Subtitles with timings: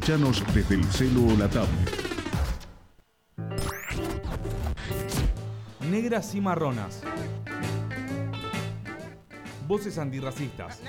[0.00, 1.90] Desde el celo o la tablet.
[5.90, 7.02] Negras y marronas.
[9.68, 10.80] Voces antirracistas.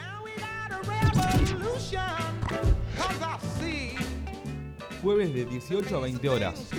[5.03, 6.69] Jueves de 18 a 20 horas.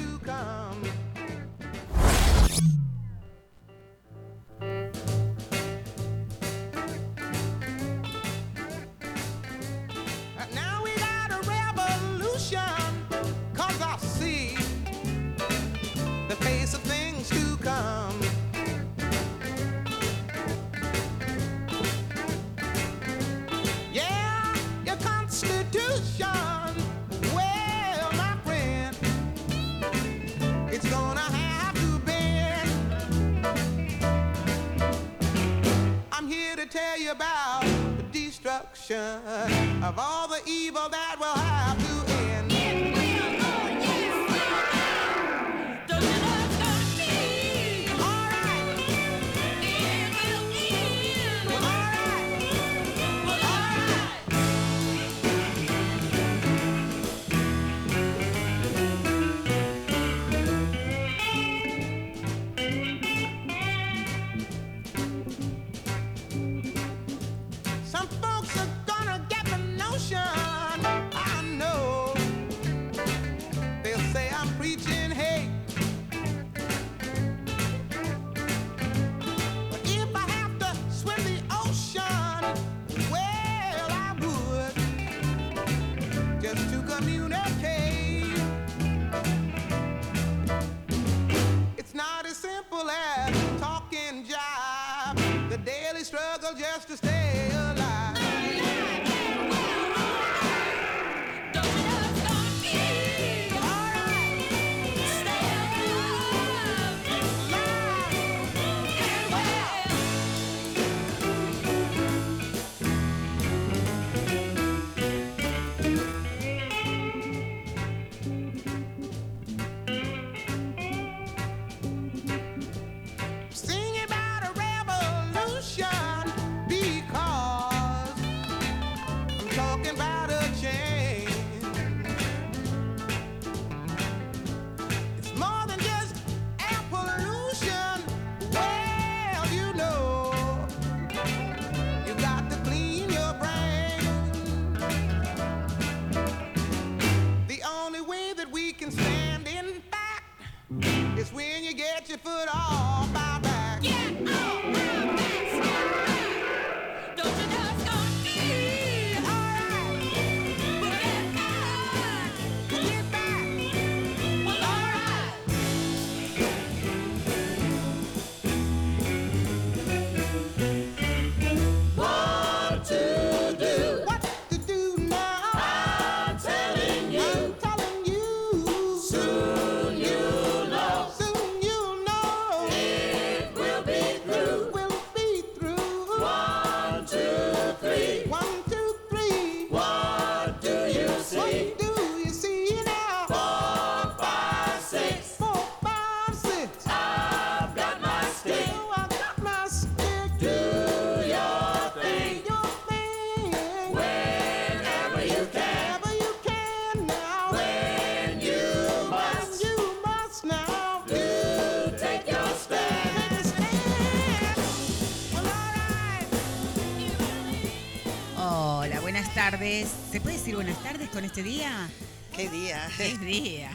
[220.54, 221.88] buenas tardes con este día?
[222.36, 222.88] ¿Qué día?
[222.96, 223.70] ¿Qué día?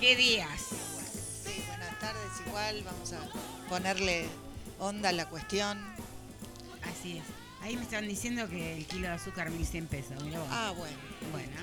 [0.00, 0.60] ¿Qué días?
[1.44, 3.20] Sí, buenas tardes igual, vamos a
[3.68, 4.26] ponerle
[4.78, 5.78] onda a la cuestión.
[6.82, 7.24] Así es.
[7.60, 10.22] Ahí me están diciendo que el kilo de azúcar 1100 pesos.
[10.50, 10.96] Ah, bueno.
[11.32, 11.56] Bueno.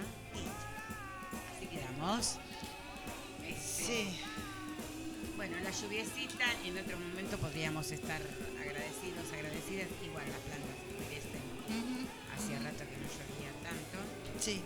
[1.55, 2.37] Así quedamos.
[3.47, 4.19] Este, sí.
[5.35, 8.21] Bueno, la lluviecita, en otro momento podríamos estar
[8.59, 11.41] agradecidos, agradecidas, igual las plantas merecen.
[11.69, 14.22] Este hacía rato que no llovía tanto.
[14.43, 14.61] Sí.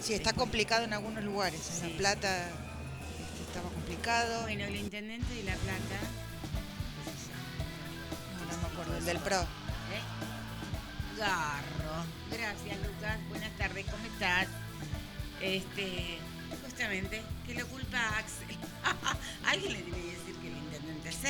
[0.00, 1.82] Sí, está complicado en algunos lugares.
[1.82, 1.92] En.
[1.92, 4.42] La Plata este, estaba complicado.
[4.42, 6.00] Bueno, el intendente de La Plata.
[8.40, 9.42] No, me acuerdo, el pues, del PRO.
[9.42, 9.46] ¿eh?
[11.16, 12.04] Garro.
[12.32, 13.18] Gracias, Lucas.
[13.28, 14.48] Buenas tardes, ¿cómo estás?
[15.40, 16.18] Este,
[16.64, 18.56] justamente, que lo culpa a Axel.
[19.46, 20.34] Alguien le debe decir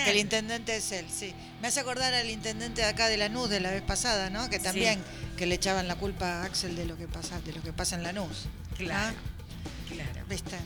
[0.07, 1.35] el intendente es él, sí.
[1.61, 4.49] Me hace acordar al intendente de acá de Lanús de la vez pasada, ¿no?
[4.51, 5.03] Que también
[5.37, 7.97] que le echaban la culpa a Axel de lo que pasa, de lo que pasa
[7.97, 8.47] en Lanús.
[8.77, 9.17] Claro.
[9.89, 10.27] Claro.
[10.29, 10.57] ¿Viste?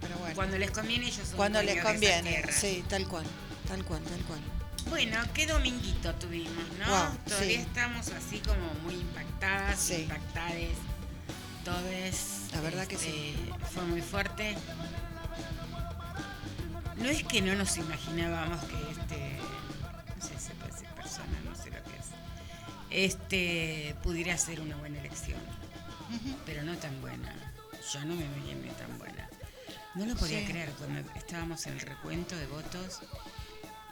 [0.00, 0.34] Pero bueno.
[0.34, 3.26] Cuando les conviene ellos son Cuando les conviene, de esa sí, tal cual,
[3.68, 4.40] tal cual, tal cual.
[4.88, 7.18] Bueno, qué dominguito tuvimos, ¿no?
[7.26, 9.94] Todavía estamos así como muy impactadas, sí.
[10.02, 10.70] impactades.
[12.52, 13.36] La verdad que este, sí.
[13.72, 14.56] Fue muy fuerte.
[17.00, 19.38] No es que no nos imaginábamos que este,
[20.16, 22.06] no sé si se puede decir persona, no sé lo que es,
[22.90, 25.40] este pudiera ser una buena elección,
[26.46, 27.34] pero no tan buena.
[27.92, 29.28] Yo no me imaginé tan buena.
[29.94, 30.46] No lo podía Sí.
[30.46, 33.00] creer cuando estábamos en el recuento de votos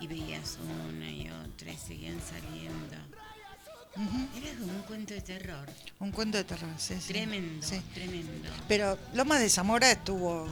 [0.00, 0.58] y veías
[0.88, 2.96] una y otra y seguían saliendo.
[4.36, 5.68] Era como un cuento de terror.
[5.98, 6.94] Un cuento de terror, sí.
[7.06, 7.80] Tremendo, Sí.
[7.94, 8.48] tremendo.
[8.68, 10.46] Pero Lomas de Zamora estuvo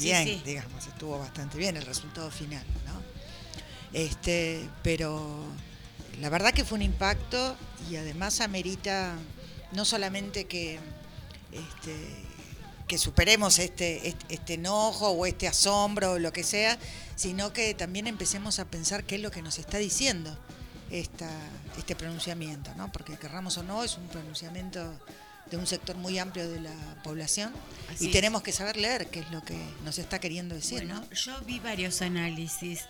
[0.00, 0.42] bien, sí.
[0.44, 3.00] digamos, estuvo bastante bien el resultado final, ¿no?
[3.92, 5.44] Este, pero
[6.20, 7.56] la verdad que fue un impacto
[7.90, 9.14] y además amerita
[9.72, 10.78] no solamente que
[11.52, 12.30] este,
[12.90, 16.76] que superemos este, este, este enojo o este asombro o lo que sea,
[17.14, 20.36] sino que también empecemos a pensar qué es lo que nos está diciendo
[20.90, 21.30] esta,
[21.78, 22.90] este pronunciamiento, ¿no?
[22.90, 24.92] Porque querramos o no, es un pronunciamiento
[25.50, 27.52] de un sector muy amplio de la población
[27.92, 28.12] Así y es.
[28.12, 31.10] tenemos que saber leer qué es lo que nos está queriendo decir, Bueno, ¿no?
[31.12, 32.84] yo vi varios análisis.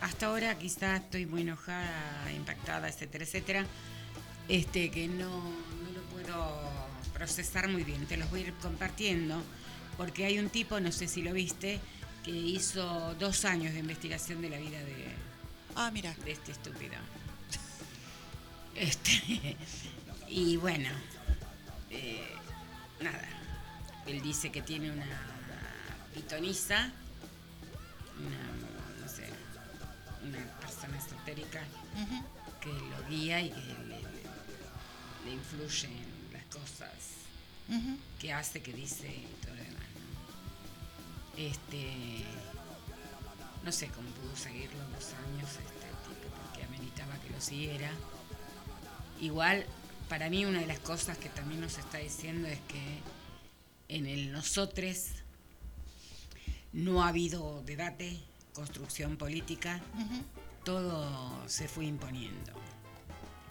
[0.00, 3.66] Hasta ahora quizá estoy muy enojada, impactada, etcétera, etcétera.
[4.48, 6.60] Este que no, no lo puedo
[7.14, 8.06] procesar muy bien.
[8.06, 9.42] Te los voy a ir compartiendo.
[9.96, 11.80] Porque hay un tipo, no sé si lo viste,
[12.24, 15.06] que hizo dos años de investigación de la vida de,
[15.74, 16.14] Ah, mira.
[16.24, 16.94] de este estúpido.
[18.76, 19.56] Este,
[20.28, 20.88] y bueno,
[23.00, 23.28] nada.
[24.06, 25.06] Él dice que tiene una
[26.14, 26.90] pitonisa,
[28.18, 29.28] una, no sé,
[30.24, 31.60] una persona esotérica
[32.60, 34.18] que lo guía y que le, le-
[35.24, 36.88] le influye en las cosas
[38.18, 39.82] que hace, que dice y todo lo demás.
[39.94, 41.42] ¿no?
[41.42, 42.24] Este,
[43.62, 47.90] no sé cómo pudo seguirlo dos años este tipo, porque ameritaba que lo siguiera.
[49.20, 49.66] Igual,
[50.08, 53.00] para mí una de las cosas que también nos está diciendo es que
[53.88, 55.12] en el nosotres
[56.72, 58.18] no ha habido debate,
[58.52, 59.80] construcción política,
[60.64, 62.52] todo se fue imponiendo.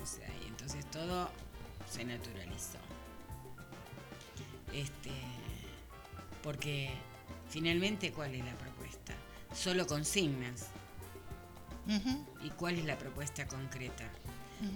[0.01, 1.29] O sea, y entonces todo
[1.89, 2.77] se naturalizó.
[4.73, 5.11] Este,
[6.43, 6.91] porque
[7.49, 9.13] finalmente, ¿cuál es la propuesta?
[9.53, 10.67] Solo consignas.
[12.43, 14.03] ¿Y cuál es la propuesta concreta?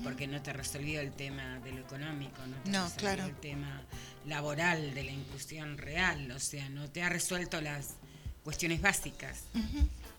[0.03, 3.25] Porque no te resolvió el tema de lo económico, no te No, resolvió claro.
[3.25, 3.81] el tema
[4.27, 7.95] laboral, de la inclusión real, o sea, no te ha resuelto las
[8.43, 9.43] cuestiones básicas.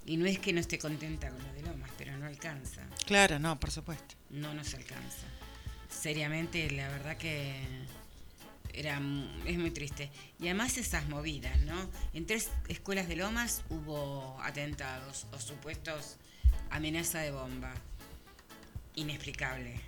[0.04, 2.82] Y no es que no esté contenta con lo de Lomas, pero no alcanza.
[3.06, 4.16] Claro, no, por supuesto.
[4.30, 5.26] no nos alcanza.
[5.88, 7.54] Seriamente, la verdad que
[8.72, 9.00] era
[9.46, 10.10] es muy triste.
[10.40, 11.88] Y además esas movidas, ¿no?
[12.14, 16.16] En tres escuelas de Lomas hubo atentados o supuestos
[16.70, 17.74] amenaza de bomba.
[18.94, 19.80] Inexplicable.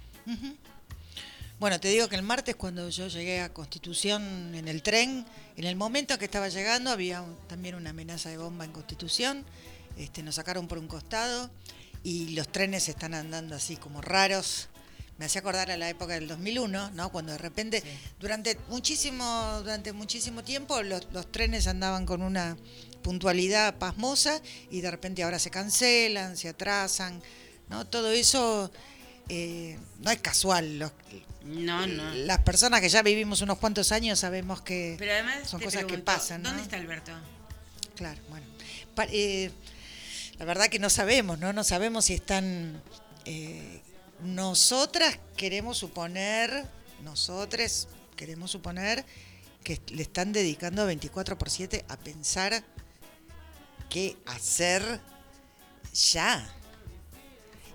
[1.61, 5.25] Bueno, te digo que el martes cuando yo llegué a Constitución en el tren,
[5.57, 9.45] en el momento que estaba llegando había un- también una amenaza de bomba en Constitución,
[9.97, 11.51] este, nos sacaron por un costado
[12.03, 14.69] y los trenes están andando así como raros.
[15.17, 17.13] Me hacía acordar a la época del 2001, ¿no?
[17.13, 17.87] Cuando de repente, Sí.
[18.19, 22.57] durante muchísimo, durante muchísimo tiempo, los, los trenes andaban con una
[23.03, 27.23] puntualidad pasmosa y de repente ahora se cancelan, se atrasan,
[27.69, 27.87] ¿no?
[27.87, 28.73] Todo eso
[29.29, 30.79] eh, no es casual.
[30.79, 30.93] Los-
[31.45, 32.15] No, no.
[32.15, 35.99] Las personas que ya vivimos unos cuantos años sabemos que Pero además son cosas que
[35.99, 36.49] pasan, ¿no?
[36.51, 37.13] ¿Dónde está Alberto?
[37.97, 38.47] Claro, bueno.
[38.95, 39.51] Pa- eh,
[40.39, 41.53] la verdad que no sabemos, ¿no?
[41.53, 42.81] No sabemos si están...
[43.25, 43.81] eh,
[44.23, 46.67] nosotras queremos suponer,
[47.03, 49.05] nosotros queremos suponer
[49.63, 52.65] que le están dedicando 24 por 7 a pensar
[53.91, 55.01] qué hacer
[55.93, 56.49] ya.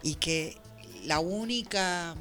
[0.01, 0.57] Y que
[1.05, 2.15] la única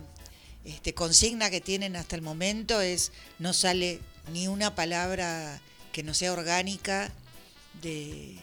[0.65, 4.01] este, consigna que tienen hasta el momento es no sale
[4.33, 5.61] ni una palabra
[5.93, 7.11] que no sea orgánica
[7.83, 8.37] de,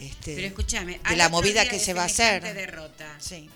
[0.00, 2.42] este, Pero escúchame, de al la movida que se va a hacer.
[2.54, 3.48] derrota, Sí.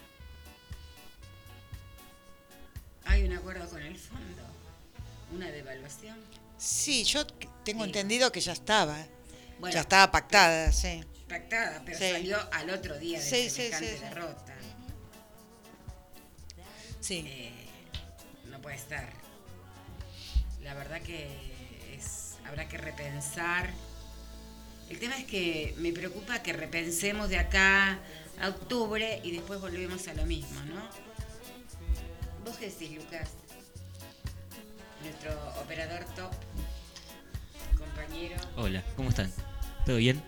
[3.05, 4.43] ¿Hay un acuerdo con el fondo?
[5.33, 6.17] ¿Una devaluación?
[6.59, 7.27] Sí, yo
[7.65, 7.89] tengo Sí.
[7.91, 8.97] entendido que ya estaba.
[9.59, 11.03] Bueno, ya estaba pactada, sí.
[11.29, 12.11] pactada, pero Sí.
[12.11, 14.50] salió al otro día de Sí, semejante derrota.
[17.01, 17.25] Sí.
[17.27, 17.53] Eh,
[18.51, 19.09] no puede estar.
[20.63, 21.29] La verdad que
[21.95, 23.71] es, habrá que repensar.
[24.89, 27.99] El tema es que me preocupa que repensemos de acá
[28.41, 30.81] a octubre y después volvemos a lo mismo, ¿no?
[32.45, 33.31] ¿Vos qué decís, Lucas?
[35.03, 36.33] Nuestro operador top,
[37.79, 38.37] compañero.
[38.37, 38.37] compañero.
[38.57, 39.33] Hola, ¿cómo están?
[39.87, 40.23] ¿Todo bien?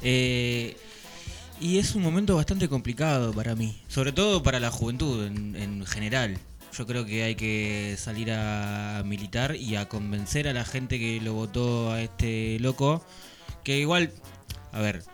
[0.00, 0.76] Eh,
[1.60, 5.86] y es un momento bastante complicado para mí, sobre todo para la juventud en, en
[5.86, 6.38] general.
[6.76, 11.20] Yo creo que hay que salir a militar y a convencer a la gente que
[11.20, 13.04] lo votó a este loco,
[13.62, 14.10] que igual,
[14.72, 15.04] a ver,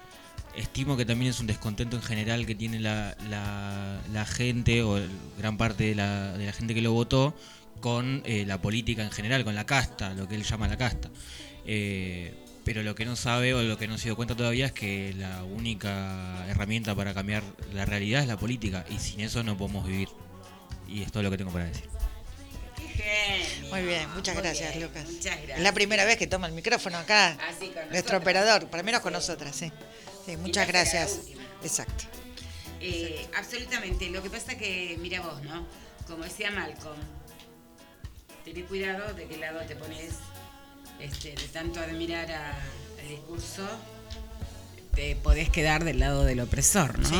[0.56, 4.98] estimo que también es un descontento en general que tiene la, la- la gente o
[5.38, 7.34] gran parte de la, de la gente que lo votó
[7.80, 11.10] con eh, la política en general, con la casta, lo que él llama la casta.
[11.66, 12.34] Eh,
[12.72, 15.12] pero lo que no sabe o lo que no se dio cuenta todavía es que
[15.18, 19.84] la única herramienta para cambiar la realidad es la política y sin eso no podemos
[19.84, 20.08] vivir.
[20.86, 21.88] Y es todo lo que tengo para decir.
[22.76, 23.70] Genio.
[23.70, 25.04] Muy bien, muchas Muy gracias, bien, Lucas.
[25.04, 25.58] Muchas gracias.
[25.58, 27.36] Es la primera vez que toma el micrófono acá.
[27.48, 29.72] Así con Nuestro operador, por lo menos con nosotras, sí.
[30.24, 31.22] Sí, muchas gracias.
[31.64, 32.04] Exacto.
[32.80, 34.10] Eh, absolutamente.
[34.10, 35.66] Lo que pasa que, mira vos, ¿no?
[36.06, 37.00] Como decía Malcolm,
[38.44, 40.18] tenés cuidado de qué lado te pones,
[41.02, 42.58] este, de tanto admirar a-
[43.02, 43.66] al discurso,
[44.94, 47.08] te podés quedar del lado del opresor, ¿no?
[47.08, 47.16] Sí.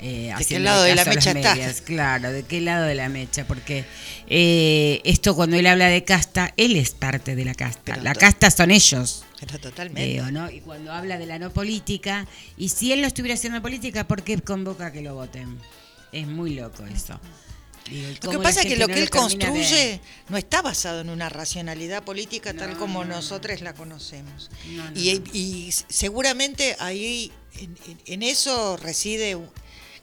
[0.00, 1.56] Eh, qué haciendo lado de la a mecha estás?
[1.56, 3.84] medias, Claro, de qué lado de la mecha, porque
[4.28, 7.80] eh, esto cuando él habla de casta, él es parte de la casta.
[7.94, 9.24] Pero la casta son ellos.
[9.40, 10.20] Pero totalmente.
[10.54, 12.26] Y cuando habla de la no política,
[12.58, 15.58] y si él no estuviera haciendo política, ¿por qué convoca que lo voten?
[16.12, 17.18] Es muy loco eso.
[17.90, 20.00] Digo, Lo que pasa es que lo no que él termina de- construye
[20.30, 23.16] no está basado en una racionalidad política tal No, como no, no.
[23.16, 24.50] nosotros la conocemos.
[24.70, 27.76] No, no, y, y seguramente ahí en,
[28.06, 29.36] en- eso reside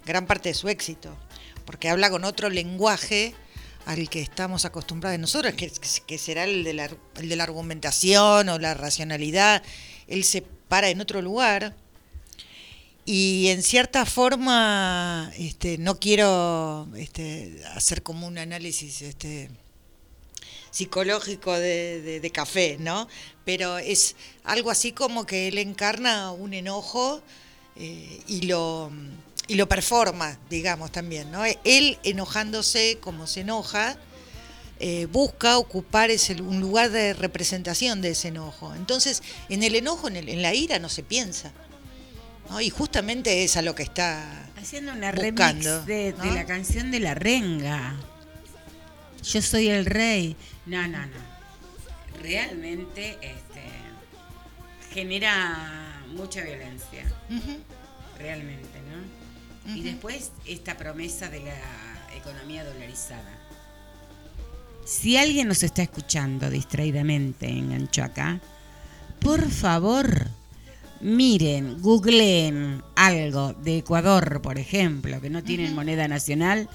[0.05, 1.17] gran parte de su éxito,
[1.65, 3.33] porque habla con otro lenguaje
[3.87, 5.71] al que estamos acostumbrados nosotros, que,
[6.05, 9.63] que será el de, la, el de la argumentación o la racionalidad.
[10.07, 11.75] Él se para en otro lugar
[13.05, 19.49] y en cierta forma, este, no quiero este, hacer como un análisis este,
[20.71, 23.07] psicológico de, de- de café, ¿no?
[23.45, 27.21] Pero es algo así como que él encarna un enojo
[27.75, 28.91] eh, y lo
[29.47, 31.43] y lo performa, digamos también, ¿no?
[31.65, 33.97] Él enojándose como se enoja,
[34.79, 38.73] eh, busca ocupar ese, un lugar de representación de ese enojo.
[38.75, 41.51] Entonces, en el enojo, en, el- en la ira, no se piensa.
[42.51, 42.61] ¿No?
[42.61, 46.99] Y justamente es a lo que está Haciendo una buscando, remix de, la canción de
[46.99, 47.95] la renga.
[49.23, 50.35] Yo soy el rey.
[50.67, 52.21] No, no, no.
[52.21, 53.63] Realmente este,
[54.93, 57.05] genera mucha violencia.
[58.19, 58.69] Realmente,
[59.65, 59.75] ¿no?
[59.75, 63.39] Y después esta promesa de la economía dolarizada.
[64.85, 68.41] Si alguien nos está escuchando distraídamente, enganchó acá,
[69.19, 70.27] por favor,
[71.01, 76.69] miren, googleen algo de Ecuador, por ejemplo, que no tienen moneda nacional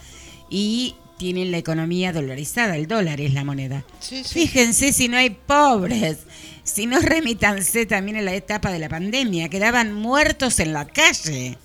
[0.50, 3.84] y tienen la economía dolarizada, el dólar es la moneda.
[4.00, 4.40] Sí, sí.
[4.40, 6.18] Fíjense si no hay pobres,
[6.62, 11.58] si no remítanse también en la etapa de la pandemia, quedaban muertos en la calle.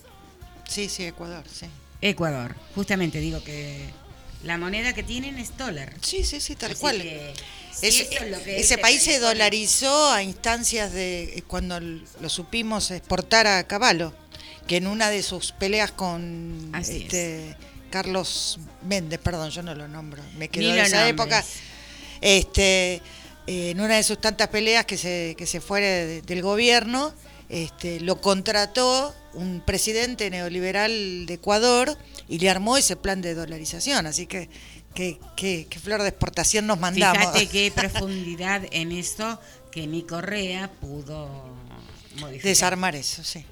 [0.67, 1.65] Sí, sí, Ecuador, sí.
[2.01, 3.77] Ecuador, justamente digo que
[4.43, 5.93] la moneda que tienen es dólar.
[6.01, 7.01] Sí, sí, sí, tal Así cual.
[7.01, 7.33] que,
[7.73, 11.43] si Es- eso es lo que él ese país se dolarizó a instancias de eh,
[11.47, 14.13] cuando lo supimos exportar a Caballo,
[14.67, 17.55] que en una de sus peleas con Así este,
[17.89, 21.13] Carlos Méndez, perdón, yo no lo nombro, me quedo Ni de lo esa nombres.
[21.13, 21.45] época,
[22.21, 23.01] este,
[23.47, 27.13] eh, en una de sus tantas peleas que se, que se fue de- del gobierno,
[27.49, 31.97] este, lo contrató un presidente neoliberal de Ecuador
[32.27, 34.49] y le armó ese plan de dolarización, así que
[34.93, 37.17] qué, qué- qué flor de exportación nos mandamos.
[37.19, 39.39] Fíjate qué profundidad en eso
[39.71, 41.29] que ni Correa pudo
[42.19, 42.43] modificar.
[42.43, 43.45] Desarmar eso, sí.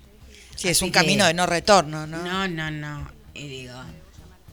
[0.55, 2.21] Sí, es un que- camino de no retorno, ¿no?
[2.23, 3.09] No, no, no.
[3.33, 3.75] Y digo,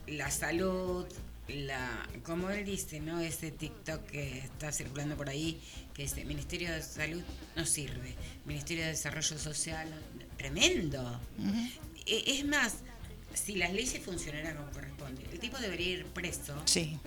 [0.07, 1.05] la salud,
[1.49, 3.19] la, como él dice, ¿no?
[3.19, 5.61] Ese TikTok que está circulando por ahí,
[5.97, 7.23] que dice, Ministerio de Salud
[7.57, 9.89] no sirve, Ministerio de Desarrollo Social,
[10.37, 11.19] tremendo.
[12.07, 12.75] E- Es más,
[13.33, 16.99] si las leyes funcionaran como corresponde, el tipo debería ir preso Sí,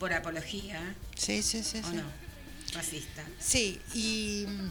[0.00, 1.78] por apología, sí, sí, sí.
[1.78, 1.96] ¿o sí.
[1.96, 2.02] no?
[2.74, 3.24] Racista.
[3.38, 4.70] Sí, y mm,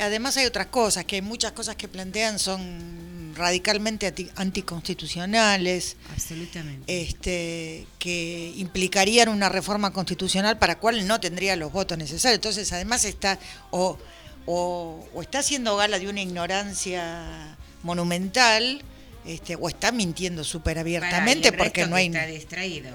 [0.00, 7.02] además hay otras cosas, que hay muchas cosas que plantean son radicalmente anti- anticonstitucionales, Absolutamente.
[7.02, 12.36] este, que implicarían una reforma constitucional para la cual no tendría los votos necesarios.
[12.36, 13.38] Entonces, además está
[13.70, 13.98] o,
[14.46, 18.82] o, o está haciendo gala de una ignorancia monumental,
[19.26, 22.90] este, o está mintiendo súper abiertamente porque no hay Está distraído.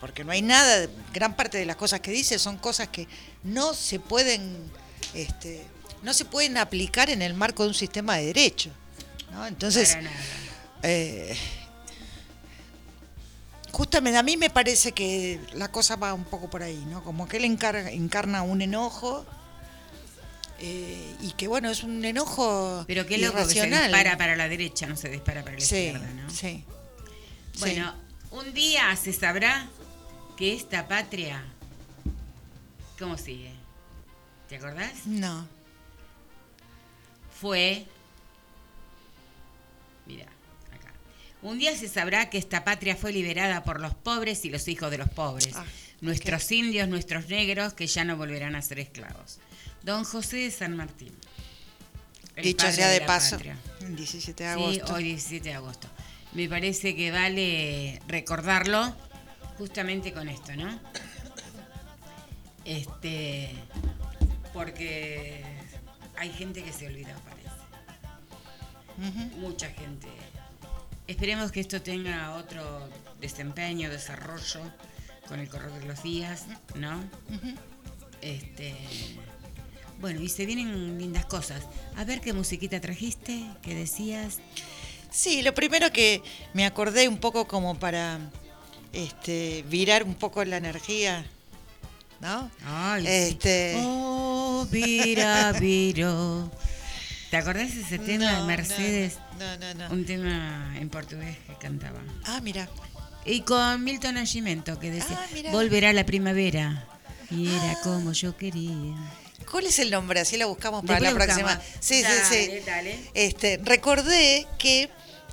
[0.00, 3.08] porque no hay nada, gran parte de las cosas que dice son cosas que
[3.42, 4.56] no se pueden,
[5.14, 5.64] este,
[6.02, 8.70] no se pueden aplicar en el marco de un sistema de derecho.
[9.30, 9.46] ¿No?
[9.46, 9.96] Entonces,
[10.82, 11.36] eh,
[13.72, 17.04] Justamente, a mí me parece que la cosa va un poco por ahí, ¿no?
[17.04, 19.26] Como que él encar- encarna un enojo
[20.60, 23.90] eh, y que, bueno, es un enojo Pero qué loco que se irracional.
[23.92, 26.30] dispara para la derecha, no se dispara para la Sí, izquierda, ¿no?
[26.30, 26.64] sí.
[27.58, 27.94] Bueno,
[28.30, 29.68] un día se sabrá
[30.38, 31.44] que esta patria.
[32.98, 33.52] ¿Cómo sigue?
[34.48, 35.04] ¿Te acordás?
[35.04, 35.46] No.
[37.38, 37.84] Fue.
[41.46, 44.90] Un día se sabrá que esta patria fue liberada por los pobres y los hijos
[44.90, 45.54] de los pobres.
[45.54, 45.64] Ah,
[46.00, 49.38] nuestros indios, nuestros negros, que ya no volverán a ser esclavos.
[49.84, 51.12] Don José de San Martín.
[52.42, 53.56] Dicho sea de, la paso, patria.
[53.80, 54.94] el 17 de Sí, agosto.
[54.94, 55.86] hoy 17 de agosto.
[56.32, 58.96] Me parece que vale recordarlo
[59.56, 60.80] justamente con esto, ¿no?
[62.64, 63.50] Este,
[64.52, 65.44] porque
[66.16, 67.46] hay gente que se olvida, parece.
[69.36, 70.08] Mucha gente.
[71.06, 72.88] Esperemos que esto tenga otro
[73.20, 74.60] desempeño, desarrollo
[75.28, 76.44] con el correr de los días,
[76.74, 77.02] ¿no?
[78.20, 78.74] Este,
[80.00, 81.62] bueno, y se vienen lindas cosas.
[81.96, 84.38] A ver qué musiquita trajiste, qué decías.
[85.10, 86.22] Sí, lo primero que
[86.54, 88.18] me acordé un poco como para
[88.92, 91.24] este, virar un poco la energía,
[92.20, 92.50] ¿no?
[92.64, 93.08] Ay, sí.
[93.12, 96.50] Este- Oh, vira, viro.
[97.30, 99.18] ¿Te acordás de ese tema No, de Mercedes?
[99.18, 99.94] No, no, no.
[99.94, 102.00] Un tema en portugués que cantaba.
[102.24, 102.68] Ah, mira.
[103.24, 106.86] Y con Milton Nascimento que decía, Ah, volverá la primavera.
[107.30, 107.78] Y era Ah.
[107.82, 108.94] como yo quería.
[109.50, 110.20] ¿Cuál es el nombre?
[110.20, 111.54] Así lo buscamos para Después la próxima.
[111.56, 111.76] buscamos.
[111.80, 112.60] Sí, Dale, sí, sí.
[112.66, 112.98] dale.
[113.14, 114.90] Este, recordé que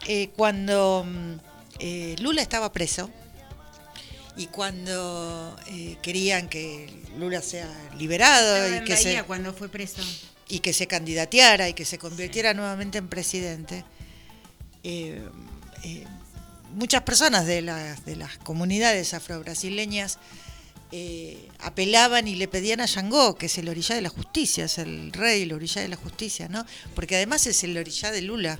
[0.07, 1.33] eh, cuando mm,
[1.79, 3.09] eh, Lula estaba preso
[4.35, 9.53] y cuando eh, querían que Lula sea liberado Estaba y en que, se, Bahía cuando
[9.53, 10.01] fue preso.
[10.53, 13.83] Y que se candidateara y que se convirtiera nuevamente en presidente,
[14.83, 15.27] eh,
[15.83, 16.05] eh,
[16.75, 20.19] muchas personas de las, de las comunidades afrobrasileñas
[20.91, 24.77] eh, apelaban y le pedían a Yangó, que es el orillá de la justicia, es
[24.77, 26.63] el rey, el orillá de la justicia, ¿no?
[26.93, 28.59] Porque además es el orillá de Lula.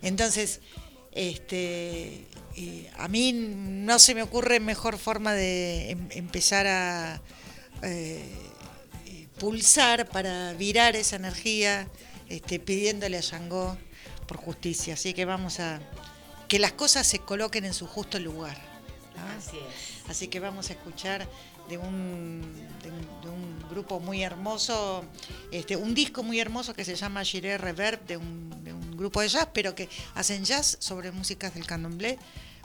[0.00, 0.60] Entonces,
[1.12, 2.24] este,
[2.56, 7.20] eh, a mí no se me ocurre mejor forma de em- empezar a
[7.82, 8.24] eh,
[9.38, 11.88] pulsar para virar esa energía,
[12.28, 13.76] este, pidiéndole a Yangó
[14.26, 14.94] por justicia.
[14.94, 15.80] Así que vamos a
[16.48, 18.56] que las cosas se coloquen en su justo lugar.
[19.16, 19.38] ¿no?
[19.38, 20.10] Así es.
[20.10, 21.26] Así que vamos a escuchar
[21.68, 22.42] de un,
[22.82, 25.04] de un, de un grupo muy hermoso,
[25.50, 29.20] este, un disco muy hermoso que se llama Giré Reverb, de un, de un grupo
[29.20, 32.18] de jazz, pero que hacen jazz sobre músicas del candomblé,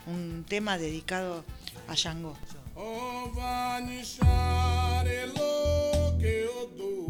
[0.05, 1.43] un tema dedicado
[1.87, 2.37] a Django.
[6.21, 7.00] que eu dou.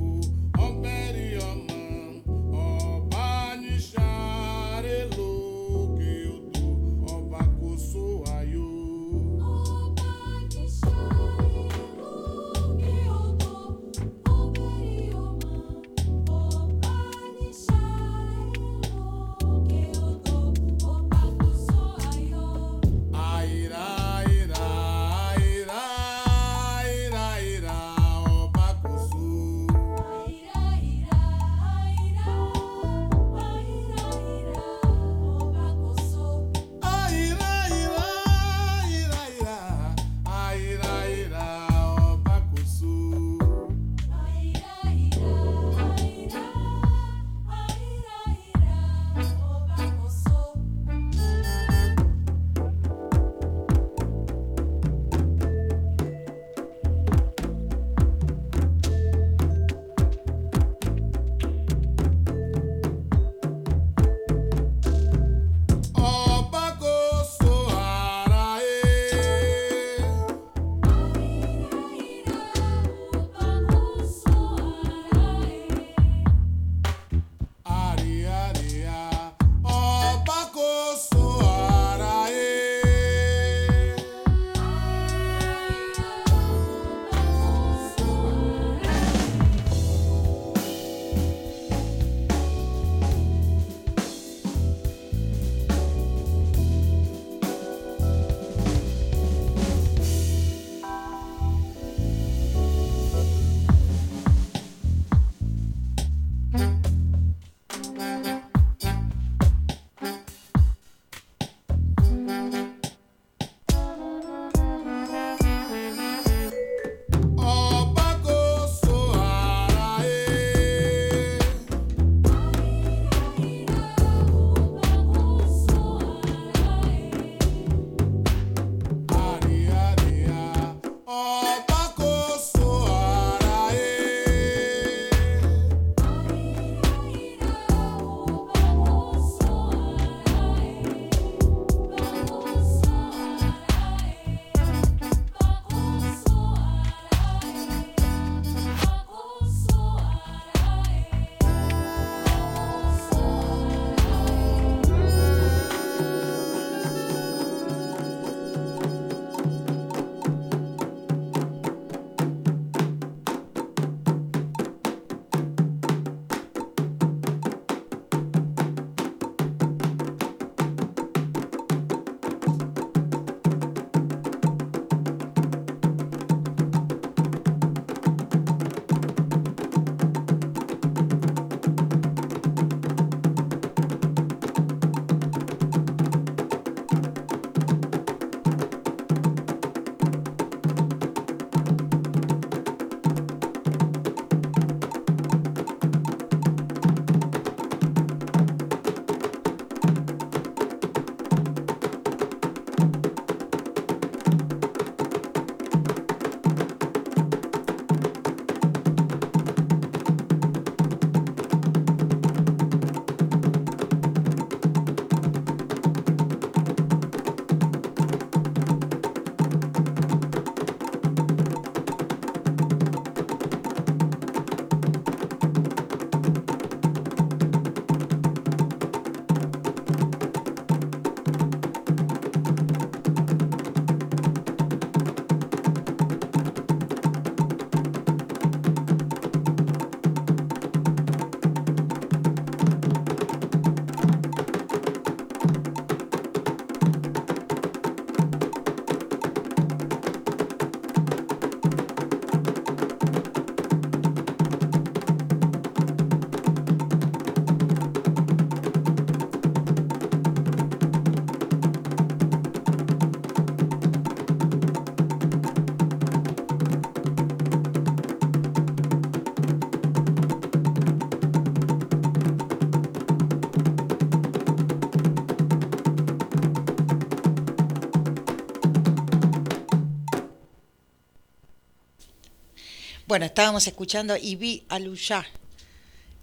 [283.12, 285.26] Bueno, estábamos escuchando Ibi Aluya,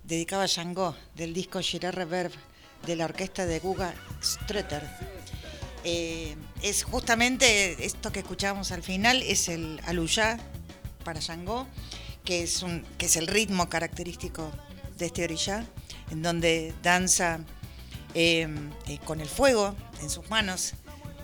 [0.05, 2.33] dedicado a Yango, del disco Girard Reverb
[2.87, 4.89] de la orquesta de Guga Strutter.
[5.85, 10.39] Eh, es justamente esto que escuchábamos al final, es el Aluya
[11.05, 11.67] para Yango,
[12.25, 14.51] que es, un, que es el ritmo característico
[14.97, 15.67] de este orilla,
[16.11, 17.41] en donde danza
[18.15, 18.49] eh,
[18.87, 20.73] eh, con el fuego en sus manos,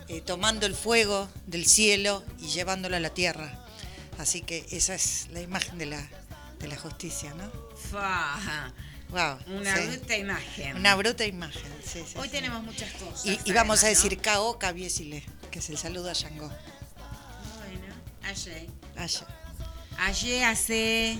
[0.09, 3.44] eh, tomando el fuego del cielo y llevándolo a la tierra.
[4.25, 6.03] Así que esa es la imagen de la,
[6.57, 7.47] de la justicia, ¿no?
[9.11, 9.85] Wow, Una sí.
[9.85, 10.77] bruta imagen.
[10.77, 13.23] Una bruta imagen, sí, sí, Hoy tenemos muchas cosas.
[13.23, 14.23] Y, y vamos a decir ¿no?
[14.23, 16.47] Kao Kabiesile, que es el saludo a Yango.
[16.47, 18.65] Bueno, ayer.
[18.97, 19.27] Allá.
[19.99, 21.19] Ayer hace.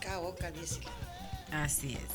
[0.00, 0.88] Kao Kabiesile.
[1.52, 2.10] Así es.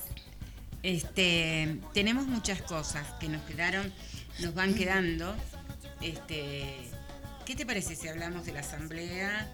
[0.83, 3.93] Este, tenemos muchas cosas que nos quedaron,
[4.39, 5.33] nos van quedando.
[6.01, 6.90] Este,
[7.45, 9.47] ¿qué te parece si hablamos de la asamblea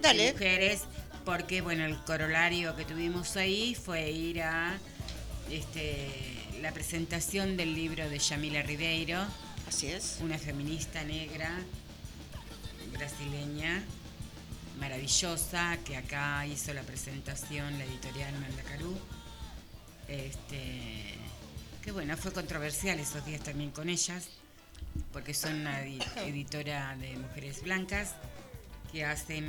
[0.00, 0.24] Dale.
[0.24, 0.82] de mujeres?
[1.24, 4.76] Porque bueno, el corolario que tuvimos ahí fue ir a
[5.50, 6.08] este,
[6.60, 9.24] la presentación del libro de Yamila Ribeiro,
[9.68, 10.18] Así es.
[10.20, 11.50] una feminista negra
[12.92, 13.82] brasileña
[14.78, 18.96] maravillosa que acá hizo la presentación la editorial Mandacarú.
[20.08, 21.14] Este,
[21.82, 24.28] que bueno, fue controversial esos días también con ellas,
[25.12, 28.12] porque son una edi- editora de mujeres blancas
[28.92, 29.44] que hacen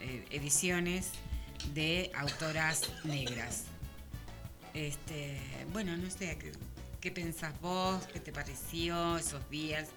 [0.00, 1.08] eh, ediciones
[1.74, 3.64] de autoras negras.
[4.74, 5.38] Este,
[5.72, 6.52] bueno, no sé, ¿qué,
[7.00, 8.02] qué pensás vos?
[8.12, 9.88] ¿Qué te pareció esos días?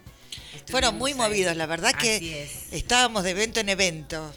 [0.67, 1.17] Fueron muy ahí.
[1.17, 4.33] movidos, la verdad Así que es, estábamos de evento en evento,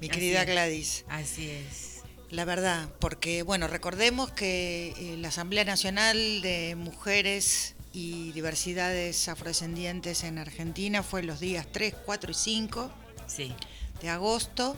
[0.00, 0.46] mi Así querida es.
[0.46, 1.04] Gladys.
[1.08, 1.88] así es.
[2.30, 10.24] La verdad, porque bueno, recordemos que eh, la Asamblea Nacional de Mujeres y Diversidades Afrodescendientes
[10.24, 12.92] en Argentina fue los días 3, 4 y 5
[13.26, 13.52] Sí,
[14.00, 14.76] de agosto.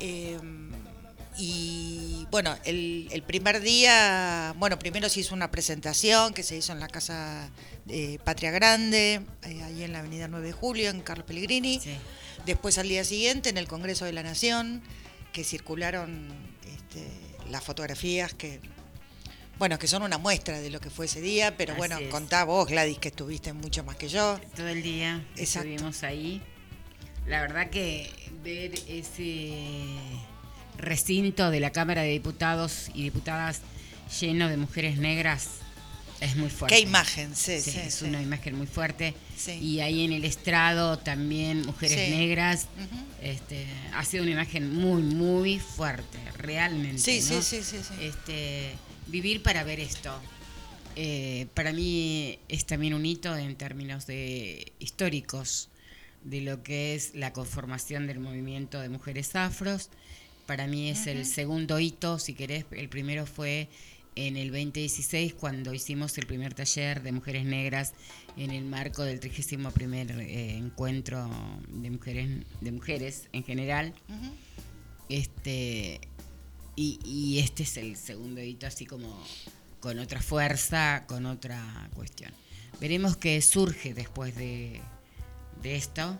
[0.00, 0.38] Eh,
[1.36, 6.72] y bueno, el, el primer día, bueno, primero se hizo una presentación que se hizo
[6.72, 7.48] en la Casa
[7.84, 11.80] de Patria Grande, eh, ahí en la Avenida 9 de Julio, en Carlos Pellegrini.
[11.80, 11.96] sí.
[12.46, 14.82] Después al día siguiente en el Congreso de la Nación,
[15.32, 16.28] que circularon
[16.66, 17.06] este,
[17.50, 18.60] las fotografías que,
[19.58, 22.08] bueno, que son una muestra de lo que fue ese día, pero Así bueno, es.
[22.08, 24.38] contá vos, Gladys, que estuviste mucho más que yo.
[24.56, 25.68] Todo el día Exacto.
[25.68, 26.40] estuvimos ahí.
[27.26, 28.10] La verdad que
[28.42, 29.52] ver ese
[30.78, 33.60] recinto de la Cámara de Diputados y Diputadas
[34.20, 35.48] lleno de mujeres negras
[36.20, 36.74] es muy fuerte.
[36.76, 38.04] Qué imagen, sí, Sí, sí, es sí.
[38.06, 39.14] una imagen muy fuerte.
[39.36, 39.52] Sí.
[39.52, 42.66] Y ahí en el estrado también mujeres negras.
[43.22, 46.98] Este, ha sido una imagen muy, muy fuerte, realmente.
[46.98, 47.42] Sí, ¿no?
[47.42, 47.94] sí, sí, sí, sí.
[48.04, 48.72] Este,
[49.08, 50.12] vivir para ver esto.
[50.96, 55.68] Eh, para mí es también un hito en términos de históricos
[56.24, 59.90] de lo que es la conformación del movimiento de mujeres afros.
[60.46, 62.64] Para mí es el segundo hito, si querés.
[62.70, 63.68] El primero fue
[64.16, 67.92] en el 2016 cuando hicimos el primer taller de mujeres negras
[68.36, 71.30] en el marco del 31 primer eh, encuentro
[71.68, 72.28] de mujeres
[72.60, 73.94] de mujeres en general.
[75.08, 76.00] Este
[76.78, 79.08] y, y este es el segundo hito así como
[79.80, 82.32] con otra fuerza, con otra cuestión.
[82.80, 84.80] Veremos qué surge después de,
[85.60, 86.16] de esto,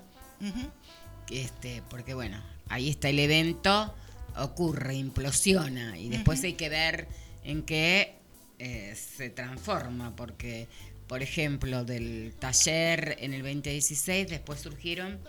[1.31, 3.95] este, porque bueno, ahí está el evento,
[4.37, 7.07] ocurre, implosiona, y después hay que ver
[7.45, 8.17] en qué
[8.59, 10.67] eh, se transforma, porque,
[11.07, 15.21] por ejemplo, del taller en el 2016, después surgieron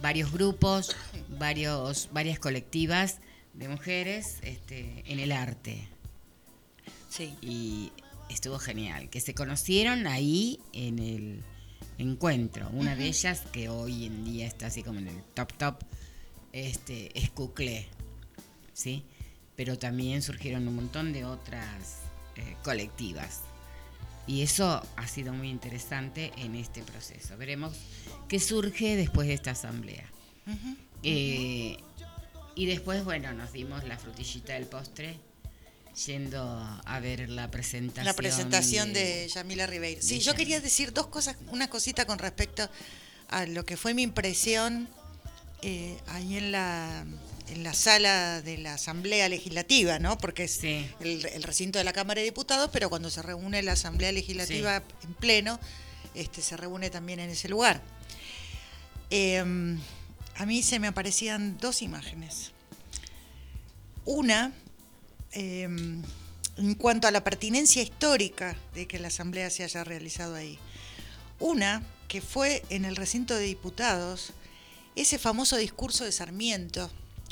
[0.00, 0.94] varios grupos,
[1.28, 3.18] varios, varias colectivas
[3.58, 5.88] de mujeres este, en el arte
[7.08, 7.34] Sí.
[7.40, 7.92] y
[8.30, 11.42] estuvo genial, que se conocieron ahí en el
[11.98, 12.68] encuentro.
[12.72, 15.76] Una de ellas, que hoy en día está así como en el top top,
[16.52, 17.88] este, es Cuclé,
[18.74, 19.02] ¿sí?
[19.56, 21.98] Pero también surgieron un montón de otras
[22.36, 23.40] eh, colectivas.
[24.26, 27.36] Y eso ha sido muy interesante en este proceso.
[27.38, 27.72] Veremos
[28.28, 30.04] qué surge después de esta asamblea.
[31.02, 31.78] Eh,
[32.58, 35.18] y después, bueno, nos dimos la frutillita del postre
[36.06, 36.40] yendo
[36.84, 38.04] a ver la presentación.
[38.04, 40.00] La presentación de Yamila Ribeiro.
[40.02, 40.36] Sí, de yo Yamila.
[40.38, 42.68] quería decir dos cosas, una cosita con respecto
[43.28, 44.88] a lo que fue mi impresión
[45.62, 47.04] eh, ahí en la,
[47.48, 50.18] en la sala de la Asamblea Legislativa, ¿no?
[50.18, 50.88] Porque es Sí.
[51.00, 54.82] el, el recinto de la Cámara de Diputados, pero cuando se reúne la Asamblea Legislativa
[55.02, 55.58] en pleno,
[56.14, 57.82] este, se reúne también en ese lugar.
[59.10, 59.76] Eh,
[60.38, 62.52] a mí se me aparecían dos imágenes.
[64.04, 64.52] Una,
[65.32, 70.56] eh, en cuanto a la pertinencia histórica de que la asamblea se haya realizado ahí.
[71.40, 74.30] Una, que fue en el recinto de diputados,
[74.94, 76.88] ese famoso discurso de Sarmiento,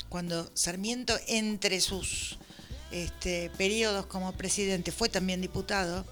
[0.09, 2.37] cuando Sarmiento, entre sus
[2.91, 6.05] este, periodos como presidente, fue también diputado,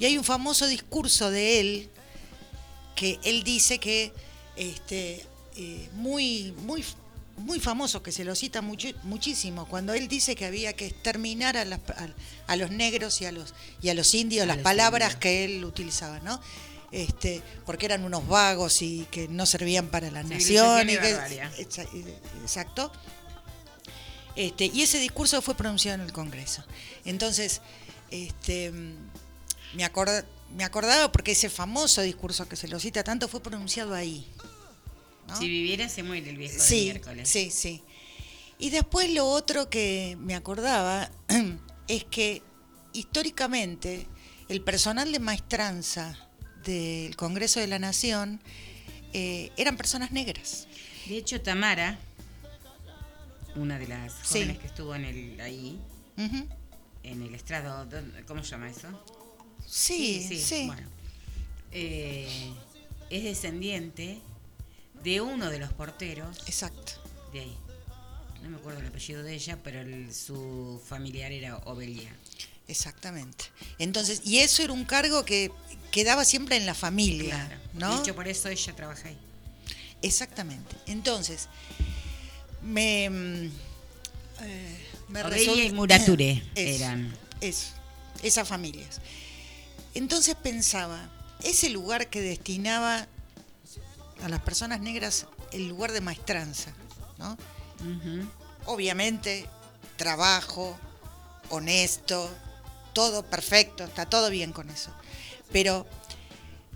[0.00, 1.90] y hay un famoso discurso de él
[2.96, 4.12] que él dice que
[4.56, 5.24] este,
[5.64, 6.84] eh, muy, muy,
[7.36, 11.56] muy famoso, que se lo cita muchi- muchísimo, cuando él dice que había que exterminar
[11.56, 12.08] a, las- a-
[12.46, 15.20] a los negros y a los, y a los indios, A las palabras indios.
[15.20, 16.40] que él utilizaba, ¿no?
[16.90, 20.90] Este, porque eran unos vagos y que no servían para la nación.
[20.90, 21.14] y que-
[22.42, 22.92] exacto.
[24.36, 26.64] Este, y ese discurso fue pronunciado en el Congreso.
[27.04, 27.60] Entonces,
[28.10, 28.72] este,
[29.74, 30.24] me, acorda-
[30.56, 34.26] me acordaba porque ese famoso discurso que se lo cita tanto fue pronunciado ahí.
[35.28, 35.36] ¿No?
[35.36, 37.28] Si viviera se muere el viejo del Sí, miércoles.
[37.28, 37.82] sí, sí.
[38.58, 41.10] Y después lo otro que me acordaba
[41.88, 42.42] es que
[42.92, 44.06] históricamente
[44.48, 46.16] el personal de maestranza
[46.64, 48.40] del Congreso de la Nación
[49.12, 50.68] eh, eran personas negras.
[51.06, 51.98] De hecho, Tamara,
[53.56, 54.34] una de las Sí.
[54.34, 55.78] jóvenes que estuvo en el ahí,
[57.02, 58.88] en el estrado, ¿dónde- ¿cómo se llama eso?
[59.66, 60.66] Sí, sí.
[60.66, 60.88] Bueno,
[61.72, 62.52] eh,
[63.10, 64.20] es descendiente
[65.02, 66.92] de uno de los porteros Exacto.
[67.32, 67.56] de ahí.
[68.42, 72.12] No me acuerdo el apellido de ella, pero el- su familiar era Obelia.
[72.68, 73.44] Exactamente.
[73.78, 75.50] Entonces, y eso era un cargo que
[75.90, 77.62] quedaba siempre en la familia, Claro.
[77.74, 77.96] ¿no?
[77.96, 79.18] De hecho, por eso ella trabaja ahí.
[80.00, 80.74] Exactamente.
[80.86, 81.48] Entonces,
[82.62, 83.50] me, mm,
[84.42, 87.16] eh, me Obelia resulta- y Murature Eso, eran.
[87.40, 87.68] eso,
[88.22, 89.00] esas familias.
[89.94, 91.10] Entonces pensaba,
[91.42, 93.06] ese lugar que destinaba
[94.22, 96.72] a las personas negras el lugar de maestranza,
[97.18, 97.36] ¿no?
[98.66, 99.46] Obviamente,
[99.96, 100.76] trabajo,
[101.50, 102.30] honesto,
[102.92, 104.90] todo perfecto, está todo bien con eso.
[105.50, 105.86] Pero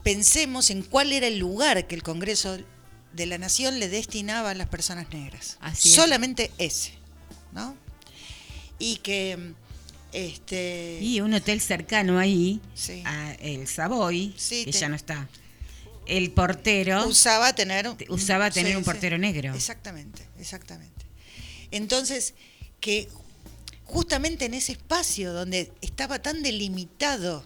[0.02, 2.59] pensemos en cuál era el lugar que el Congreso
[3.12, 5.56] de la Nación le destinaba a las personas negras.
[5.61, 5.94] Así es.
[5.94, 6.92] Solamente ese,
[7.52, 7.76] ¿no?
[8.78, 9.54] Y que
[10.12, 13.02] este Y un hotel cercano ahí, Sí.
[13.06, 15.28] a el Savoy, Sí, que te- ya no está.
[16.07, 18.90] El portero usaba tener te- usaba tener Sí, un sí.
[18.90, 19.55] portero negro.
[19.55, 21.05] Exactamente, exactamente.
[21.71, 22.35] Entonces,
[22.81, 23.09] que
[23.85, 27.45] justamente en ese espacio donde estaba tan delimitado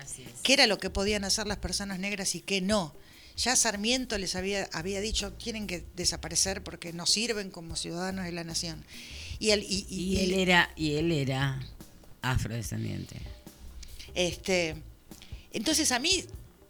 [0.00, 0.40] Así es.
[0.42, 2.94] qué era lo que podían hacer las personas negras y qué no.
[3.36, 8.32] Ya Sarmiento les había, había dicho tienen que desaparecer porque no sirven como ciudadanos de
[8.32, 8.84] la nación.
[9.40, 11.60] Y, y- Y él era, y él era
[12.22, 13.16] afrodescendiente.
[14.14, 14.76] Este,
[15.52, 16.24] entonces a mí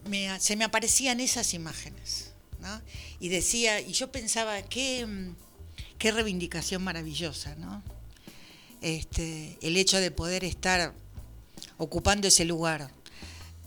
[0.05, 2.81] me- se me aparecían esas imágenes, ¿no?
[3.19, 5.35] Y decía, y yo pensaba, qué, mm,
[5.97, 7.83] qué reivindicación maravillosa, ¿no?
[8.81, 10.93] Este, el hecho de poder estar
[11.77, 12.91] ocupando ese lugar.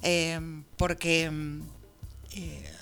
[0.02, 0.38] Eh,
[0.76, 1.62] porque mm,
[2.32, 2.72] eh,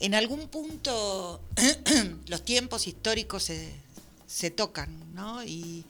[0.00, 1.40] en algún punto
[2.26, 3.72] los tiempos históricos se,
[4.26, 5.42] se tocan, ¿no?
[5.44, 5.84] Y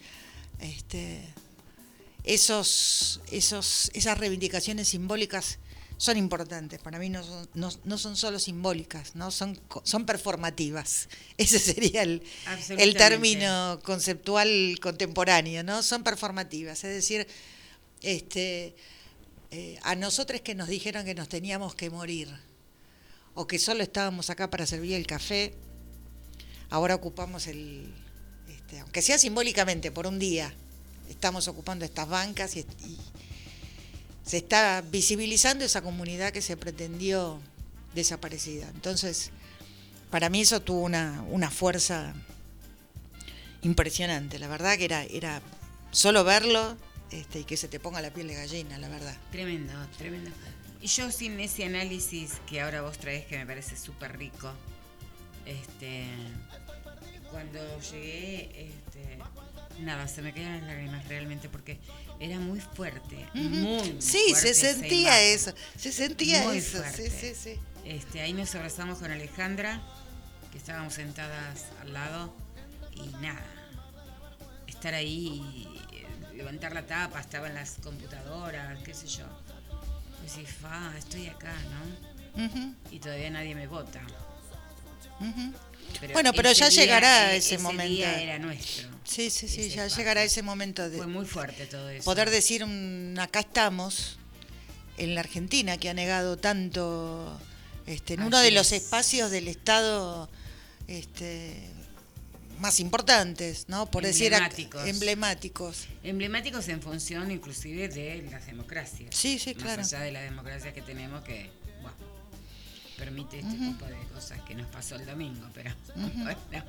[0.60, 1.20] este,
[2.24, 5.58] esos, esos, esas reivindicaciones simbólicas
[6.00, 6.80] son importantes.
[6.80, 9.30] Para mí no son, no, no son solo simbólicas, ¿no?
[9.30, 11.10] Son, son performativas.
[11.36, 12.22] Ese sería el,
[12.70, 15.82] el término conceptual contemporáneo, ¿no?
[15.82, 16.84] Son performativas.
[16.84, 17.26] Es decir,
[18.00, 18.74] este,
[19.50, 22.30] eh, a nosotros que nos dijeron que nos teníamos que morir
[23.34, 25.52] o que solo estábamos acá para servir el café,
[26.70, 27.92] ahora ocupamos el,
[28.48, 30.54] este, aunque sea simbólicamente por un día,
[31.10, 32.96] estamos ocupando estas bancas y, y
[34.30, 37.40] se está visibilizando esa comunidad que se pretendió
[37.96, 38.68] desaparecida.
[38.72, 39.32] Entonces,
[40.08, 42.14] para mí eso tuvo una, una fuerza
[43.62, 45.42] impresionante, la verdad que era, era
[45.90, 46.76] solo verlo
[47.10, 49.16] este, y que se te ponga la piel de gallina, la verdad.
[49.32, 50.30] Tremendo, tremendo.
[50.80, 54.52] Y yo sin ese análisis que ahora vos traes que me parece súper rico,
[55.44, 56.04] este,
[57.32, 59.18] cuando llegué, este,
[59.80, 61.80] nada, se me caían las lágrimas realmente porque
[62.20, 67.10] era muy fuerte, muy Sí, fuerte se sentía eso, se sentía Muy eso, sí, fuerte.
[67.10, 67.60] sí, sí.
[67.84, 69.80] Este, ahí nos abrazamos con Alejandra,
[70.52, 72.34] que estábamos sentadas al lado,
[72.94, 73.42] y nada,
[74.66, 75.42] estar ahí,
[75.90, 76.06] y, eh,
[76.36, 79.24] levantar la tapa, estaba en las computadoras, qué sé yo.
[80.22, 82.74] Decís, fa, estoy acá, ¿no?
[82.90, 84.00] Y todavía nadie me vota.
[86.12, 87.92] Bueno, pero ese ya día, llegará eh, ese momento.
[87.94, 88.88] día era nuestro.
[89.04, 92.04] Sí, sí, sí, Ese ya llegará ese momento de Fue muy fuerte todo eso.
[92.04, 94.18] poder decir, un, acá estamos,
[94.98, 97.38] en la Argentina, que ha negado tanto,
[97.86, 98.82] este, en uno de los es.
[98.84, 100.30] espacios del Estado
[100.86, 101.56] este,
[102.60, 103.90] más importantes, ¿no?
[103.90, 104.86] Por decir, ac- Emblemáticos.
[104.86, 105.86] emblemáticos.
[106.04, 109.10] Emblemáticos en función inclusive de las democracias.
[109.16, 109.82] Sí, sí, Más claro.
[109.82, 111.50] allá de la democracia que tenemos que...
[113.00, 116.64] permite este tipo de cosas que nos pasó el domingo, pero bueno,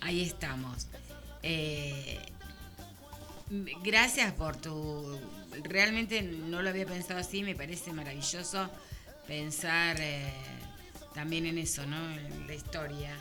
[0.00, 0.86] ahí estamos.
[1.42, 2.18] Eh,
[3.82, 5.18] gracias por tu...
[5.62, 8.68] Realmente no lo había pensado así, me parece maravilloso
[9.26, 10.32] pensar eh,
[11.14, 11.96] también en eso, ¿no?
[12.12, 13.16] En la historia,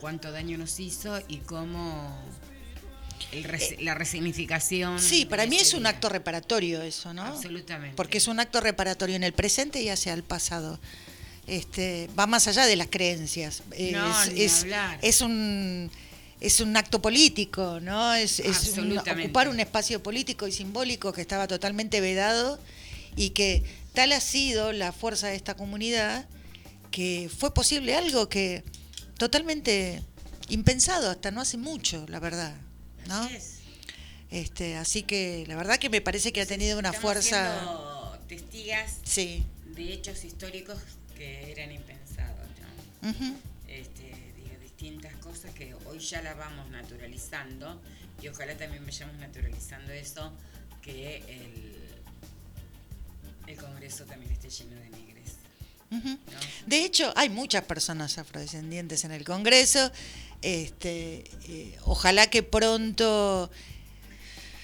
[0.00, 2.16] cuánto daño nos hizo y cómo
[3.32, 5.00] el res- la resignificación.
[5.00, 5.90] Sí, para mí es un día.
[5.90, 7.24] acto reparatorio eso, ¿no?
[7.24, 7.96] Absolutamente.
[7.96, 10.78] Porque es un acto reparatorio en el presente y hacia el pasado.
[11.48, 13.62] Este, va más allá de las creencias.
[13.92, 14.66] No, es, ni es,
[15.02, 15.90] es un
[16.40, 18.14] es un acto político, ¿no?
[18.14, 19.24] Es, es un- Absolutamente.
[19.24, 22.60] ocupar un espacio político y simbólico que estaba totalmente vedado
[23.16, 26.28] y que tal ha sido la fuerza de esta comunidad
[26.92, 28.62] que fue posible algo que
[29.16, 30.02] totalmente
[30.48, 32.54] impensado hasta no hace mucho, la verdad,
[33.08, 33.22] ¿no?
[33.22, 33.54] Así es.
[34.30, 38.18] Este, así que la verdad que me parece que ha tenido una Estamos fuerza.
[38.28, 39.42] testigas Sí.
[39.74, 40.76] de hechos históricos
[41.18, 42.46] que eran impensados,
[43.02, 43.14] ¿no?
[43.68, 44.04] Este,
[44.36, 47.80] digo, distintas cosas que hoy ya las vamos naturalizando
[48.22, 50.32] y ojalá también vayamos naturalizando eso,
[50.80, 51.74] que el,
[53.46, 55.08] el Congreso también esté lleno de negres.
[56.66, 59.90] De hecho, hay muchas personas afrodescendientes en el Congreso.
[60.42, 63.50] Este, eh, ojalá que pronto,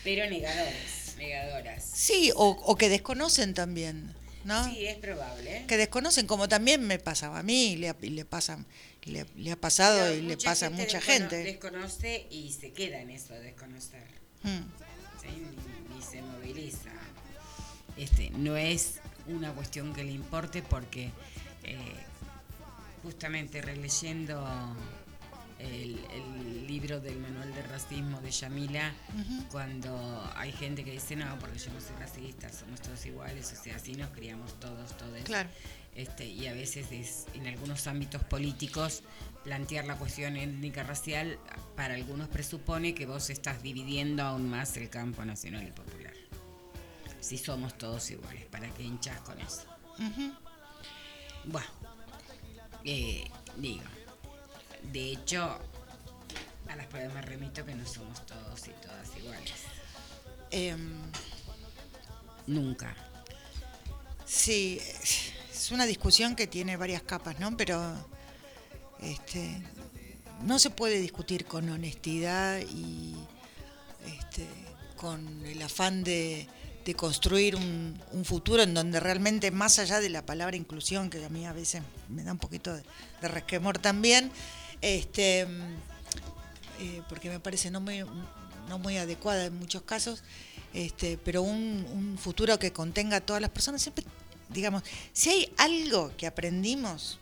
[0.05, 1.83] Pero negadores, negadoras.
[1.93, 4.15] sí, o, o que desconocen también,
[4.45, 4.65] ¿no?
[4.69, 5.65] Sí, es probable.
[5.67, 8.65] Que desconocen, como también me pasaba a mí, le, le pasa,
[9.05, 11.37] le, le ha pasado Pero y le pasa a mucha descono- gente.
[11.45, 14.05] Desconoce y se queda en eso de desconocer.
[14.43, 14.49] Mm.
[15.21, 15.29] ¿sí?
[15.29, 16.91] Ni, ni se moviliza.
[17.97, 21.11] Este, no es una cuestión que le importe porque
[21.63, 21.77] eh,
[23.03, 24.45] justamente releyendo
[25.65, 28.93] el, el libro del manual de racismo de Yamila,
[29.51, 33.63] cuando hay gente que dice no, porque yo no soy racista, somos todos iguales, o
[33.63, 35.23] sea, así nos criamos todos, todos.
[35.25, 35.49] Claro.
[35.95, 39.03] Este, y a veces es, en algunos ámbitos políticos
[39.45, 41.39] plantear la cuestión étnica racial
[41.77, 46.15] para algunos presupone que vos estás dividiendo aún más el campo nacional y popular.
[47.21, 49.65] Si somos todos iguales, ¿para qué hinchas con eso?
[51.45, 51.69] Bueno,
[52.85, 53.85] eh, digo,
[54.93, 55.59] de hecho,
[56.69, 59.53] a las pruebas me remito que no somos todos y todas iguales.
[60.51, 61.03] Em,
[62.47, 62.95] Nunca.
[64.27, 64.81] Sí,
[65.53, 67.57] es una discusión que tiene varias capas, ¿no?
[67.57, 67.95] Pero
[69.01, 69.63] este,
[70.43, 73.15] no se puede discutir con honestidad y
[74.07, 74.47] este,
[74.97, 76.47] con el afán de,
[76.85, 81.25] de construir un, un futuro en donde realmente, más allá de la palabra inclusión, que
[81.25, 82.83] a mí a veces me da un poquito de,
[83.23, 84.31] de resquemor también,
[84.81, 85.41] este,
[86.81, 88.05] eh, porque me parece no muy,
[88.69, 90.23] no muy adecuada en muchos casos,
[90.73, 94.05] este, pero un, un futuro que contenga a todas las personas, siempre,
[94.49, 97.19] digamos, si hay algo que aprendimos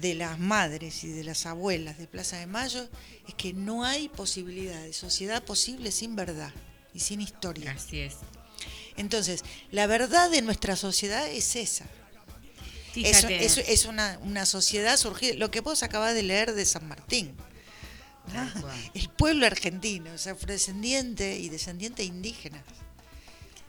[0.00, 2.88] de las madres y de las abuelas de Plaza de Mayo,
[3.28, 6.52] es que no hay posibilidad de sociedad posible sin verdad
[6.94, 7.72] y sin historia.
[7.72, 8.16] Así es.
[8.96, 11.86] Entonces, la verdad de nuestra sociedad es esa.
[12.96, 16.86] Es, es- es una, una sociedad surgida, lo que vos acabás de leer de San
[16.88, 17.34] Martín.
[18.60, 18.76] cual.
[18.94, 22.62] El pueblo argentino es afrodescendiente y descendiente indígena.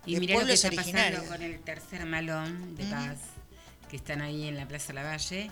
[0.05, 3.17] Y de mira lo que está pasando con el tercer malón de paz,
[3.89, 5.51] que están ahí en la Plaza Lavalle,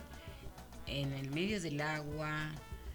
[0.88, 2.52] en el medio del agua,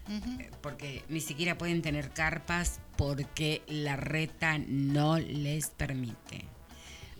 [0.09, 6.45] eh, porque ni siquiera pueden tener carpas porque la reta no les permite.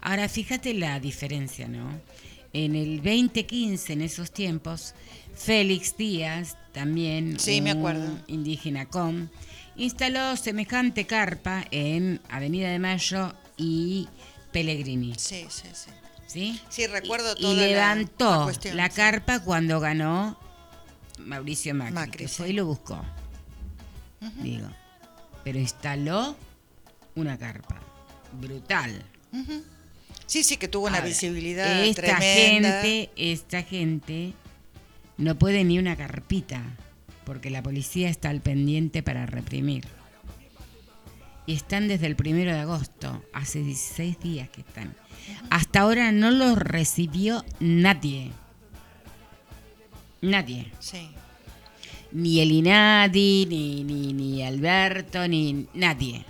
[0.01, 1.89] Ahora, fíjate la diferencia, ¿no?
[2.58, 4.93] En el 2015, en esos tiempos,
[5.36, 8.18] Félix Díaz, también Sí, me un acuerdo.
[8.28, 9.28] indígena com,
[9.76, 14.08] instaló semejante carpa en Avenida de Mayo y
[14.53, 15.16] Pellegrini.
[15.18, 15.89] Sí, sí, sí.
[16.28, 16.62] ¿sí?
[16.70, 18.95] Sí, recuerdo y, toda y levantó la la, cuestión, sí.
[18.95, 20.39] carpa cuando ganó
[21.20, 23.03] Mauricio Macri, Macri, que fue y lo buscó.
[24.41, 24.70] Digo,
[25.43, 26.38] pero instaló
[27.16, 27.82] una carpa
[28.39, 29.03] brutal.
[30.26, 32.82] Sí, sí, que tuvo una Ahora, visibilidad esta tremenda.
[32.82, 34.34] gente, esta gente
[35.18, 36.62] no puede ni una carpita
[37.26, 39.86] porque la policía está al pendiente para reprimir.
[41.48, 44.96] Y están desde el primero de agosto, hace 16 días que están.
[45.50, 48.32] Hasta ahora no los recibió nadie.
[50.22, 50.72] Nadie.
[50.80, 51.10] Sí.
[52.12, 56.26] Ni el INADI, ni, ni, ni Alberto, ni nadie.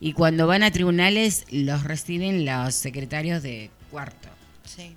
[0.00, 4.28] Y cuando van a tribunales los reciben los secretarios de cuarto,
[4.64, 4.94] Sí.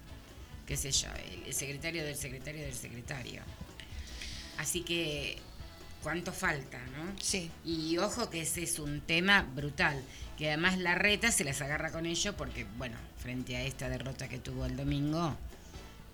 [0.67, 1.07] qué sé yo,
[1.47, 3.41] el, secretario del secretario del secretario.
[4.57, 5.37] Así que,
[6.03, 7.13] ¿cuánto falta, no?
[7.19, 7.49] Sí.
[7.65, 10.03] Y ojo que ese es un tema brutal,
[10.37, 14.29] que además la reta se las agarra con ello porque, bueno, frente a esta derrota
[14.29, 15.35] que tuvo el domingo,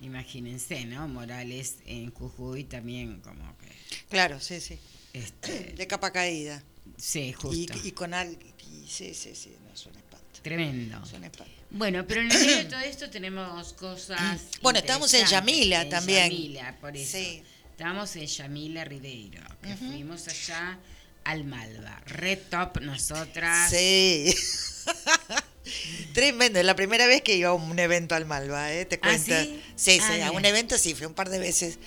[0.02, 1.08] imagínense, ¿no?
[1.08, 3.68] Morales en Jujuy también como que...
[4.10, 4.80] Claro, sí, sí.
[5.14, 6.64] Este, De capa caída.
[6.98, 7.74] sí, Y, justo.
[7.84, 8.40] y con algo.
[8.84, 9.56] Y Sí, sí, sí.
[9.66, 10.26] No, es un espanto.
[10.42, 11.02] Tremendo.
[11.04, 11.54] Es un espanto.
[11.70, 14.42] Bueno, pero en el medio de todo esto tenemos cosas.
[14.62, 15.26] Bueno, estamos en.
[15.28, 16.30] Yamila En también.
[16.32, 17.18] Yamila, por eso.
[17.18, 17.44] Sí.
[17.72, 20.80] Estamos en Yamila Ribeiro, que fuimos allá
[21.26, 22.02] al Malva.
[22.08, 23.70] Red Top, nosotras.
[23.70, 24.34] Sí.
[26.14, 28.86] Tremendo, es la primera vez que iba a un evento al Malva, ¿eh?
[28.86, 29.26] Te ¿Ah, cuento.
[29.26, 29.62] sí?
[29.76, 31.78] sí, Ah, sí, a un evento sí, fui un par de veces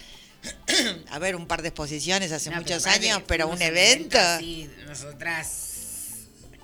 [1.11, 4.19] a ver un par de exposiciones hace No, muchos años, pero fuimos un a evento
[4.19, 5.70] así, nosotras,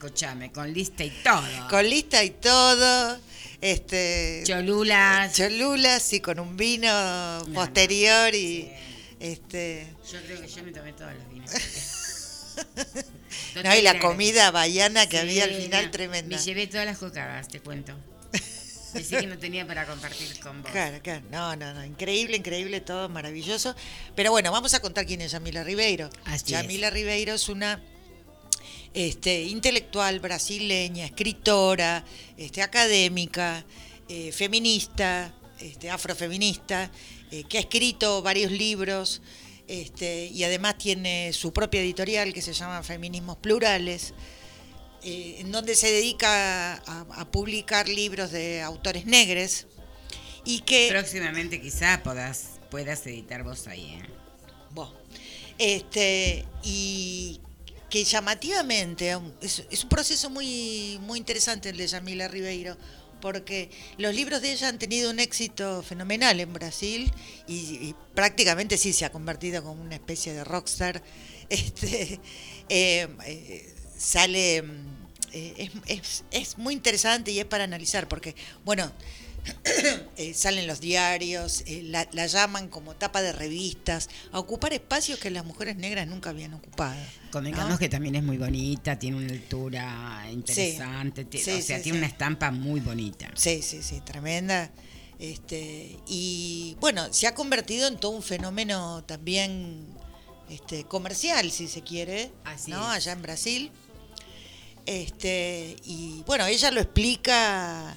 [0.00, 1.68] escúchame, con lista y todo.
[1.70, 3.18] con lista y todo,
[3.62, 5.32] este Cholulas.
[5.34, 6.88] cholulas y con un vino
[7.54, 8.72] posterior y Sí.
[9.20, 11.50] este Yo creo que yo me tomé todos los vinos.
[13.64, 16.36] no, y la comida baiana que Sí, había al final no, tremenda.
[16.36, 17.96] Me llevé todas las cocadas, te cuento.
[18.92, 20.70] Decí que no tenía para compartir con vos.
[20.72, 21.22] Claro, claro.
[21.30, 21.84] No, no, no.
[21.84, 23.74] Increíble, increíble, todo maravilloso.
[24.14, 26.08] Pero bueno, vamos a contar quién es Yamila Ribeiro.
[26.24, 27.82] Así Yamila Ribeiro es una
[28.96, 32.02] este, intelectual brasileña, escritora,
[32.38, 33.62] este, académica,
[34.08, 36.90] eh, feminista, este, afrofeminista,
[37.30, 39.20] eh, que ha escrito varios libros
[39.68, 44.14] este, y además tiene su propia editorial que se llama Feminismos Plurales
[45.02, 49.66] eh, en donde se dedica a, a publicar libros de autores negres
[50.46, 54.00] y que Próximamente quizá puedas, puedas editar vos ahí.
[54.70, 54.88] Buah.
[55.58, 57.40] este y
[57.90, 62.76] que llamativamente um, es, un proceso muy muy interesante el de Yamila Ribeiro
[63.20, 67.10] porque los libros de ella han tenido un éxito fenomenal en Brasil
[67.46, 71.02] y, y prácticamente sí se ha convertido como una especie de rockstar.
[71.48, 72.18] Este,
[72.68, 78.34] eh, eh, sale, mm, eh, es, es- es muy interesante y es para analizar porque,
[78.64, 78.90] bueno,
[80.16, 85.18] eh, salen los diarios, eh, la, la llaman como tapa de revistas, a ocupar espacios
[85.18, 86.96] que las mujeres negras nunca habían ocupado.
[87.30, 87.78] Convengamos ¿no?
[87.78, 92.06] que también es muy bonita, tiene una altura interesante, Sí, o sea, sí, tiene una
[92.06, 93.30] estampa muy bonita.
[93.34, 94.70] Sí, sí, sí, tremenda.
[95.18, 99.86] Este, y bueno, se ha convertido en todo un fenómeno también
[100.50, 102.82] este, comercial, si se quiere, Así ¿no?
[102.92, 102.96] es.
[102.96, 103.72] Allá en Brasil.
[104.84, 107.96] Este, y bueno, ella lo explica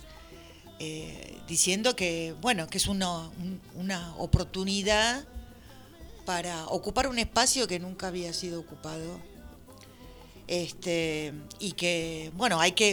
[0.80, 5.26] eh, diciendo que, bueno, que es una, un- una oportunidad
[6.26, 9.20] para ocupar un espacio que nunca había sido ocupado.
[10.48, 12.92] Este, y que, bueno, hay que,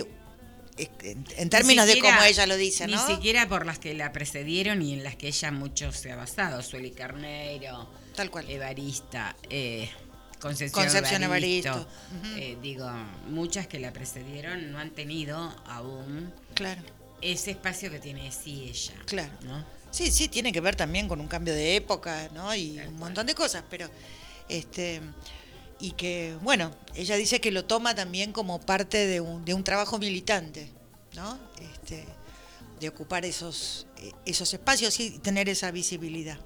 [0.76, 3.06] eh, en, en términos de cómo ella lo dice, ¿no?
[3.08, 6.16] Ni siquiera por las que la precedieron y en las que ella mucho se ha
[6.16, 6.62] basado.
[6.62, 8.48] Sueli Carneiro, Tal cual.
[8.50, 9.88] Evarista, eh,
[10.40, 11.86] Concepción, Concepción Evaristo.
[12.36, 12.90] Eh, digo,
[13.28, 16.82] muchas que la precedieron no han tenido aún Claro,
[17.20, 18.94] ese espacio que tiene sí ella.
[19.06, 19.32] claro.
[19.42, 19.76] ¿no?
[19.90, 22.54] Sí, sí, tiene que ver también con un cambio de época, ¿no?
[22.54, 23.88] Y un montón de cosas, pero
[24.48, 25.00] este
[25.78, 29.64] y que bueno, ella dice que lo toma también como parte de un, de un
[29.64, 30.68] trabajo militante,
[31.14, 31.38] ¿no?
[31.60, 32.04] Este,
[32.80, 36.38] de ocupar esos eh, esos espacios y tener esa visibilidad.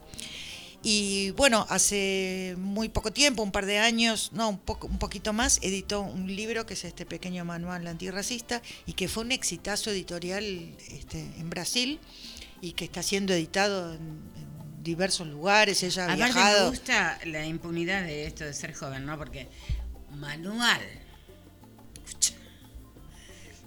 [0.82, 5.32] Y bueno, hace muy poco tiempo, un par de años, no, un poco, un poquito
[5.34, 9.90] más, editó un libro que es este pequeño manual antirracista y que fue un exitazo
[9.90, 10.44] editorial
[10.88, 12.00] este, en Brasil
[12.62, 15.82] y que está siendo editado en, en diversos lugares.
[15.82, 16.70] Ella ha Aparte me viajado.
[16.70, 19.18] gusta la impunidad de esto de ser joven, ¿no?
[19.18, 19.48] Porque
[20.12, 20.80] manual.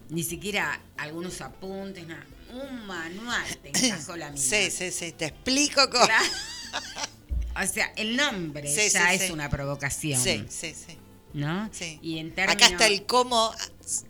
[0.10, 2.26] Ni siquiera algunos apuntes, nada.
[2.52, 4.42] Un manual te encajó la mina.
[4.42, 6.06] Sí, sí, sí, te explico cómo.
[6.06, 6.26] Claro.
[7.56, 9.32] O sea, el nombre Sí, ya sí, es sí.
[9.32, 10.20] una provocación.
[10.20, 10.98] Sí, sí, sí.
[11.36, 11.70] ¿No?
[11.72, 12.00] sí.
[12.02, 12.56] Y en términos.
[12.64, 13.54] Acá está el cómo,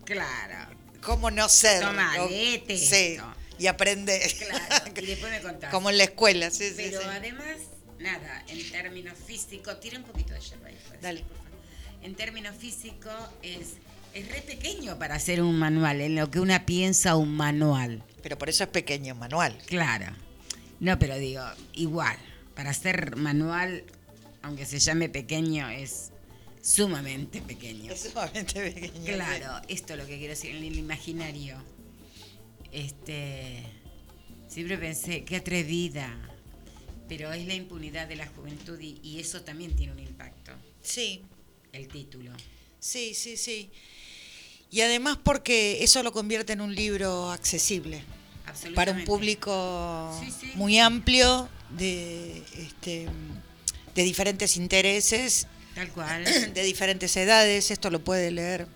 [0.05, 1.81] Claro, cómo no ser.
[1.81, 3.33] Toma, O- léete Sí, esto.
[3.59, 4.19] y aprende.
[4.47, 4.91] claro.
[4.95, 5.71] Y después me contás.
[5.71, 7.07] Como en la escuela, sí, sí, Pero sí.
[7.09, 7.57] además,
[7.99, 11.19] nada, en términos físicos, tira un poquito de yerba ahí, puede Dale.
[11.23, 11.51] por favor.
[12.01, 13.73] En términos físicos, es,
[14.13, 18.03] es re pequeño para hacer un manual, en lo que una piensa un manual.
[18.21, 19.57] Pero por eso es pequeño manual.
[19.65, 20.15] Claro.
[20.79, 21.43] No, pero digo,
[21.73, 22.17] igual,
[22.55, 23.83] para hacer manual,
[24.41, 26.11] aunque se llame pequeño, es
[26.61, 27.91] sumamente pequeño.
[27.91, 29.05] Es sumamente pequeño.
[29.13, 31.57] Claro, esto es lo que quiero decir, en el imaginario.
[32.71, 33.63] Este.
[34.47, 36.15] Siempre pensé, qué atrevida.
[37.09, 40.51] Pero es la impunidad de la juventud y, y eso también tiene un impacto,
[40.81, 41.21] Sí,
[41.73, 42.31] el título.
[42.79, 43.69] sí, sí, sí.
[44.71, 48.03] Y además porque eso lo convierte en un libro accesible
[48.45, 48.75] Absolutamente.
[48.75, 50.51] para un público Sí, sí.
[50.55, 51.47] muy amplio
[51.77, 53.07] de, este,
[53.95, 56.23] de diferentes intereses, Tal cual.
[56.53, 57.71] de diferentes edades.
[57.71, 58.67] Esto lo puede leer,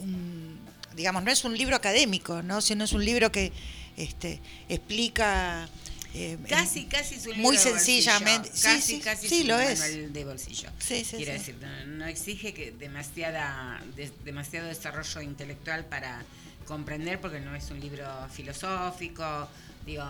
[0.00, 0.58] un-
[0.94, 2.60] digamos, no es un libro académico, ¿no?
[2.60, 3.52] sino es un libro que
[3.96, 5.68] este, explica
[6.14, 8.56] eh, Casi, casi es un muy libro de sencillamente- bolsillo.
[8.56, 10.12] sí, Casi, sí, casi sí, es lo un es.
[10.12, 10.68] de bolsillo.
[10.78, 11.38] Sí, sí, Quiero sí.
[11.38, 16.22] decir, no, no exige que demasiada, de- demasiado desarrollo intelectual para
[16.66, 19.48] comprender, porque no es un libro filosófico,
[19.86, 20.04] digo,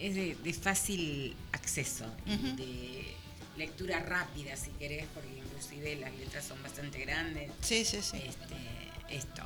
[0.00, 3.14] es de, de fácil acceso, de
[3.56, 7.50] lectura rápida, si querés, porque inclusive las letras son bastante grandes.
[7.60, 8.18] Sí, sí, sí.
[8.18, 9.42] Este, esto.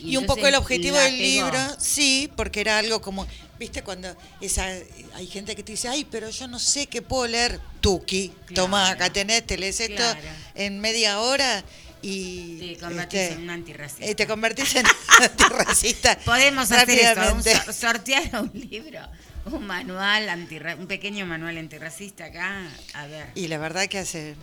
[0.00, 1.22] Y un poco el objetivo del pegó.
[1.50, 3.26] libro, sí, porque era algo como,
[3.58, 4.66] viste, cuando esa
[5.14, 8.54] hay gente que te dice, ay, pero yo no sé qué puedo leer, Tuki, Claro.
[8.54, 10.20] toma, acá tenés, te lees esto Claro.
[10.54, 11.64] en media hora
[12.02, 12.58] y...
[12.74, 14.06] Te convertís este, en un antirracista.
[14.06, 14.86] eh, te convertís en
[15.22, 16.18] antirracista.
[16.24, 19.00] Podemos hacer esto, un sortear un libro,
[19.46, 23.26] un manual antirra- un pequeño manual antirracista acá, a ver.
[23.34, 24.34] Y la verdad que hace,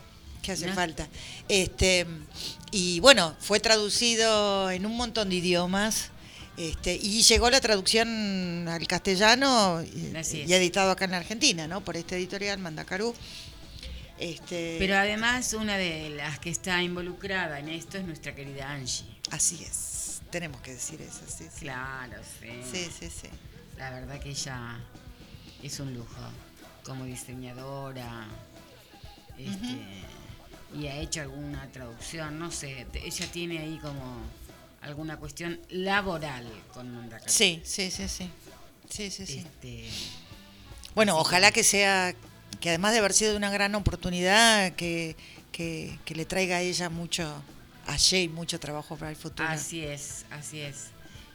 [0.42, 0.74] que hace ¿No?
[0.74, 1.08] falta.
[1.50, 2.06] Este,
[2.72, 6.10] y bueno, fue traducido en un montón de idiomas.
[6.58, 10.12] Este, y llegó la traducción al castellano y,
[10.54, 11.82] editado acá en la Argentina, ¿no?
[11.82, 13.16] Por esta editorial, Mandacarú.
[14.20, 19.06] Este, Pero además una de las que está involucrada en esto es nuestra querida Angie.
[19.32, 21.62] así es, tenemos que decir eso, sí, sí.
[21.62, 22.48] Claro, sí.
[22.72, 23.28] Sí, sí, sí.
[23.78, 24.80] La verdad que ella
[25.64, 26.22] es un lujo
[26.84, 28.28] como diseñadora.
[29.38, 29.78] este,
[30.78, 34.18] Y ha hecho alguna traducción, no sé, ella tiene ahí como
[34.82, 37.32] alguna cuestión laboral con Mandacaru.
[37.32, 38.30] Sí, sí, sí, sí.
[38.90, 39.40] Sí, sí, sí.
[39.40, 39.90] Este,
[40.96, 42.14] Bueno, ojalá que sea,
[42.60, 45.16] que además de haber sido una gran oportunidad, que,
[45.52, 47.24] que, que le traiga a ella mucho,
[47.88, 49.48] a Jay, mucho trabajo para el futuro.
[49.48, 50.88] Así es, así es.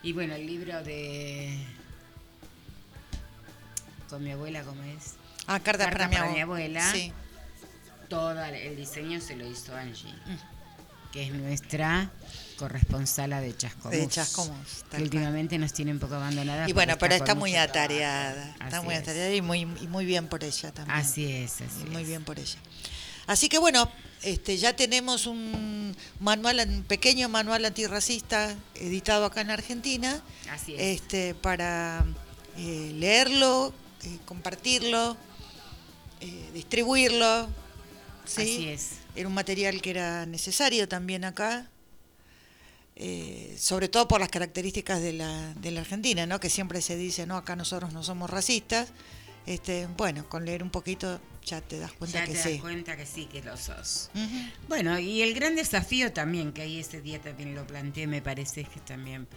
[0.02, 1.56] Y bueno, el libro de.
[4.08, 5.14] Con mi abuela, ¿cómo es?
[5.46, 6.92] Ah, cartas Carta para, mi, para abue- mi abuela.
[6.92, 7.12] Sí.
[8.08, 11.10] Todo el diseño se lo hizo Angie, Mm.
[11.12, 12.10] que es nuestra
[12.56, 13.90] corresponsala de Chascomús.
[13.98, 15.02] De Chascomús, Que cual.
[15.02, 16.68] últimamente nos tiene un poco abandonada.
[16.68, 18.54] Y bueno, pero está muy atareada.
[18.64, 19.00] Está muy es.
[19.02, 20.96] atareada y muy, y muy bien por ella también.
[20.98, 22.08] Así es, así Y muy es.
[22.08, 22.58] bien por ella.
[23.26, 23.90] Así que bueno,
[24.22, 30.22] este, ya tenemos un manual, un pequeño manual antirracista editado acá en Argentina.
[30.50, 31.00] Así es.
[31.00, 32.04] este, para
[32.56, 33.74] eh, leerlo,
[34.06, 35.16] eh, compartirlo,
[36.20, 37.48] eh, distribuirlo.
[38.24, 38.42] ¿sí?
[38.42, 38.90] Así es.
[39.14, 41.68] Era un material que era necesario también acá,
[42.94, 46.38] eh, sobre todo por las características de la, de la Argentina, ¿no?
[46.40, 48.88] que siempre se dice, no, acá nosotros no somos racistas.
[49.46, 52.52] Este, bueno, con leer un poquito ya te das cuenta Ya que te sí.
[52.54, 54.10] das cuenta que sí, que lo sos.
[54.68, 58.64] Bueno, y el gran desafío también, que ahí ese día también lo planteé, me parece
[58.64, 59.28] que también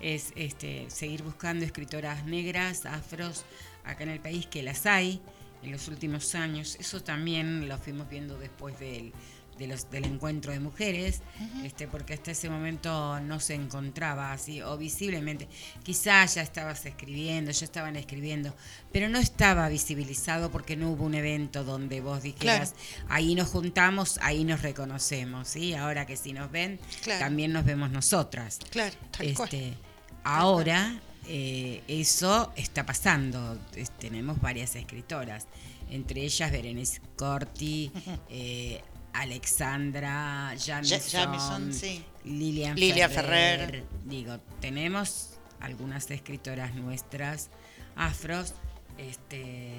[0.00, 3.44] es este seguir buscando escritoras negras, afros,
[3.88, 5.20] acá en el país, que las hay
[5.62, 6.76] en los últimos años.
[6.78, 9.12] Eso también lo fuimos viendo después del,
[9.58, 11.20] de los, del encuentro de mujeres,
[11.64, 15.48] este, porque hasta ese momento no se encontraba así, o visiblemente.
[15.82, 18.54] Quizás ya estabas escribiendo, ya estaban escribiendo,
[18.92, 22.74] pero no estaba visibilizado porque no hubo un evento donde vos dijeras,
[23.08, 25.74] ahí nos juntamos, ahí nos reconocemos, ¿sí?
[25.74, 27.18] Ahora que si nos ven, Claro.
[27.18, 28.60] también nos vemos nosotras.
[28.70, 29.48] Claro, tal cual.
[29.52, 29.74] Este,
[30.22, 33.58] ahora eh, eso está pasando.
[33.76, 35.46] Es- tenemos varias escritoras,
[35.90, 37.92] entre ellas Berenice Corti,
[38.30, 42.04] eh, Alexandra Jamison, sí.
[42.24, 43.60] Lilian Lilia Ferrer.
[43.60, 43.84] Ferrer.
[44.04, 47.48] Digo, tenemos algunas escritoras nuestras
[47.96, 48.54] afros,
[48.96, 49.72] este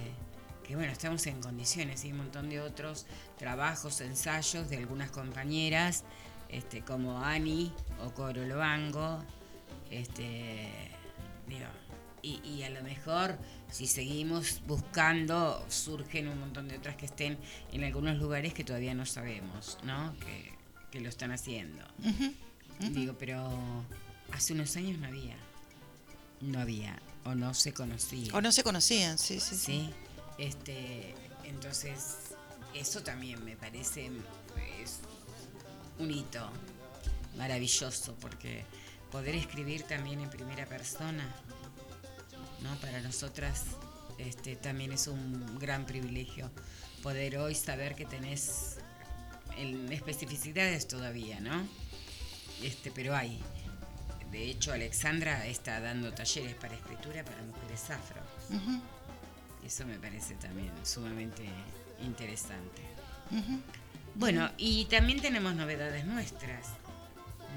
[0.68, 3.08] que bueno, estamos en condiciones y un montón de otros
[3.40, 6.04] trabajos, ensayos de algunas compañeras,
[6.50, 7.74] este, como Ani
[8.06, 9.24] o Coro Lobango,
[9.90, 10.89] este,
[11.50, 11.66] digo,
[12.22, 13.38] y, y a lo mejor
[13.72, 17.38] si seguimos buscando surgen un montón de otras que estén
[17.72, 20.18] en algunos lugares que todavía no sabemos, ¿no?
[20.20, 20.52] Que,
[20.92, 21.84] que lo están haciendo.
[22.80, 23.50] Digo, pero
[24.32, 25.38] hace unos años no había,
[26.42, 28.34] no había o no se conocía.
[28.34, 29.66] O no se conocían, sí, sí, sí.
[29.66, 29.90] Sí,
[30.38, 32.36] este, entonces
[32.74, 34.10] eso también me parece
[34.82, 35.00] es
[36.00, 36.50] un hito
[37.38, 38.66] maravilloso porque
[39.12, 41.28] poder escribir también en primera persona,
[42.62, 42.76] ¿no?
[42.78, 43.66] Para nosotras
[44.18, 46.52] este, también es un gran privilegio
[47.02, 48.78] poder hoy saber que tenés
[49.58, 51.68] en especificidades todavía, ¿no?
[52.62, 53.42] Este, pero hay.
[54.32, 58.22] De hecho, Alexandra está dando talleres para escritura para mujeres afro.
[59.66, 61.44] Eso me parece también sumamente
[62.04, 62.82] interesante.
[64.16, 66.68] Bueno, y también tenemos novedades nuestras,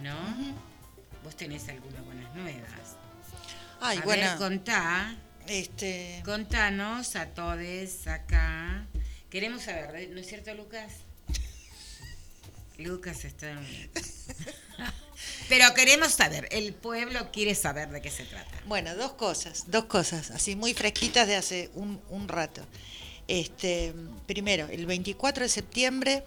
[0.02, 0.16] ¿no?
[1.22, 2.96] Vos tenés algunas buenas nuevas.
[3.80, 5.16] Ay, a bueno, ver, contá,
[5.46, 8.86] este, contanos a todos acá.
[9.30, 10.92] Queremos saber, ¿no es cierto, Lucas?
[12.78, 13.60] Lucas está...
[15.48, 18.50] Pero queremos saber, el pueblo quiere saber de qué se trata.
[18.66, 22.66] Bueno, dos cosas, dos cosas, así muy fresquitas de hace un, un rato.
[23.28, 23.94] Este,
[24.26, 26.24] primero, el 24 de septiembre,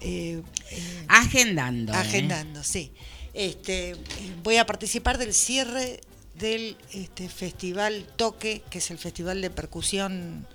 [0.00, 1.92] eh, eh, Agendando.
[1.92, 1.96] ¿eh?
[1.96, 2.92] agendando, sí.
[3.34, 3.96] Este,
[4.42, 6.00] voy a participar del cierre
[6.38, 10.46] del este, festival Toque, que es el festival de percusión,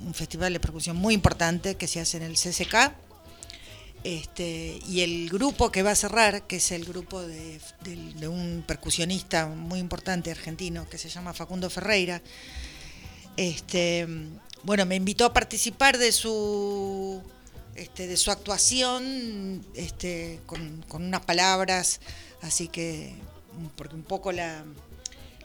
[0.00, 2.92] un festival de percusión muy importante que se hace en el CCK.
[4.04, 8.28] Este, y el grupo que va a cerrar, que es el grupo de, del- de
[8.28, 12.22] un percusionista muy importante argentino que se llama Facundo Ferreira,
[13.36, 14.06] este,
[14.62, 17.20] bueno, me invitó a participar de su,
[17.76, 22.00] este, de su actuación este, con, con unas palabras,
[22.42, 23.14] así que,
[23.76, 24.64] porque un poco la,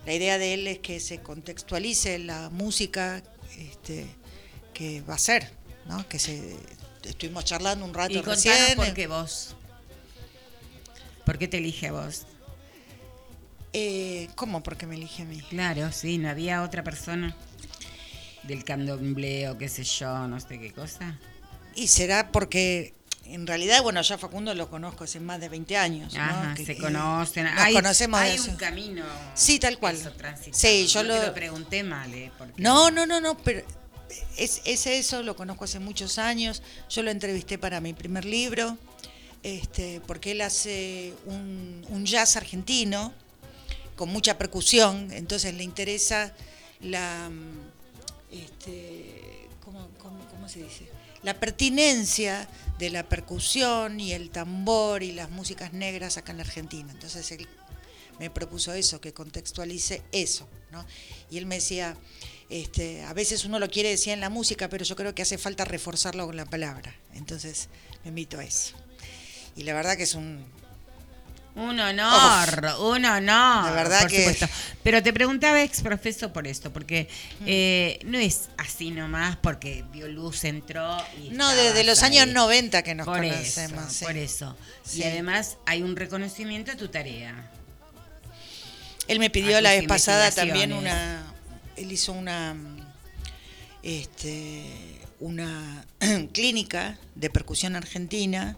[0.06, 3.22] la idea de él es que se contextualice la música
[3.58, 4.06] este,
[4.74, 5.52] que va a ser,
[5.88, 6.08] ¿no?
[6.08, 6.56] Que se,
[7.04, 8.76] estuvimos charlando un rato Y recién.
[8.76, 9.56] por qué vos.
[11.26, 12.26] ¿Por qué te elige a vos?
[13.74, 14.64] Eh, ¿Cómo?
[14.64, 15.40] Porque me elige a mí.
[15.50, 17.36] Claro, sí, no había otra persona
[18.44, 21.20] del candomblé o qué sé yo, no sé qué cosa.
[21.76, 22.94] Y será porque
[23.26, 26.14] en realidad, bueno, ya Facundo lo conozco hace más de 20 años.
[26.14, 26.22] ¿no?
[26.22, 27.46] Ajá, Que- se conocen.
[27.46, 29.06] Nos hay, conocemos hay un camino.
[29.36, 29.98] Sí, tal cual.
[30.52, 32.32] Sí, yo no lo- pregunté mal, ¿eh?
[32.38, 33.62] Porque- No, no, no, no, pero
[34.38, 36.62] es, es eso, lo conozco hace muchos años.
[36.90, 38.78] Yo lo entrevisté para mi primer libro,
[39.44, 43.14] este, porque él hace un, un jazz argentino
[43.96, 46.34] con mucha percusión, entonces le interesa
[46.82, 47.30] la,
[48.32, 50.90] este, ¿cómo, cómo- cómo se dice?
[51.24, 52.48] La pertinencia
[52.80, 56.92] de la percusión y el tambor y las músicas negras acá en la Argentina.
[56.92, 57.48] Entonces él
[58.20, 60.86] me propuso eso, que contextualice eso, ¿no?
[61.30, 61.96] Y él me decía,
[62.50, 65.38] este, a veces uno lo quiere decir en la música, pero yo creo que hace
[65.38, 66.96] falta reforzarlo con la palabra.
[67.14, 67.70] Entonces
[68.04, 68.76] me invito a eso.
[69.56, 70.46] Y la verdad que es un...
[71.54, 73.66] Un honor, un honor.
[73.66, 74.48] La verdad por que- supuesto.
[74.84, 77.10] Pero te preguntaba ex profeso por esto, porque
[77.46, 82.18] eh, no es así nomás porque Bioluz entró y No, desde los ahí.
[82.18, 83.84] años 90 que nos por conocemos.
[83.84, 84.06] Eso, sí.
[84.06, 84.58] Por eso.
[84.84, 85.00] Sí.
[85.00, 87.50] Y además hay un reconocimiento a tu tarea.
[89.08, 91.24] Él me pidió la vez pasada también una.
[91.76, 92.56] Él hizo una.
[93.84, 94.64] Este,
[95.20, 95.86] una
[96.34, 98.56] clínica de percusión argentina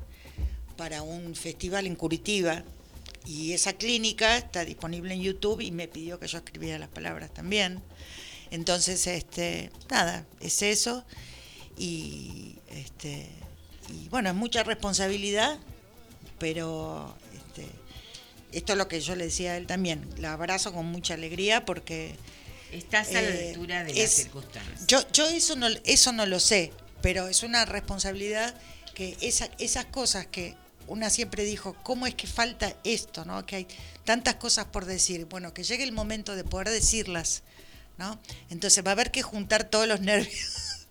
[0.78, 2.64] para un festival en Curitiba.
[3.26, 7.34] Y esa clínica está disponible en YouTube y me pidió que yo escribiera las palabras
[7.34, 7.82] también.
[8.52, 11.06] Entonces, este, nada, es eso.
[11.78, 13.28] Y, este,
[13.90, 15.58] y bueno, es mucha responsabilidad,
[16.38, 17.68] pero este,
[18.52, 20.08] esto es lo que yo le decía a él también.
[20.18, 22.16] La abrazo con mucha alegría porque
[22.72, 24.88] Estás a la Eh, altura de las es- circunstancias.
[24.88, 26.72] yo, yo eso no eso no lo sé,
[27.04, 28.56] pero es una responsabilidad
[28.96, 30.56] que esa, esas cosas que
[30.88, 33.26] una siempre dijo, ¿cómo es que falta esto?
[33.26, 33.46] ¿no?
[33.46, 33.68] Que hay
[34.06, 35.26] tantas cosas por decir.
[35.26, 37.44] Bueno, que llegue el momento de poder decirlas,
[37.98, 38.20] ¿no?
[38.50, 40.88] Entonces va a haber que juntar todos los nervios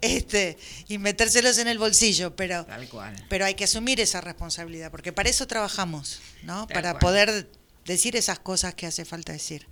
[0.00, 0.56] este,
[0.88, 3.16] y metérselos en el bolsillo, pero, Tal cual.
[3.28, 6.66] pero hay que asumir esa responsabilidad, porque para eso trabajamos, ¿no?
[6.66, 7.00] Tal Para cual.
[7.00, 7.50] poder
[7.84, 9.66] decir esas cosas que hace falta decir.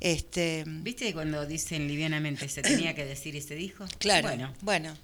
[0.00, 3.86] Este, ¿Viste cuando dicen livianamente se tenía que decir y se dijo?
[3.98, 4.28] Claro.
[4.28, 4.98] Bueno, Bueno.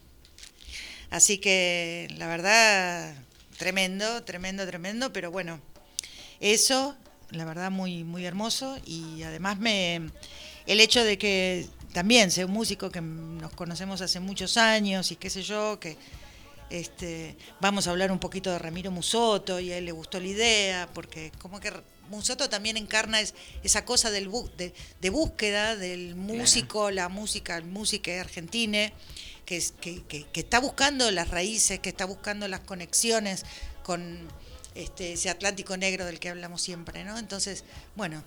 [1.10, 3.14] Así que la verdad,
[3.60, 5.60] tremendo, tremendo, tremendo, pero bueno,
[6.40, 6.96] eso,
[7.30, 8.78] la verdad, muy, muy hermoso.
[8.86, 10.08] Y además me
[10.66, 15.16] el hecho de que también sea un músico que nos conocemos hace muchos años y
[15.16, 15.98] qué sé yo, que
[16.70, 20.26] este, vamos a hablar un poquito de Ramiro Musoto y a él le gustó la
[20.28, 21.70] idea, porque como que
[22.08, 27.56] Musoto también encarna es- esa cosa del bu- de, de búsqueda del músico, la música,
[27.58, 28.78] el músico argentino,
[29.58, 33.44] que, que- que está buscando las raíces, que está buscando las conexiones
[33.82, 34.28] con
[34.74, 37.18] este, ese Atlántico Negro del que hablamos siempre, ¿no?
[37.18, 37.64] Entonces,
[37.96, 38.22] bueno,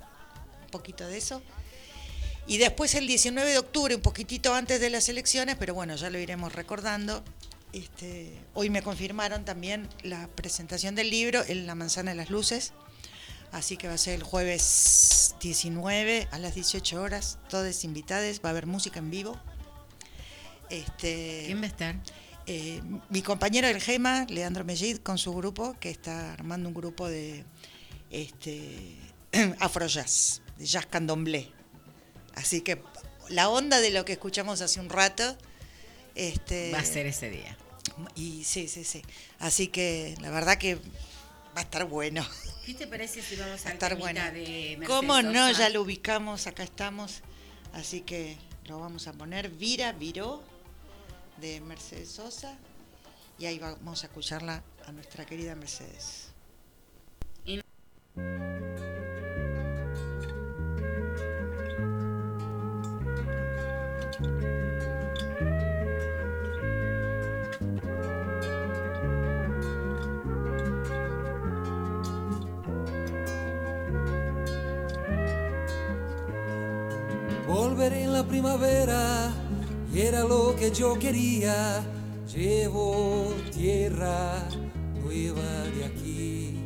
[0.63, 1.41] un poquito de eso.
[2.45, 6.09] Y después el 19 de octubre, un poquitito antes de las elecciones, pero bueno, ya
[6.09, 7.23] lo iremos recordando.
[7.71, 12.73] Este, hoy me confirmaron también la presentación del libro en La Manzana de las Luces.
[13.53, 18.49] Así que va a ser el jueves 19 a las 18 horas, todos invitados, va
[18.49, 19.39] a haber música en vivo.
[20.73, 21.95] Este, ¿quién va a estar?
[22.47, 27.07] eh, mi compañero del GEMA, Leandro Mellid, con su grupo, que está armando un grupo
[27.07, 27.45] de
[28.09, 28.97] este,
[29.59, 31.51] afrojazz, de jazz candomblé.
[32.35, 32.81] Así que
[33.29, 35.37] la onda de lo que escuchamos hace un rato.
[36.15, 37.57] Este, Va a ser ese día.
[38.15, 39.03] Y sí, sí, sí.
[39.39, 40.81] Así que la verdad que va
[41.57, 42.25] a estar bueno.
[42.65, 44.21] ¿Qué te parece si vamos Va a estar bueno.
[44.31, 45.51] de Mercedes ¿Cómo no?
[45.51, 47.21] Ya lo ubicamos, acá estamos.
[47.73, 49.49] Así que lo vamos a poner.
[49.49, 50.43] Vira, viró,
[51.37, 52.57] de Mercedes Sosa
[53.37, 56.29] y ahí vamos a escucharla a nuestra querida Mercedes.
[57.45, 57.61] Y...
[77.47, 79.42] Volveré en la primavera
[79.95, 81.83] era lo que yo quería.
[82.33, 84.47] Llevo tierra
[85.01, 86.59] nueva de aquí.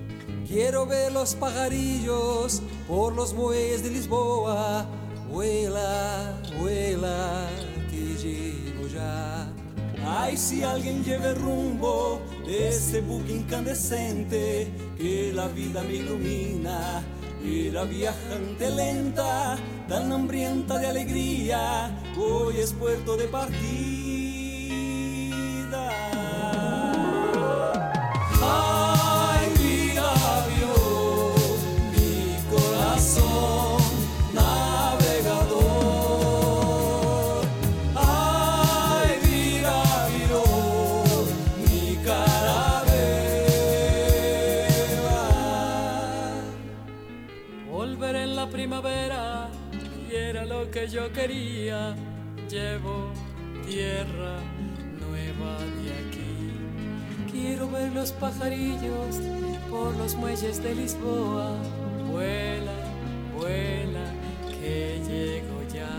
[0.47, 4.85] Quiero ver los pajarillos por los muelles de Lisboa.
[5.29, 7.49] Vuela, vuela,
[7.91, 9.51] que llego ya.
[10.05, 17.03] Ay, si alguien lleva el rumbo de ese buque incandescente que la vida me ilumina.
[17.43, 19.57] Era viajante lenta,
[19.87, 23.96] tan hambrienta de alegría, hoy es puerto de partida.
[50.89, 51.95] Yo quería.
[52.49, 53.11] Llevo
[53.65, 54.39] tierra
[54.99, 57.31] nueva de aquí.
[57.31, 59.17] Quiero ver los pajarillos
[59.69, 61.55] por los muelles de Lisboa.
[62.09, 62.71] Vuela,
[63.37, 64.13] vuela,
[64.49, 65.89] que llego ya.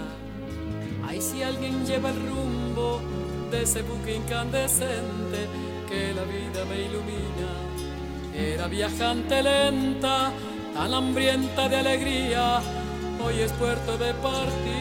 [1.07, 3.01] Ay, si alguien lleva el rumbo
[3.51, 5.49] de ese buque incandescente
[5.89, 7.51] que la vida me ilumina.
[8.34, 10.32] Era viajante lenta,
[10.74, 12.61] tan hambrienta de alegría,
[13.22, 14.78] hoy es puerto de partida.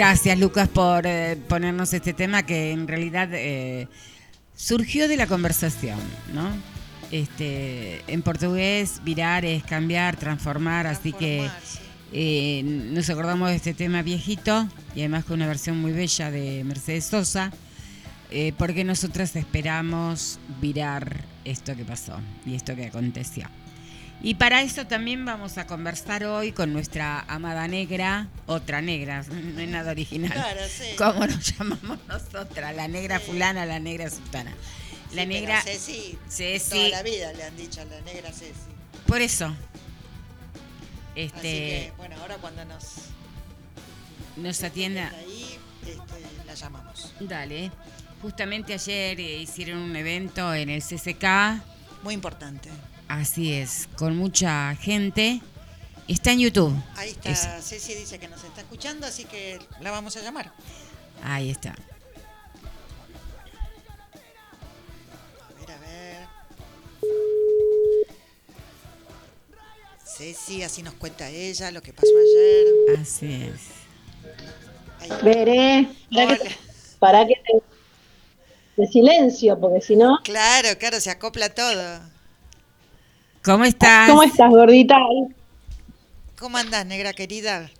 [0.00, 3.86] Gracias Lucas por eh, ponernos este tema que en realidad eh,
[4.56, 5.98] surgió de la conversación,
[6.32, 6.48] ¿no?
[7.10, 11.46] Este, en portugués, virar es cambiar, transformar, así que
[12.14, 16.64] eh, nos acordamos de este tema viejito y además con una versión muy bella de
[16.64, 17.52] Mercedes Sosa,
[18.56, 22.14] porque nosotras esperamos virar esto que pasó
[22.46, 23.48] y esto que aconteció.
[24.22, 29.60] Y para eso también vamos a conversar hoy con nuestra amada negra, otra negra, no
[29.60, 30.32] es nada original.
[30.32, 30.94] Claro, sí.
[30.98, 32.74] ¿Cómo nos llamamos nosotras?
[32.76, 34.50] La negra fulana, la negra sultana.
[34.50, 36.70] La Sí, pero negra, Ceci, Ceci.
[36.70, 38.52] toda la vida le han dicho a la negra Ceci.
[39.06, 39.46] por eso.
[39.46, 39.56] Así
[41.16, 42.84] Este, que, bueno, ahora cuando nos
[44.36, 45.08] nos atienda.
[45.18, 47.12] ahí, este, la llamamos.
[47.20, 47.72] Dale.
[48.22, 51.24] Justamente ayer eh, hicieron un evento en el CCK.
[52.04, 52.68] Muy importante.
[53.10, 55.40] Así es, con mucha gente.
[56.06, 56.72] Está en YouTube.
[56.96, 57.48] Ahí está, Eso.
[57.60, 60.52] Ceci dice que nos está escuchando, así que la vamos a llamar.
[61.24, 61.70] Ahí está.
[61.70, 61.76] A
[65.58, 66.26] ver, a ver.
[70.04, 73.00] Ceci, así nos cuenta ella lo que pasó ayer.
[73.00, 73.60] Así es.
[75.00, 75.10] Ahí.
[75.22, 75.88] Veré.
[76.14, 76.56] Para que,
[77.00, 77.62] para que te-
[78.82, 80.18] de silencio, porque si no.
[80.22, 82.00] Claro, claro, se acopla todo.
[83.44, 84.08] ¿Cómo estás?
[84.10, 84.96] ¿Cómo Ah, estás, gordita?
[86.38, 87.70] ¿Cómo andás, negra querida?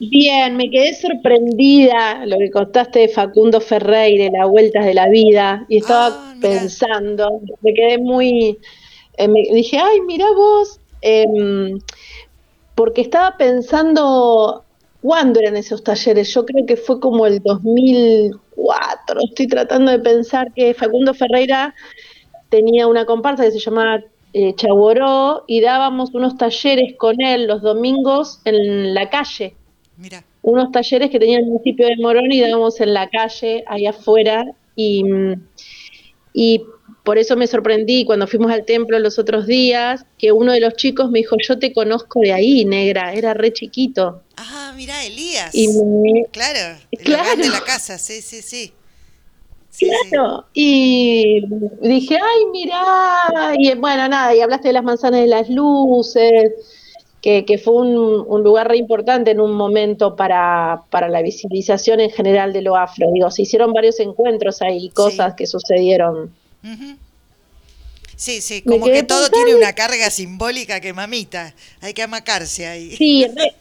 [0.00, 5.66] Bien, me quedé sorprendida lo que contaste de Facundo Ferreira, las vueltas de la vida,
[5.68, 8.58] y estaba Ah, pensando, me quedé muy,
[9.16, 11.78] eh, me dije, ay, mira vos, em,
[12.76, 14.64] porque estaba pensando
[15.02, 20.52] cuándo eran esos talleres, yo creo que fue como el 2004, estoy tratando de pensar
[20.54, 21.74] que Facundo Ferreira
[22.48, 24.00] tenía una comparsa que se llamaba
[24.32, 29.56] eh, Chaguoró y dábamos unos talleres con él los domingos en la calle
[29.96, 33.84] Mira, unos talleres que tenía el municipio de Morón y dábamos en la calle, ahí
[33.86, 34.44] afuera,
[34.76, 35.02] y,
[36.32, 36.62] y
[37.02, 40.74] por eso me sorprendí cuando fuimos al templo los otros días, que uno de los
[40.74, 44.22] chicos me dijo, yo te conozco de ahí, negra, era re chiquito.
[44.36, 45.54] ah, mira, Elías.
[45.54, 47.42] Y me, Claro, el Claro.
[47.42, 48.72] de la casa, sí, sí, sí.
[49.78, 51.40] Claro, y
[51.82, 56.52] dije, ay, mirá, y bueno, nada, y hablaste de las manzanas de las luces,
[57.20, 62.00] que, que fue un, un lugar re importante en un momento para, para la visibilización
[62.00, 63.08] en general de lo afro.
[63.12, 66.30] Digo, se hicieron varios encuentros ahí, cosas que sucedieron.
[68.16, 72.66] Sí, sí, como que todo pensando- tiene una carga simbólica que mamita, hay que amacarse
[72.66, 72.96] ahí.
[72.96, 73.52] Sí, re,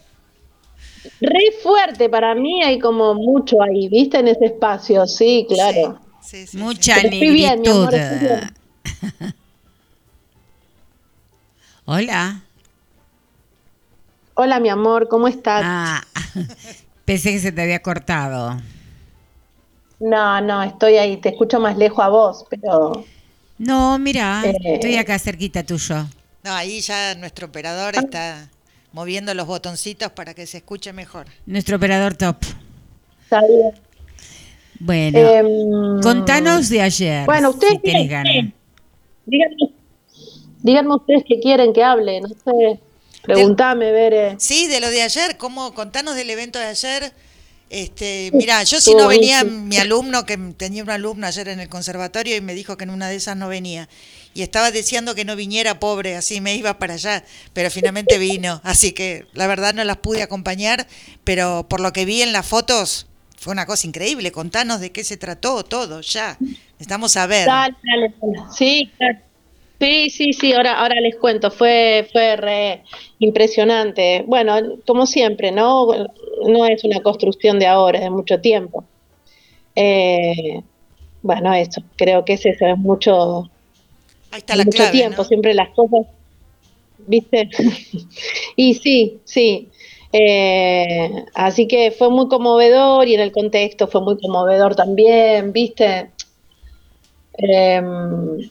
[1.21, 4.17] re fuerte para mí, hay como mucho ahí, ¿viste?
[4.17, 5.99] En ese espacio, sí, claro.
[5.99, 6.57] Sí, sí, sí.
[6.57, 7.89] Mucha negritud.
[11.85, 12.41] Hola.
[14.33, 15.61] Hola, mi amor, ¿cómo estás?
[15.65, 16.03] Ah,
[17.05, 18.61] pensé que se te había cortado.
[19.99, 23.03] No, no, estoy ahí, te escucho más lejos a vos, pero...
[23.57, 24.53] No, mira, Eh.
[24.75, 26.05] estoy acá cerquita tuyo.
[26.43, 28.49] No, ahí ya nuestro operador está
[28.91, 31.25] moviendo los botoncitos para que se escuche mejor.
[31.47, 32.37] Nuestro operador top.
[33.23, 33.86] Está bien.
[34.79, 37.25] Bueno, Em, contanos de ayer.
[37.25, 38.33] Bueno, ustedes si quieren- ganas.
[39.25, 39.55] Díganme,
[40.63, 42.79] díganme ustedes qué quieren que hable, no sé.
[43.23, 44.35] Preguntame, Bere.
[44.39, 45.73] Sí, de lo de ayer, ¿cómo?
[45.73, 47.11] Contanos del evento de ayer.
[47.69, 51.67] Este, mira, yo si no venía mi alumno, que tenía un alumno ayer en el
[51.67, 53.89] conservatorio y me dijo que en una de esas no venía.
[54.33, 58.61] Y estaba deseando que no viniera, pobre, así me iba para allá, pero finalmente vino.
[58.63, 60.87] Así que la verdad no las pude acompañar,
[61.25, 63.07] pero por lo que vi en las fotos
[63.47, 64.33] fue una cosa increíble.
[64.33, 66.35] Contanos de qué se trató todo, ya.
[66.41, 67.47] Necesitamos saber.
[67.47, 68.51] Dale, dale, dale.
[68.51, 69.19] Sí, claro.
[69.79, 72.83] Sí, sí, sí, ahora, ahora les cuento, fue, fue re
[73.19, 74.25] impresionante.
[74.27, 75.87] Bueno, como siempre, ¿no?
[76.45, 78.83] No es una construcción de ahora, es de mucho tiempo.
[79.75, 80.61] Eh,
[81.21, 83.49] bueno, eso, creo que es eso, es mucho,
[84.31, 85.23] Ahí está la mucho clave, tiempo, ¿no?
[85.23, 86.05] siempre las cosas,
[86.97, 87.49] ¿viste?
[88.57, 89.69] y sí, sí.
[90.13, 96.11] Eh, así que fue muy conmovedor y en el contexto fue muy conmovedor también, ¿viste?
[97.37, 98.49] Em,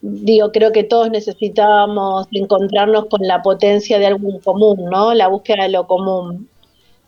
[0.00, 5.14] digo, creo que todos necesitábamos encontrarnos con la potencia de algo común, ¿no?
[5.14, 6.48] La búsqueda de lo común.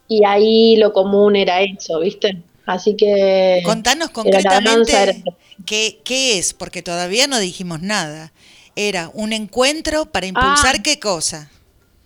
[0.09, 2.43] Y ahí lo común era eso, ¿viste?
[2.67, 3.63] Así que...
[3.65, 5.23] Contanos era- concretamente
[5.65, 8.33] qué, qué es, porque todavía no dijimos nada.
[8.77, 10.83] Era un encuentro para impulsar Ah.
[10.83, 11.51] qué cosa.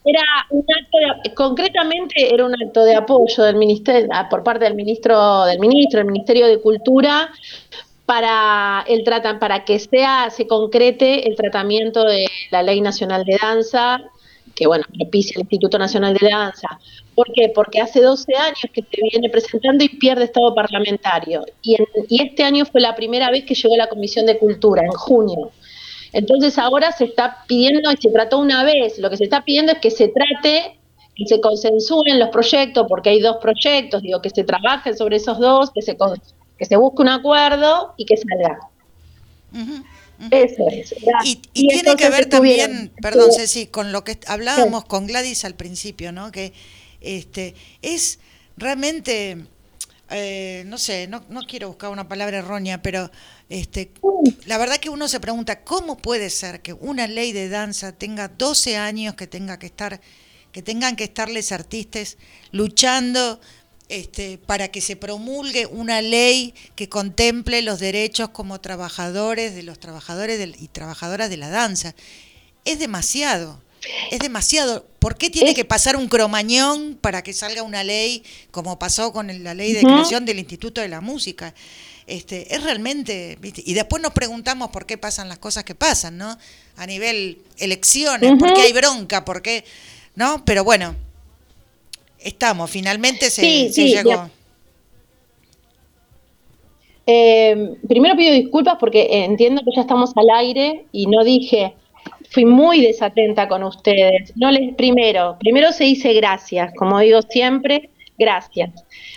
[0.05, 4.75] Era un acto de, concretamente era un acto de apoyo del ministerio por parte del
[4.75, 7.31] ministro del ministro del Ministerio de Cultura
[8.07, 13.39] para el trata, para que sea se concrete el tratamiento de la Ley Nacional de
[13.41, 14.03] Danza
[14.55, 16.69] que bueno propicia el Instituto Nacional de Danza.
[17.15, 17.51] ¿Por qué?
[17.55, 22.23] Porque hace 12 años que se viene presentando y pierde estado parlamentario y, en- y
[22.23, 25.51] este año fue la primera vez que llegó a la Comisión de Cultura en junio.
[26.15, 29.73] Entonces ahora se está pidiendo, y se trató una vez, lo que se está pidiendo
[29.73, 30.79] es que se trate,
[31.17, 35.39] que se consensúen los proyectos, porque hay dos proyectos, digo, que se trabajen sobre esos
[35.39, 35.97] dos, que se,
[36.57, 38.59] que se busque un acuerdo y que salga.
[40.31, 40.95] Eso es.
[41.25, 45.45] Y, y tiene que ver también, perdón estuvo- Ceci, con lo que hablábamos con Gladys
[45.45, 46.31] al principio, ¿no?
[46.31, 46.53] Que
[47.01, 48.21] este es
[48.57, 49.45] realmente,
[50.11, 53.11] eh, no sé, no, no quiero buscar una palabra errónea, pero
[53.49, 53.91] este,
[54.45, 58.29] la verdad que uno se pregunta, ¿cómo puede ser que una ley de danza tenga
[58.29, 60.01] 12 años que tenga que estar,
[60.53, 62.19] que tengan que estarles artistas
[62.53, 63.41] luchando
[63.89, 69.79] este, para que se promulgue una ley que contemple los derechos como trabajadores de los
[69.79, 71.95] trabajadores y trabajadoras de la danza.
[72.65, 73.61] Es demasiado,
[74.11, 74.87] es demasiado.
[74.99, 79.13] ¿Por qué tiene Es- que pasar un cromañón para que salga una ley como pasó
[79.13, 81.55] con la ley de creación del Instituto de la Música?
[82.07, 83.63] Este, es realmente, ¿viste?
[83.65, 86.37] y después nos preguntamos por qué pasan las cosas que pasan, ¿no?
[86.77, 89.65] A nivel elecciones, por qué hay bronca, por qué,
[90.15, 90.45] ¿no?
[90.45, 90.95] Pero bueno,
[92.19, 94.29] estamos, finalmente se, Sí, se sí, llegó.
[97.07, 101.75] Eh, primero pido disculpas porque entiendo que ya estamos al aire y no dije
[102.35, 104.33] fui muy desatenta con ustedes.
[104.35, 108.71] No les, primero, primero se dice gracias, como digo siempre, gracias.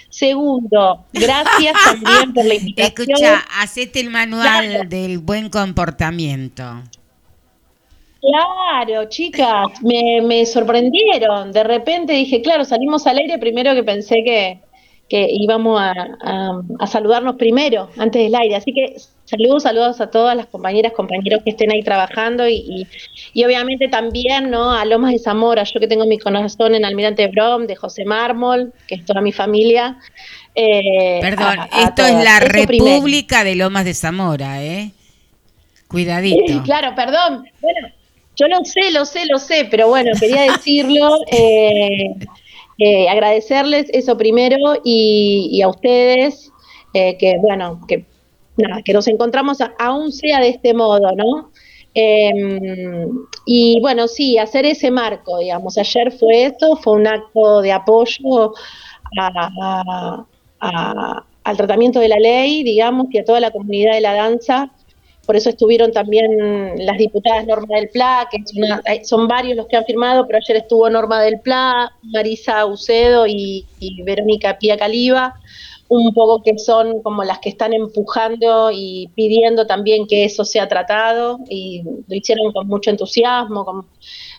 [0.09, 3.09] Segundo, gracias también por la invitación.
[3.09, 4.89] Escucha, hacete el manual Claro.
[4.89, 6.63] del buen comportamiento.
[8.21, 11.51] Claro, chicas, me, me sorprendieron.
[11.51, 14.59] De repente dije, claro, salimos al aire primero que pensé que,
[15.09, 15.91] que íbamos a,
[16.21, 18.55] a- a saludarnos primero, antes del aire.
[18.55, 18.95] Así que
[19.25, 22.87] saludos, saludos a todas las compañeras, compañeros que estén ahí trabajando y, y,
[23.33, 24.71] y obviamente también ¿no?
[24.71, 28.73] a Lomas de Zamora, yo que tengo mi corazón en Almirante Brom, de José Mármol,
[28.87, 29.97] que es toda mi familia.
[30.55, 32.95] eh, Perdón, a- esto es la Eso primero.
[32.95, 34.91] República de Lomas de Zamora, ¿eh?
[35.87, 36.63] Cuidadito.
[36.63, 37.45] Claro, perdón.
[37.61, 37.87] Bueno,
[38.35, 42.13] yo lo sé, lo sé, lo sé, pero bueno, quería decirlo, eh,
[42.79, 46.51] eh, agradecerles eso primero y, a ustedes,
[46.93, 48.05] eh, que bueno, que
[48.57, 51.51] nada, que nos encontramos aún sea de este modo, ¿no?
[51.95, 52.31] Eh,
[53.45, 58.53] y bueno, sí, hacer ese marco, digamos, ayer fue esto, fue un acto de apoyo
[59.19, 60.25] a-
[60.59, 64.71] a- al tratamiento de la ley, digamos, y a toda la comunidad de la danza.
[65.27, 68.41] Por eso estuvieron también las diputadas Norma del Pla, que
[69.03, 73.65] son varios los que han firmado, pero ayer estuvo Norma del Pla, Marisa Ucedo y,
[74.05, 75.35] Verónica Pía Caliba,
[75.89, 80.69] un poco que son como las que están empujando y pidiendo también que eso sea
[80.69, 83.85] tratado, y lo hicieron con mucho entusiasmo, con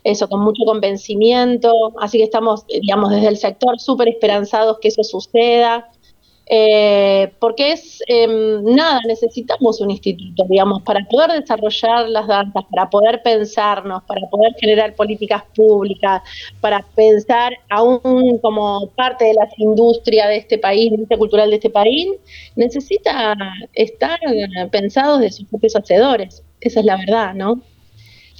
[0.05, 5.05] eso, con mucho convencimiento, así que estamos, digamos, desde el sector súper esperanzados que eso
[5.05, 5.91] suceda.
[6.51, 12.88] Eh, porque es em, nada, necesitamos un instituto, digamos, para poder desarrollar las danzas, para
[12.88, 16.22] poder pensarnos, para poder generar políticas públicas,
[16.61, 21.51] para pensar aún como parte de las industrias de este país, de la industria cultural
[21.51, 22.09] de este país,
[22.57, 23.36] necesita
[23.74, 24.18] estar
[24.70, 27.61] pensados de sus propios hacedores, esa es la verdad, ¿no?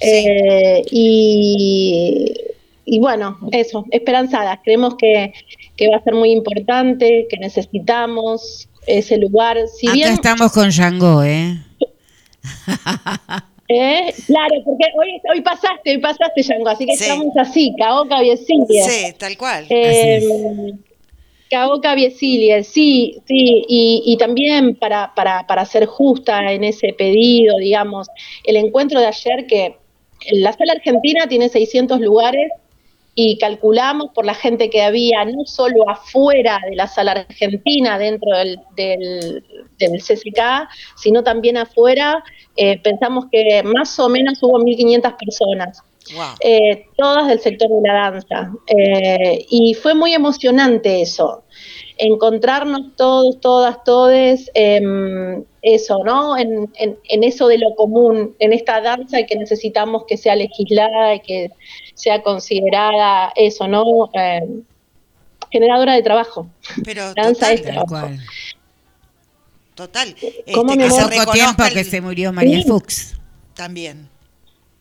[0.01, 2.33] Eh, y,
[2.91, 5.33] y bueno, eso, esperanzadas, creemos que,
[5.77, 9.57] que va a ser muy importante, que necesitamos ese lugar.
[9.67, 11.57] Si Acá bien, estamos con Yango, ¿eh?
[13.67, 17.03] eh, claro, porque hoy, hoy pasaste, hoy pasaste, Yango, así que Sí.
[17.03, 18.83] estamos así, Caoca Viesilia.
[18.83, 19.65] Sí, tal cual.
[19.69, 20.73] Eh,
[21.49, 27.57] Caoca Viesilie, sí, sí, y, y también para, para, para ser justa en ese pedido,
[27.57, 28.07] digamos,
[28.43, 29.75] el encuentro de ayer que
[30.31, 32.51] la sala argentina tiene 600 lugares
[33.21, 38.37] y calculamos por la gente que había, no solo afuera de la sala argentina, dentro
[38.37, 39.43] del, del,
[39.77, 42.23] del CCK, sino también afuera,
[42.55, 45.83] eh, pensamos que más o menos hubo 1.500 personas
[46.15, 46.35] Wow.
[46.39, 48.51] eh, todas del sector de la danza.
[48.65, 51.43] Eh, y fue muy emocionante eso,
[51.99, 56.37] encontrarnos todos, todas, todes, em, eso, ¿no?
[56.37, 60.35] En, en- en eso de lo común, en esta danza y que necesitamos que sea
[60.35, 61.51] legislada y que
[61.93, 64.09] sea considerada eso, ¿no?
[64.13, 64.63] Em,
[65.51, 66.47] generadora de trabajo.
[66.85, 67.87] Pero Danza total, es Tal trabajo.
[67.89, 68.19] cual.
[69.75, 70.15] total.
[70.53, 71.09] ¿Cómo Este, mojo?
[71.09, 72.67] Poco tiempo el- que se murió María Sí.
[72.67, 73.15] Fuchs.
[73.55, 74.09] También.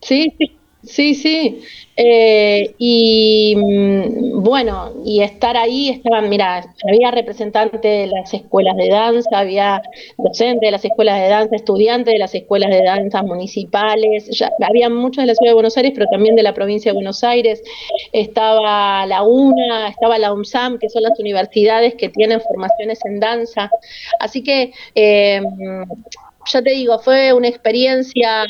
[0.01, 0.57] Sí, sí,
[0.89, 1.63] sí, sí.
[2.01, 8.89] Eh, y mm, bueno, y estar ahí estaban, mira, había representantes de las escuelas de
[8.89, 9.83] danza, había
[10.17, 14.31] docentes de las escuelas de danza, estudiantes de las escuelas de danza municipales,
[14.65, 17.25] había muchos de la ciudad de Buenos Aires, pero también de la provincia de Buenos
[17.25, 17.65] Aires,
[18.13, 23.73] estaba la UNA, estaba la UNSAM, que son las universidades que tienen formaciones en danza.
[24.21, 25.43] Así que eh,
[26.53, 28.47] ya te digo, fue una experiencia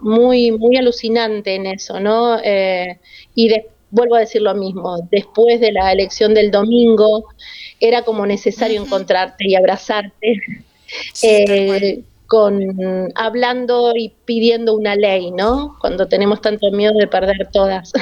[0.00, 2.38] muy, muy alucinante en eso, ¿no?
[2.42, 2.98] Eh,
[3.34, 7.24] y de- vuelvo a decir lo mismo, después de la elección del domingo,
[7.80, 10.36] era como necesario encontrarte y abrazarte,
[11.12, 15.76] Sí, eh, con hablando y pidiendo una ley, ¿no?
[15.80, 17.92] Cuando tenemos tanto miedo de perder todas.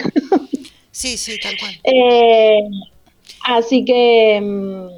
[0.91, 1.73] Sí, sí, tal cual.
[1.85, 2.61] Eh,
[3.45, 4.89] así que, mm,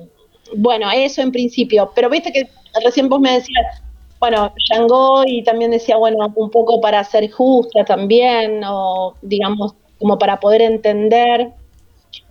[0.57, 1.93] bueno, eso en principio.
[1.95, 2.49] Pero viste que
[2.85, 3.83] recién vos me decías,
[4.21, 10.18] bueno, Yango y también decía, bueno, un poco para ser justa también, o digamos, como
[10.18, 11.49] para poder entender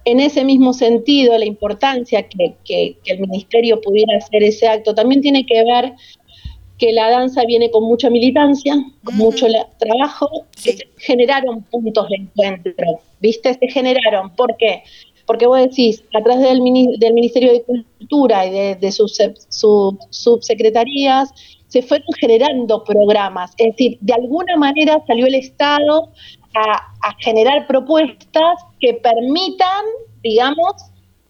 [0.06, 4.94] en ese mismo sentido la importancia que, que- que el ministerio pudiera hacer ese acto.
[4.94, 5.94] También tiene que ver
[6.78, 8.74] que la danza viene con mucha militancia,
[9.04, 9.24] con Ujú.
[9.24, 10.78] mucho la- trabajo, Sí.
[10.78, 13.54] que generaron puntos de encuentro, ¿viste?
[13.56, 14.84] Se generaron, ¿por qué?
[15.26, 19.36] Porque vos decís, atrás del, mini- del Ministerio de Cultura y de, de sus, sub-
[19.50, 21.32] sus subsecretarías,
[21.70, 26.12] se fueron generando programas, es decir, de alguna manera salió el Estado
[26.54, 26.74] a,
[27.08, 29.86] a generar propuestas que permitan,
[30.22, 30.74] digamos,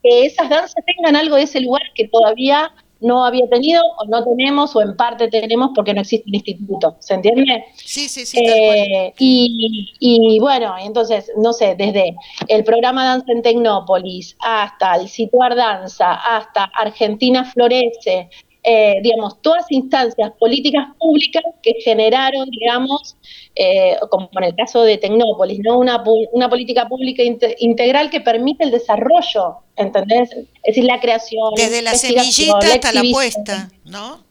[0.02, 2.72] que esas danzas tengan algo de ese lugar que todavía
[3.02, 6.98] no había tenido o no tenemos o en parte tenemos porque no existe un instituto,
[7.00, 7.66] ¿se entiende?
[7.76, 8.38] Sí, sí, sí.
[8.40, 12.16] Eh, y, y bueno, entonces, no sé, desde
[12.48, 18.30] el programa Danza en Tecnópolis hasta el Situar Danza, hasta Argentina Florece,
[18.64, 23.16] eh, digamos, todas instancias políticas públicas que generaron, digamos,
[23.56, 25.80] eh, como en el caso de Tecnópolis, ¿no?
[25.80, 26.04] Una,
[26.34, 30.32] una política pública inte- integral que permite el desarrollo, ¿entendés?
[30.32, 31.54] Es decir, la creación.
[31.56, 34.28] Desde la semillita hasta la puesta, ¿no?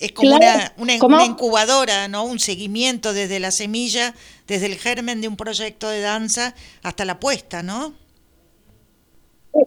[0.00, 1.16] Es como Claro, una, una, ¿cómo?
[1.16, 2.24] una incubadora, ¿no?
[2.24, 4.14] Un seguimiento desde la semilla,
[4.46, 7.92] desde el germen de un proyecto de danza hasta la puesta, ¿no?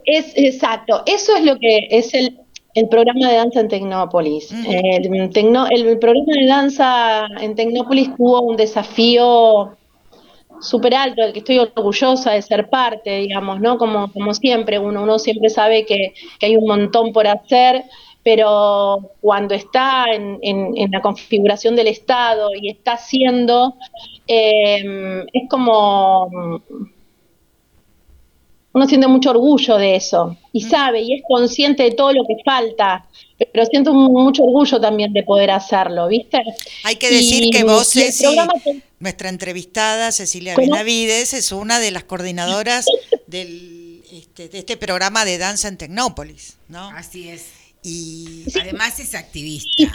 [0.05, 2.39] Es exacto, eso es lo que es el,
[2.73, 4.51] el programa de danza en Tecnópolis.
[4.67, 9.77] El, tecno- el programa de danza en Tecnópolis tuvo un desafío
[10.61, 13.77] súper alto, del que estoy orgullosa de ser parte, digamos, ¿no?
[13.77, 17.83] Como, como siempre, uno, uno siempre sabe que, que hay un montón por hacer,
[18.23, 23.75] pero cuando está en, en- en la configuración del Estado y está haciendo,
[24.27, 26.29] eh, es como
[28.73, 32.35] uno siente mucho orgullo de eso y sabe y es consciente de todo lo que
[32.43, 33.05] falta,
[33.51, 36.41] pero siento mucho orgullo también de poder hacerlo, ¿viste?
[36.83, 38.35] Hay que decir Y- que vos, Ceci,
[38.99, 40.71] nuestra entrevistada, Cecilia ¿Cómo?
[40.71, 42.85] Benavides, es una de las coordinadoras
[43.27, 46.89] del, este, de este programa de danza en Tecnópolis, ¿no?
[46.89, 47.45] Así es.
[47.83, 49.69] Y Además es activista.
[49.83, 49.87] Y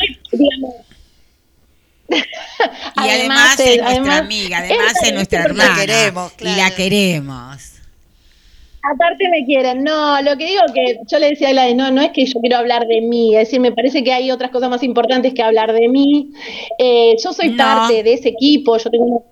[2.96, 5.74] además, es nuestra además, amiga, además es- es nuestra La hermana.
[5.80, 7.62] queremos, Y la queremos.
[8.82, 12.00] Aparte me quieren, no, lo que digo que yo le decía a Gladys, no, no
[12.00, 14.70] es que yo quiero hablar de mí, es decir, me parece que hay otras cosas
[14.70, 16.30] más importantes que hablar de mí.
[16.78, 17.56] Eh, yo soy No.
[17.56, 19.24] parte de ese equipo, yo tengo una,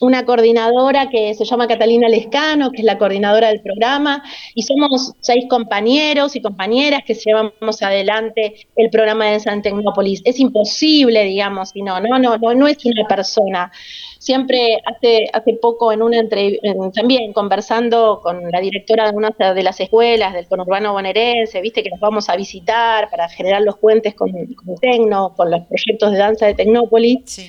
[0.00, 4.22] una coordinadora que se llama Catalina Lescano, que es la coordinadora del programa,
[4.54, 10.22] y somos seis compañeros y compañeras que llevamos adelante el programa de San Tecnópolis.
[10.24, 13.70] Es imposible, digamos, si no, no, no, no, no es una persona.
[14.18, 19.62] Siempre hace, hace poco en una entrevista, también conversando con la directora de una de
[19.62, 24.14] las escuelas del conurbano bonaerense, viste que nos vamos a visitar para generar los puentes
[24.14, 27.20] con, con Tecno, con los proyectos de danza de Tecnópolis.
[27.24, 27.48] sí.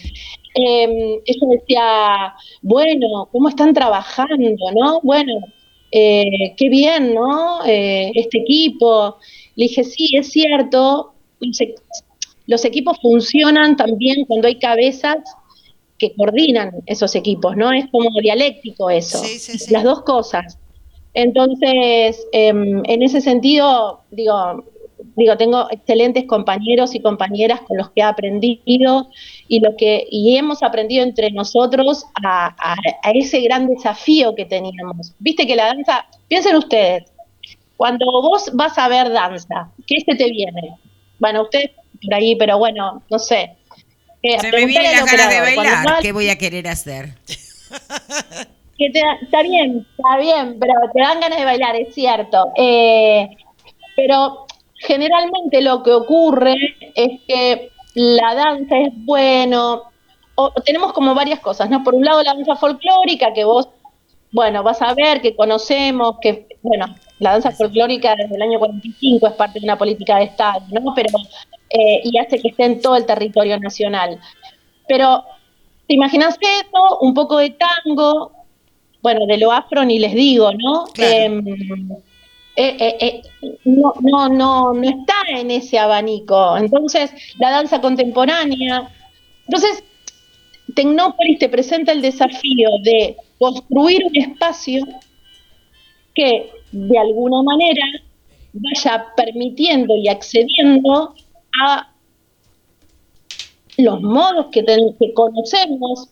[0.67, 4.99] Eh, ella decía, bueno, ¿cómo están trabajando, no?
[5.01, 5.33] Bueno,
[5.91, 7.65] eh, qué bien, ¿no?
[7.65, 9.17] Eh, este equipo.
[9.55, 11.75] Le dije, sí, es cierto, los, e-
[12.47, 15.17] los equipos funcionan también cuando hay cabezas
[15.97, 17.71] que coordinan esos equipos, ¿no?
[17.71, 19.71] Es como dialéctico eso, Sí, sí, sí.
[19.73, 20.57] las dos cosas.
[21.13, 24.63] Entonces, em, en ese sentido, digo,
[25.19, 29.09] digo, tengo excelentes compañeros y compañeras con los que he aprendido
[29.47, 34.45] y lo que y hemos aprendido entre nosotros a, a- a ese gran desafío que
[34.45, 35.13] teníamos.
[35.19, 37.03] Viste que la danza, piensen ustedes,
[37.77, 40.75] cuando vos vas a ver danza, ¿qué se te viene?
[41.19, 41.71] Bueno, ustedes
[42.03, 43.55] por ahí, pero bueno, no sé.
[44.23, 45.85] Eh, Se me vienen las ganas de bailar.
[45.85, 47.09] vas- ¿Qué voy a querer hacer?
[48.77, 52.51] que te da- está bien, está bien, pero te dan ganas de bailar, es cierto.
[52.55, 53.29] Eh,
[53.95, 54.45] pero
[54.79, 56.55] generalmente lo que ocurre
[56.95, 59.83] es que la danza es bueno,
[60.35, 61.83] o, tenemos como varias cosas, ¿no?
[61.83, 63.67] Por un lado la danza folclórica, que vos,
[64.31, 66.85] bueno, vas a ver, que conocemos, que, bueno,
[67.19, 70.93] la danza folclórica desde el año 45 es parte de una política de Estado, ¿no?
[70.95, 71.09] Pero,
[71.69, 74.19] eh, y hace que esté en todo el territorio nacional.
[74.87, 75.25] Pero,
[75.87, 76.99] ¿te imaginas eso?
[77.01, 78.31] Un poco de tango,
[79.01, 80.85] bueno, de lo afro ni les digo, ¿no?
[80.93, 81.13] Claro.
[81.13, 82.03] Em, eh,
[82.61, 83.21] eh, eh,
[83.65, 86.57] no, no, no, no está en ese abanico.
[86.57, 88.89] Entonces, la danza contemporánea.
[89.47, 89.83] Entonces,
[90.75, 94.85] Tecnópolis te presenta el desafío de construir un espacio
[96.13, 97.85] que de alguna manera
[98.53, 101.15] vaya permitiendo y accediendo
[101.63, 101.91] a
[103.77, 106.09] los modos que, ten- que conocemos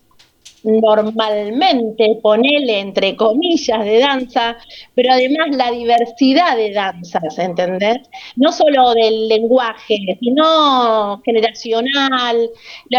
[0.68, 4.57] normalmente, ponele entre comillas de danza,
[4.94, 7.99] pero además la diversidad de danzas, ¿entendés?
[8.35, 12.49] No solo del lenguaje, sino generacional,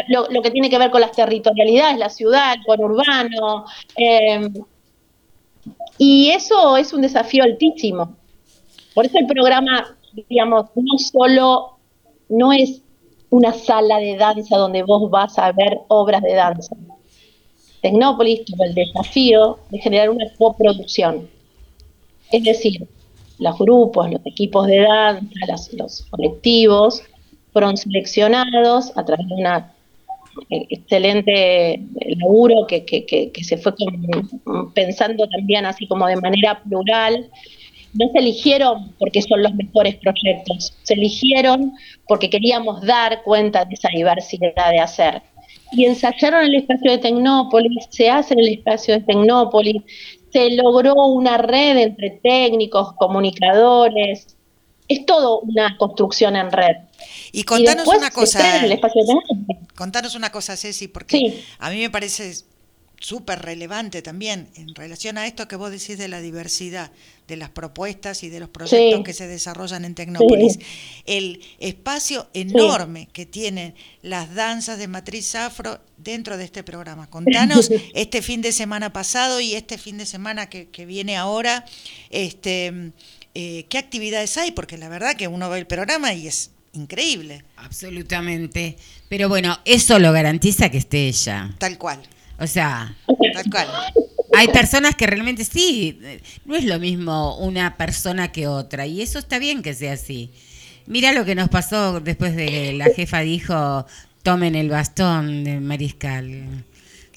[0.09, 3.67] lo, que tiene que ver con las territorialidades, la ciudad, el conurbano.
[3.97, 4.49] eh,
[5.99, 8.17] y eso es un desafío altísimo.
[8.95, 9.97] Por eso el programa,
[10.29, 11.79] digamos, no solo,
[12.29, 12.83] no es
[13.31, 16.77] una sala de danza donde vos vas a ver obras de danza.
[17.81, 21.29] Tecnópolis tuvo el desafío de generar una coproducción.
[22.31, 22.87] Es decir,
[23.39, 27.03] los grupos, los equipos de danza, los colectivos
[27.53, 29.73] fueron seleccionados a través de una
[30.51, 31.83] eh, excelente
[32.21, 33.75] laburo que, se fue
[34.75, 37.31] pensando también así como de manera plural
[37.95, 41.73] no se eligieron porque son los mejores proyectos, se eligieron
[42.07, 45.23] porque queríamos dar cuenta de esa diversidad de hacer.
[45.73, 49.83] Y ensayaron en el espacio de Tecnópolis, se hace en el espacio de Tecnópolis,
[50.33, 54.37] se logró una red entre técnicos, comunicadores,
[54.89, 56.77] es todo una construcción en red.
[57.33, 59.69] Y contanos una cosa, crea en el espacio de Tecnópolis.
[59.77, 61.45] contanos una cosa, Ceci, porque Sí.
[61.59, 62.33] a mí me parece
[63.01, 66.91] súper relevante también en relación a esto que vos decís de la diversidad
[67.29, 69.05] de las propuestas y de los proyectos Sí.
[69.05, 70.55] que se desarrollan en Tecnópolis.
[70.55, 70.61] Sí.
[71.07, 77.09] El espacio enorme que tienen las danzas de matriz afro dentro de este programa.
[77.11, 81.65] Contanos este fin de semana pasado y este fin de semana que, que viene ahora,
[82.11, 82.93] este,
[83.35, 87.45] eh, qué actividades hay, porque la verdad que uno ve el programa y es increíble,
[87.57, 88.77] Absolutamente.
[89.09, 91.55] Pero bueno, eso lo garantiza que esté ella.
[91.59, 92.01] tal cual,
[92.39, 92.97] O sea,
[93.35, 93.69] tal cual.
[94.37, 95.99] hay personas que realmente sí,
[96.45, 100.31] no es lo mismo una persona que otra, y eso está bien que sea así.
[100.87, 103.87] Mira lo que nos pasó después de que la jefa dijo,
[104.23, 106.65] tomen el bastón de mariscal.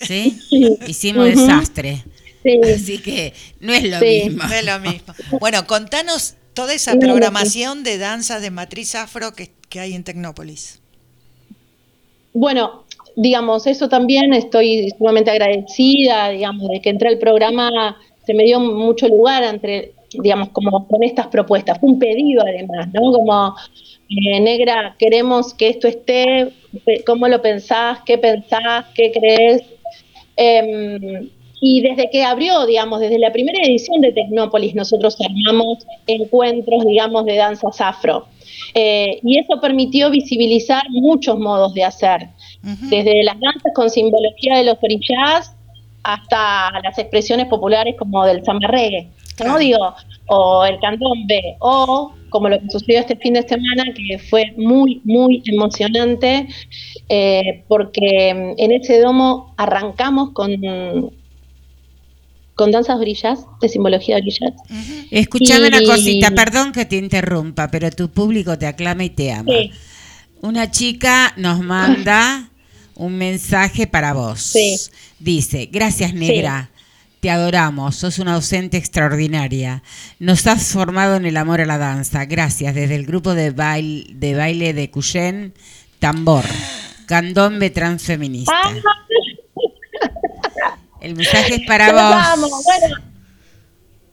[0.02, 0.40] ¿Sí?
[0.88, 1.40] Hicimos Ujú.
[1.42, 2.04] desastre.
[2.44, 2.60] Sí.
[2.74, 4.24] Así que no es lo Sí.
[4.26, 4.44] mismo.
[4.44, 5.14] No es lo mismo.
[5.40, 10.80] Bueno, contanos toda esa programación de danzas de matriz afro que, que hay en Tecnópolis.
[12.34, 12.86] Bueno,
[13.16, 18.60] digamos, eso también estoy sumamente agradecida, digamos, de que entré al programa, se me dio
[18.60, 21.80] mucho lugar entre, digamos, como con estas propuestas.
[21.80, 23.12] Fue un pedido además, ¿no?
[23.12, 23.56] Como,
[24.10, 26.54] eh, negra, queremos que esto esté,
[26.86, 28.00] pe- ¿cómo lo pensás?
[28.06, 28.86] ¿Qué pensás?
[28.96, 29.64] ¿Qué crees?
[30.36, 31.30] Em,
[31.64, 37.24] y desde que abrió, digamos, desde la primera edición de Tecnópolis, nosotros armamos encuentros, digamos,
[37.26, 38.26] de danzas afro.
[38.74, 42.30] Eh, y eso permitió visibilizar muchos modos de hacer,
[42.64, 45.56] desde las danzas con simbología de los orillás
[46.04, 49.10] hasta las expresiones populares como del zamarregue,
[49.46, 49.60] ¿no?
[49.60, 49.94] Digo,
[50.28, 55.02] o el candombe, o como lo que sucedió este fin de semana, que fue muy,
[55.04, 56.48] muy emocionante,
[57.08, 60.50] eh, porque en ese domo arrancamos con,
[62.62, 64.54] con danzas orillas, de simbología orillas.
[65.10, 69.52] Escuchame una cosita, perdón que te interrumpa, pero tu público te aclama y te ama.
[69.52, 69.72] Sí.
[70.42, 72.52] Una chica nos manda
[72.96, 74.42] un mensaje para vos.
[74.42, 74.78] Sí.
[75.18, 76.70] Dice, gracias negra,
[77.20, 79.82] te adoramos, sos una docente extraordinaria.
[80.20, 82.26] Nos has formado en el amor a la danza.
[82.26, 85.56] Gracias, desde el grupo de baile de, baile de Cuyén,
[85.98, 86.46] Tambor,
[87.08, 88.54] Candombe Transfeminista.
[88.54, 88.76] Ah,
[91.02, 92.02] El mensaje es para vos.
[92.02, 92.96] amo, Bueno,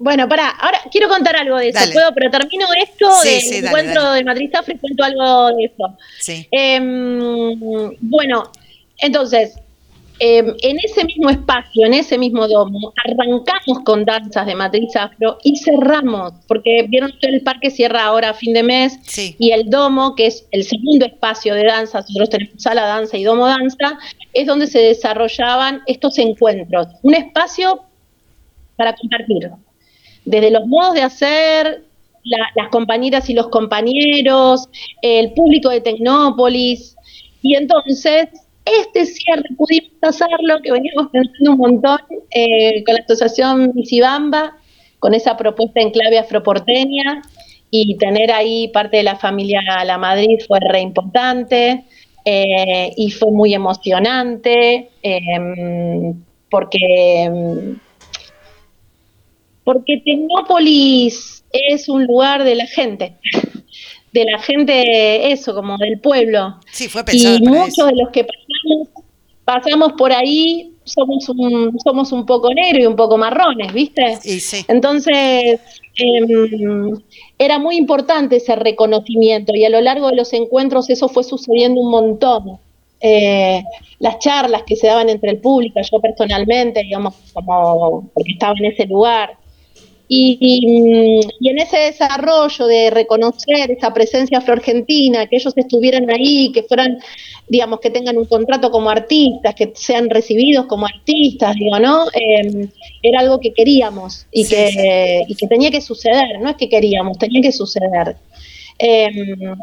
[0.00, 1.92] bueno, pará, ahora quiero contar algo de eso, Dale.
[1.92, 2.12] ¿puedo?
[2.14, 4.16] Pero termino esto Sí, del sí, dale, encuentro dale.
[4.18, 5.98] de Matriz Afro y cuento algo de eso.
[6.20, 6.48] Sí.
[6.50, 8.50] Em, bueno,
[8.98, 9.54] entonces,
[10.20, 15.38] em, en ese mismo espacio, en ese mismo domo, arrancamos con danzas de matriz afro
[15.44, 19.36] y cerramos, porque vieron que el parque cierra ahora a fin de mes Sí.
[19.38, 23.24] y el domo, que es el segundo espacio de danza, nosotros tenemos sala danza y
[23.24, 23.98] domo danza,
[24.32, 26.86] es donde se desarrollaban estos encuentros.
[27.02, 27.82] Un espacio
[28.76, 29.50] para compartir,
[30.24, 31.84] desde los modos de hacer,
[32.24, 34.68] la- las compañeras y los compañeros,
[35.02, 36.94] el público de Tecnópolis,
[37.42, 38.28] y entonces
[38.80, 41.98] este cierre pudimos hacerlo, que veníamos pensando un montón,
[42.30, 44.56] eh, con la asociación Visibamba,
[44.98, 47.22] con esa propuesta en clave afroporteña,
[47.70, 51.84] y tener ahí parte de la familia La Madrid fue re importante,
[52.24, 56.14] eh, y fue muy emocionante, em,
[56.50, 56.78] porque
[57.24, 57.78] em,
[59.64, 63.16] porque Tecnópolis es un lugar de la gente,
[64.18, 66.56] de la gente, eso, como del pueblo.
[66.72, 67.86] Sí, fue pensado Y para muchos eso.
[67.86, 68.88] de los que pasamos,
[69.44, 74.18] pasamos por ahí, somos un, somos un poco negros y un poco marrones, ¿viste?
[74.24, 74.64] Y sí.
[74.68, 75.60] Entonces,
[75.96, 76.98] em,
[77.38, 81.80] era muy importante ese reconocimiento y a lo largo de los encuentros eso fue sucediendo
[81.80, 82.58] un montón.
[83.00, 83.62] Eh,
[84.00, 88.66] las charlas que se daban entre el público, yo personalmente, digamos, como porque estaba en
[88.66, 89.36] ese lugar.
[90.08, 96.50] Y, y, y en ese desarrollo de reconocer esa presencia afroargentina, que ellos estuvieran ahí,
[96.52, 96.98] que fueran,
[97.46, 102.06] digamos, que tengan un contrato como artistas, que sean recibidos como artistas, digo, ¿no?
[102.14, 102.68] Eh,
[103.02, 106.68] era algo que queríamos y, Sí, que, y que tenía que suceder, no es que
[106.68, 108.16] queríamos, tenía que suceder.
[108.80, 109.08] Eh,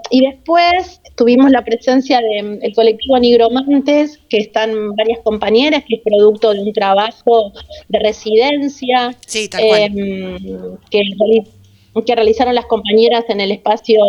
[0.09, 6.53] y después tuvimos la presencia del colectivo Nigromantes, que están varias compañeras, que es producto
[6.53, 7.53] de un trabajo
[7.87, 9.81] de residencia Sí, tal cual.
[9.95, 10.57] eh,
[10.89, 11.01] que,
[12.03, 13.99] que realizaron las compañeras en el espacio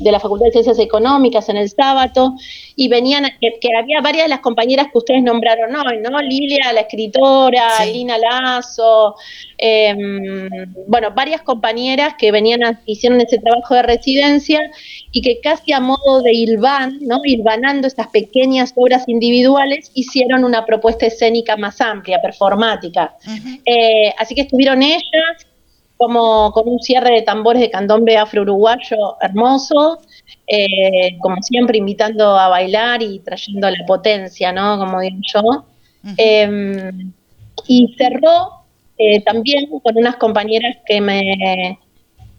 [0.00, 2.34] de la Facultad de Ciencias Económicas en el sábado,
[2.76, 6.18] y venían, que, que había varias de las compañeras que ustedes nombraron hoy, ¿no?
[6.20, 7.92] Lilia, la escritora, Sí.
[7.92, 9.14] Lina Lazo,
[9.58, 10.48] em,
[10.88, 14.60] bueno, varias compañeras que venían, a- hicieron ese trabajo de residencia
[15.12, 17.20] y que casi a modo de hilvan, ¿no?
[17.24, 23.14] Hilvanando estas pequeñas obras individuales, hicieron una propuesta escénica más amplia, performática.
[23.66, 25.46] Eh, así que estuvieron ellas,
[25.96, 30.00] como con un cierre de tambores de candombe afro-uruguayo hermoso,
[30.46, 34.78] eh, como siempre invitando a bailar y trayendo la potencia, ¿no?
[34.78, 35.64] Como digo yo.
[36.18, 36.90] Eh,
[37.66, 38.64] y cerró
[38.98, 41.78] eh, también con unas compañeras que me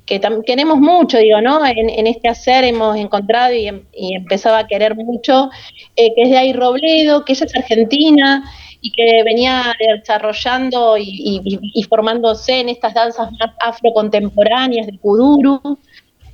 [0.06, 1.66] que queremos mucho, digo, ¿no?
[1.66, 5.50] En, en este hacer hemos encontrado y, em- y empezado a querer mucho,
[5.96, 8.44] eh, que es de ahí Robledo, que ella es argentina
[8.86, 15.80] y que venía desarrollando y, formándose en estas danzas más afrocontemporáneas del kuduro,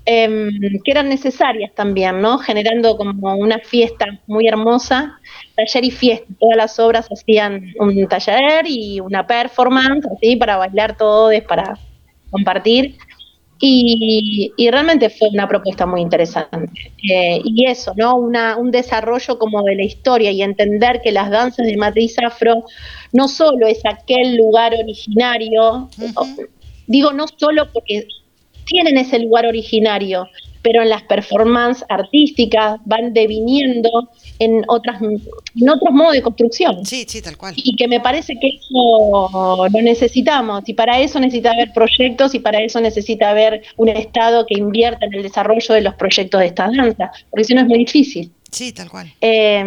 [0.06, 0.49] em,
[0.84, 2.40] que eran necesarias también, ¿no?
[2.40, 5.18] Generando como una fiesta muy hermosa,
[5.56, 6.28] taller y fiesta.
[6.41, 11.78] Todas las obras hacían un taller y una performance, así, para bailar todos, para
[12.32, 12.98] compartir.
[13.64, 16.94] Y, y realmente fue una propuesta muy interesante.
[17.10, 18.16] Eh, y eso, ¿no?
[18.16, 22.66] Una, un desarrollo como de la historia y entender que las danzas de matriz afro
[23.14, 25.90] no solo es aquel lugar originario,
[26.88, 28.08] digo no solo porque
[28.66, 30.28] tienen ese lugar originario,
[30.62, 34.10] pero en las performances artísticas van deviniendo
[34.40, 37.54] en otras en otros modos de construcción Sí, sí, tal cual.
[37.58, 42.40] y que me parece que eso lo necesitamos y para eso necesita haber proyectos y
[42.40, 46.48] para eso necesita haber un Estado que invierta en el desarrollo de los proyectos de
[46.48, 48.32] estas danzas, porque si no es muy difícil.
[48.52, 49.12] Sí, tal cual.
[49.22, 49.64] Eh,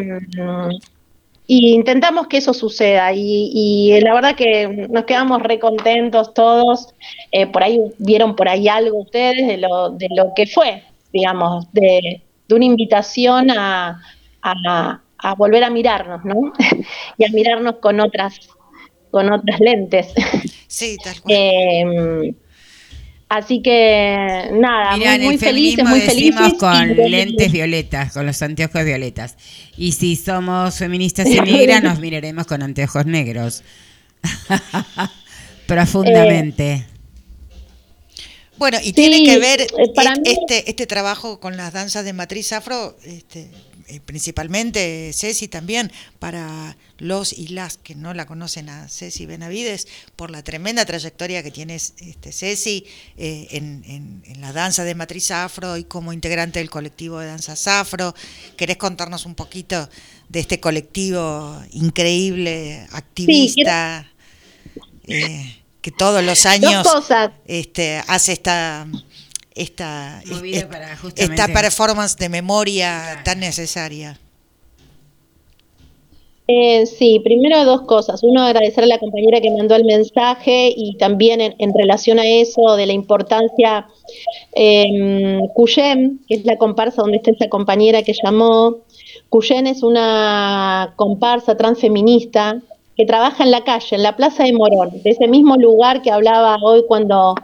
[1.46, 6.94] y intentamos que eso suceda y, y la verdad que nos quedamos re contentos todos.
[7.32, 11.70] Eh, por ahí vieron por ahí algo ustedes de lo, de lo que fue, digamos,
[11.72, 14.00] de, de una invitación a,
[14.42, 16.52] a- a volver a mirarnos, ¿no?
[17.18, 18.38] y a mirarnos con otras,
[19.10, 20.12] con otras lentes.
[20.66, 21.34] Sí, tal cual.
[21.36, 22.34] Eh,
[23.28, 26.58] así que nada, Mirá, muy, en muy el felices, feminismo muy decimos felices.
[26.58, 29.36] con lentes violetas, con los anteojos violetas.
[29.76, 33.62] Y si somos feministas y negras, nos miraremos con anteojos negros.
[35.66, 36.86] Profundamente.
[38.56, 41.72] Bueno, y Sí, tiene que ver eh, para e- mí- este, este trabajo con las
[41.72, 43.50] danzas de matriz afro, este, eh,
[44.04, 49.86] principalmente Ceci también, para los y las que no la conocen a Ceci Benavides,
[50.16, 52.84] por la tremenda trayectoria que tiene este, Ceci
[53.16, 57.26] eh, en, en- en la danza de matriz afro y como integrante del colectivo de
[57.26, 58.14] danzas afro.
[58.56, 59.88] ¿Querés contarnos un poquito
[60.28, 64.10] de este colectivo increíble, activista,
[65.06, 66.86] eh, que todos los años
[67.46, 68.86] este, hace esta
[69.54, 74.18] esta, est- para esta performance de memoria tan necesaria.
[76.46, 78.22] Eh, sí, primero dos cosas.
[78.22, 82.26] Uno, agradecer a la compañera que mandó el mensaje y también en, en relación a
[82.26, 83.86] eso de la importancia,
[84.54, 88.76] eh, Cuyem, que es la comparsa donde está esa compañera que llamó,
[89.30, 92.60] Cuyem es una comparsa transfeminista
[92.94, 96.10] que trabaja en la calle, en la Plaza de Morón, de ese mismo lugar que
[96.10, 97.34] hablaba hoy cuando,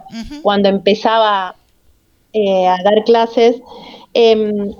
[0.42, 1.56] cuando empezaba
[2.32, 3.60] eh, a dar clases.
[4.14, 4.72] em,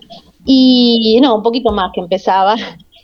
[0.45, 2.57] y no, un poquito más que empezaba.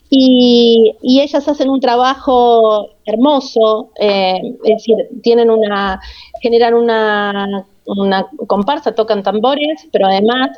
[0.09, 6.01] Y, y ellas hacen un trabajo hermoso, eh, es decir, tienen una,
[6.40, 10.51] generan una, una comparsa, tocan tambores, pero además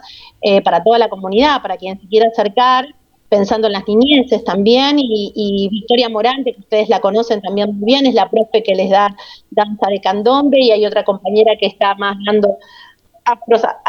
[0.43, 2.87] eh, para toda la comunidad, para quien se quiera acercar,
[3.29, 8.07] pensando en las niñeces también, y, Victoria Morante, que ustedes la conocen también muy bien,
[8.07, 9.15] es la profe que les da
[9.51, 12.57] danza de candombe, y hay otra compañera que está más dando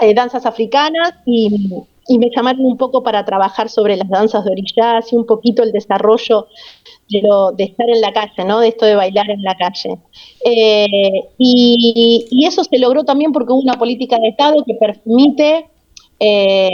[0.02, 1.50] eh, danzas africanas y,
[2.18, 5.72] me llamaron un poco para trabajar sobre las danzas de orillas y un poquito el
[5.72, 6.48] desarrollo
[7.08, 8.62] de, lo, de estar en la calle, ¿no?
[8.62, 9.96] De esto de bailar en la calle.
[10.44, 15.68] Eh, y, eso se logró también porque hubo una política de Estado que permite
[16.20, 16.72] eh,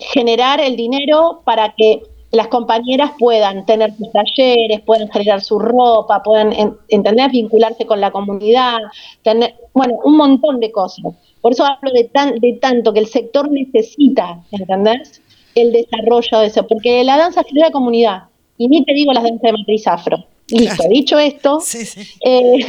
[0.00, 2.02] generar el dinero para que
[2.32, 8.00] las compañeras puedan tener sus talleres, puedan generar su ropa, puedan en- entender, vincularse con
[8.00, 8.78] la comunidad,
[9.22, 11.14] tener, bueno, un montón de cosas.
[11.40, 15.20] Por eso hablo de, tan, de tanto que el sector necesita, ¿entendés?
[15.54, 18.24] El desarrollo de eso, porque la danza genera comunidad,
[18.58, 20.24] y ni te digo las danzas de matriz afro.
[20.48, 20.90] Listo, Claro.
[20.90, 22.00] dicho esto, Sí, sí.
[22.24, 22.66] eh,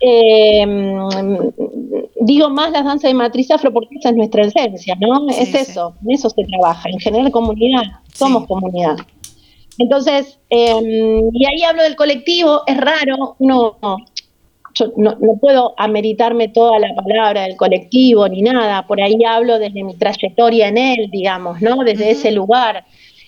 [0.00, 0.66] eh,
[2.20, 5.28] digo más las danzas de matriz afro porque esa es nuestra esencia, ¿no?
[5.28, 7.82] Sí, es eso, en eso se trabaja, en generar comunidad,
[8.14, 8.96] somos comunidad.
[9.78, 13.76] Entonces, eh, y ahí hablo del colectivo, es raro, uno
[14.74, 19.58] yo no, no puedo ameritarme toda la palabra del colectivo ni nada, por ahí hablo
[19.58, 21.84] desde mi trayectoria en él, digamos, ¿no?
[21.84, 22.84] Desde ese lugar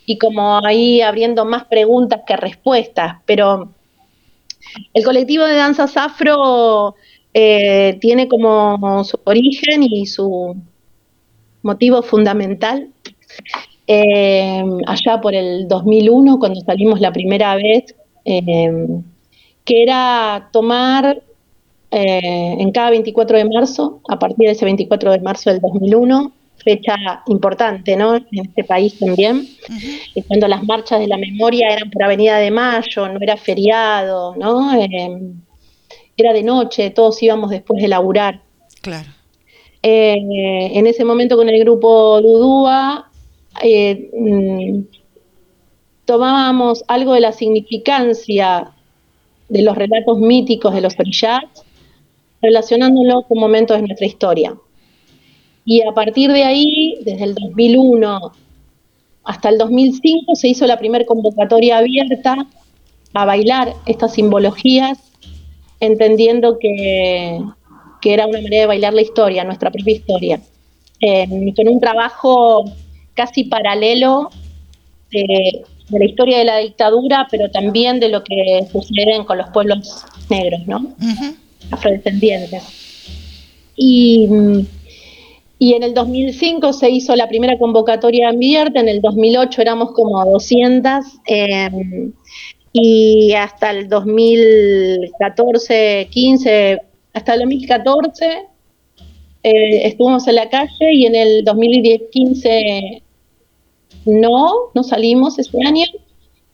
[0.06, 3.72] y como ahí abriendo más preguntas que respuestas, pero
[4.94, 6.94] el colectivo de danzas afro
[7.32, 10.56] eh, tiene como su origen y su
[11.62, 12.88] motivo fundamental
[13.86, 17.94] eh, allá por el 2001, cuando salimos la primera vez,
[18.24, 18.86] eh,
[19.64, 21.22] que era tomar
[21.90, 26.32] eh, en cada 24 de marzo, a partir de ese 24 de marzo del 2001,
[26.62, 26.94] fecha
[27.26, 28.16] importante ¿no?
[28.16, 29.48] en este país también,
[30.14, 34.36] y cuando las marchas de la memoria eran por Avenida de Mayo, no era feriado,
[34.36, 34.74] ¿no?
[34.78, 35.32] Eh,
[36.16, 38.42] era de noche, todos íbamos después de laburar.
[38.82, 39.08] Claro.
[39.82, 43.10] Eh, en ese momento con el grupo Dudúa
[43.62, 44.80] eh, mm,
[46.04, 48.72] tomábamos algo de la significancia
[49.48, 51.44] de los relatos míticos de los orillás,
[52.42, 54.54] relacionándolo con momentos de nuestra historia.
[55.64, 58.32] Y a partir de ahí, desde el 2001
[59.24, 62.46] hasta el 2005, se hizo la primera convocatoria abierta
[63.12, 64.98] a bailar estas simbologías,
[65.78, 67.40] entendiendo que,
[68.00, 70.40] que era una manera de bailar la historia, nuestra propia historia,
[71.02, 71.26] Eh,
[71.56, 72.64] con un trabajo
[73.14, 74.28] casi paralelo
[75.10, 79.48] de, de la historia de la dictadura, pero también de lo que sucede con los
[79.48, 80.78] pueblos negros, ¿no?
[80.78, 81.36] Ujú.
[81.70, 82.62] Afrodescendientes.
[83.76, 84.28] Y,
[85.58, 90.24] y en el 2005 se hizo la primera convocatoria abierta, en el 2008 éramos como
[90.24, 92.10] 200, eh,
[92.72, 96.78] y hasta el 2014, 15,
[97.12, 98.46] hasta el 2014
[99.42, 103.02] eh, estuvimos en la calle y en el 2015
[104.04, 105.86] no, no salimos ese año.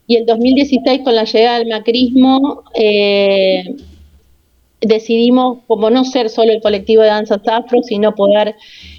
[0.09, 3.75] Y el 2016 con la llegada del macrismo eh,
[4.81, 8.57] decidimos como no ser solo el colectivo de danzas afro, sino poder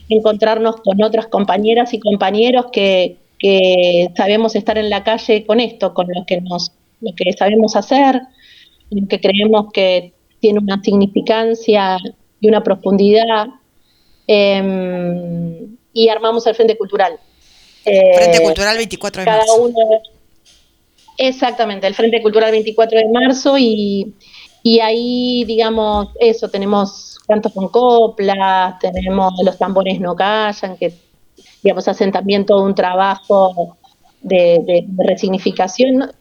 [0.09, 5.93] encontrarnos con otras compañeras y compañeros que, que sabemos estar en la calle con esto,
[5.93, 6.71] con lo que nos,
[7.01, 8.21] lo que sabemos hacer,
[8.89, 11.97] lo que creemos que tiene una significancia
[12.39, 13.47] y una profundidad.
[14.27, 17.17] eh, y armamos el Frente Cultural.
[17.83, 19.55] Frente Eh, Cultural 24 de cada marzo.
[19.63, 20.01] uno
[21.17, 24.13] exactamente el Frente Cultural 24 de marzo y,
[24.63, 30.93] y ahí digamos eso tenemos cantos con coplas tenemos los tambores no callan que
[31.63, 33.77] digamos hacen también todo un trabajo
[34.21, 36.11] de, de- de resignificación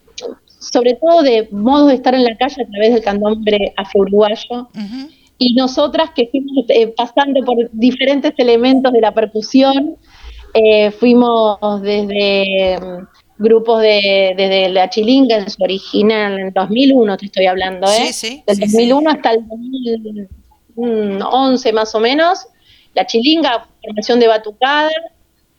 [0.59, 4.67] sobre todo de modos de estar en la calle a través del candombre afro-uruguayo.
[5.37, 9.95] Y nosotras que fuimos eh, pasando por diferentes elementos de la percusión,
[10.55, 12.79] eh, fuimos desde
[13.39, 18.07] grupos de, desde la chilinga en su original, en 2001 te estoy hablando, ¿eh?
[18.07, 19.47] Sí, sí, Del sí, 2001 hasta el
[20.75, 22.47] 2011 más o menos,
[22.93, 24.89] la chilinga, formación de batucada,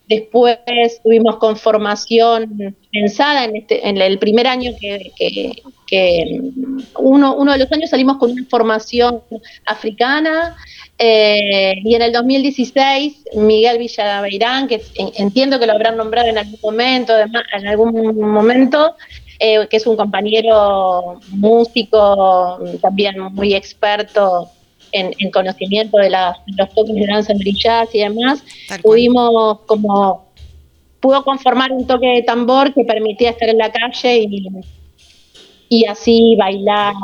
[0.09, 0.59] después
[1.03, 7.35] tuvimos con formación pensada en, este, en el primer año que, que- que, mm, uno,
[7.37, 9.23] uno de los años salimos con una formación
[9.65, 10.55] africana
[10.99, 16.39] eh, y en el 2016 Miguel Villaveirán, que en- entiendo que lo habrán nombrado en
[16.39, 18.97] algún momento, en algún momento,
[19.39, 24.49] eh, que es un compañero músico, también muy experto
[24.93, 28.43] en, en conocimiento de, las- los toques de danza en jazz y demás,
[28.83, 30.27] pudimos como
[31.01, 34.49] pudo conformar un toque de tambor que permitía estar en la calle y,
[35.69, 36.95] y así bailar.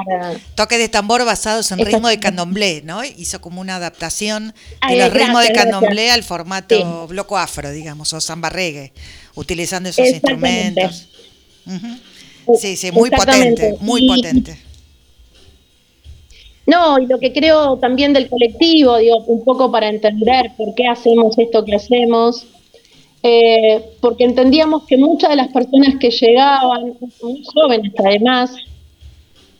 [0.55, 3.05] Toque de tambor basados en ritmo de candomblé, ¿no?
[3.05, 6.83] Hizo como una adaptación Ay, de los ritmos de candomblé al formato Sí.
[7.09, 8.93] bloco afro, digamos, o samba reggae,
[9.35, 11.09] utilizando esos instrumentos.
[12.59, 14.59] Sí, sí, muy potente, muy Y- potente.
[16.67, 20.87] No, y lo que creo también del colectivo, digo, un poco para entender por qué
[20.87, 22.47] hacemos esto que hacemos,
[23.27, 26.93] eh, porque entendíamos que muchas de las personas que llegaban,
[27.23, 28.55] muy jóvenes además,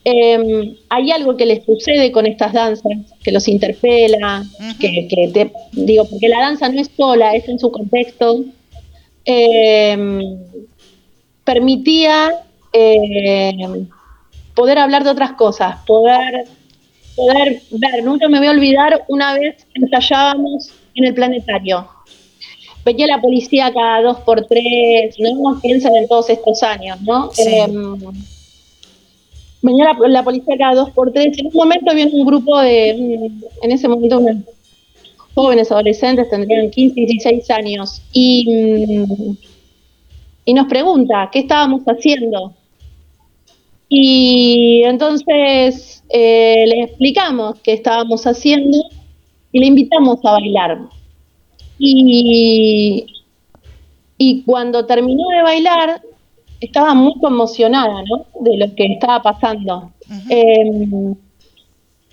[0.05, 2.93] eh, hay algo que les sucede con estas danzas,
[3.23, 4.45] que los interpela,
[4.79, 8.45] que te- digo, porque la danza no es sola, es en su contexto,
[9.25, 9.97] eh,
[11.45, 12.35] permitía
[12.73, 13.53] eh,
[14.55, 16.47] poder hablar de otras cosas, poder,
[17.17, 21.89] poder ver, nunca me voy a olvidar, una vez ensayábamos en el planetario.
[22.85, 25.59] Venía la policía cada dos por tres, ¿no?
[25.61, 27.31] Piensan en todos estos años, ¿no?
[27.33, 27.43] Sí.
[27.47, 27.99] Em,
[29.63, 31.39] venía la, la policía cada dos por tres.
[31.39, 34.37] En un momento había un grupo de, mm, en ese momento, unos
[35.35, 39.37] jóvenes adolescentes, tendrían 15, 16 años, y, mm,
[40.45, 42.53] y nos pregunta qué estábamos haciendo.
[43.89, 48.79] Y entonces eh, le explicamos qué estábamos haciendo
[49.53, 50.79] y le invitamos a bailar.
[51.79, 53.07] Y,
[54.19, 56.03] y cuando terminó de bailar,
[56.61, 58.27] estaba muy conmocionada ¿no?
[58.41, 59.93] de lo que estaba pasando.
[60.31, 61.15] Eh,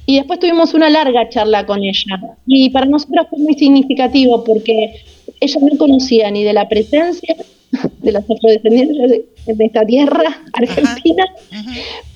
[0.05, 2.19] y después tuvimos una larga charla con ella.
[2.45, 4.95] Y para nosotros fue muy significativo porque
[5.39, 7.35] ella no conocía ni de la presencia
[7.99, 11.25] de los afrodescendientes de, esta tierra argentina.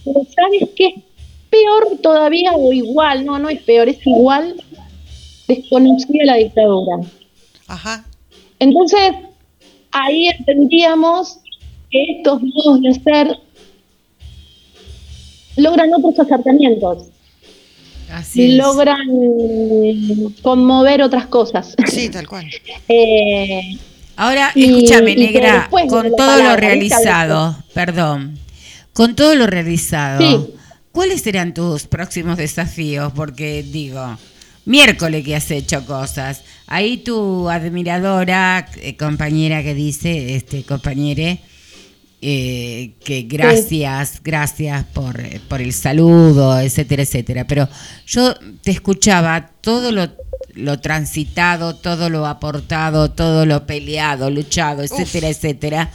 [0.03, 0.87] Pero ¿sabes qué?
[0.87, 1.03] Es
[1.49, 4.61] peor todavía o igual, no, no es peor, es igual,
[5.47, 6.97] desconocía la dictadura.
[7.67, 8.03] Ajá.
[8.59, 9.11] Entonces,
[9.91, 11.39] ahí entendíamos
[11.91, 13.37] que estos modos de ser
[15.57, 17.05] logran otros acercamientos
[18.11, 18.57] Así y es.
[18.57, 19.07] logran
[20.41, 21.75] conmover otras cosas.
[21.87, 22.45] Sí, tal cual.
[22.87, 23.77] Eh,
[24.17, 28.39] Ahora, escúchame, y negra, con todo lo realizado, perdón,
[28.93, 30.53] con todo lo realizado, Sí.
[30.93, 33.11] ¿cuáles serán tus próximos desafíos?
[33.13, 34.17] Porque digo,
[34.65, 36.41] miércoles que has hecho cosas.
[36.67, 41.39] Ahí tu admiradora, eh, compañera que dice, este compañere,
[42.21, 47.45] eh, que gracias, gracias por, eh, por el saludo, etcétera, etcétera.
[47.45, 47.69] Pero
[48.07, 48.33] yo
[48.63, 50.09] te escuchaba todo lo,
[50.55, 55.91] lo transitado, todo lo aportado, todo lo peleado, luchado, etcétera, etcétera.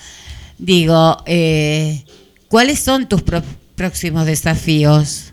[0.59, 2.05] Digo, eh,
[2.47, 3.42] ¿cuáles son tus pro-
[3.74, 5.30] próximos desafíos?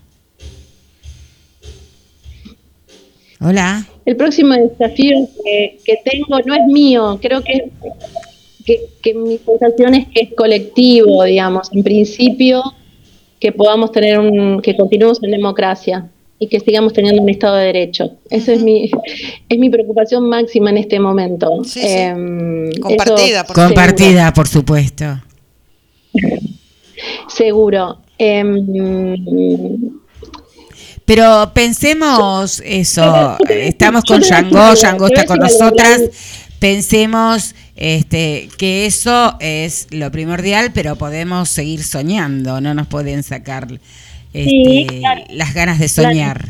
[3.40, 3.86] Hola.
[4.04, 7.70] el próximo desafío que, que tengo no es mío, creo que,
[8.64, 12.62] que, que mi sensación es que es colectivo, digamos, en principio
[13.40, 16.08] que podamos tener un, que continuemos en democracia
[16.38, 18.12] y que sigamos teniendo un Estado de Derecho.
[18.30, 18.90] Esa es mi,
[19.48, 21.62] es mi preocupación máxima en este momento.
[21.64, 21.86] Sí, sí.
[21.88, 23.68] Em, Compartida, por seguro.
[23.68, 25.04] Compartida, por supuesto.
[27.28, 27.98] Seguro.
[28.18, 29.97] Em,
[31.08, 36.02] Pero pensemos eso, estamos con Yango, Yango está con nosotras,
[36.58, 43.68] pensemos este, que eso es lo primordial, pero podemos seguir soñando, no nos pueden sacar
[44.34, 45.24] este, Sí, claro.
[45.30, 46.10] las ganas de Claro.
[46.10, 46.48] soñar.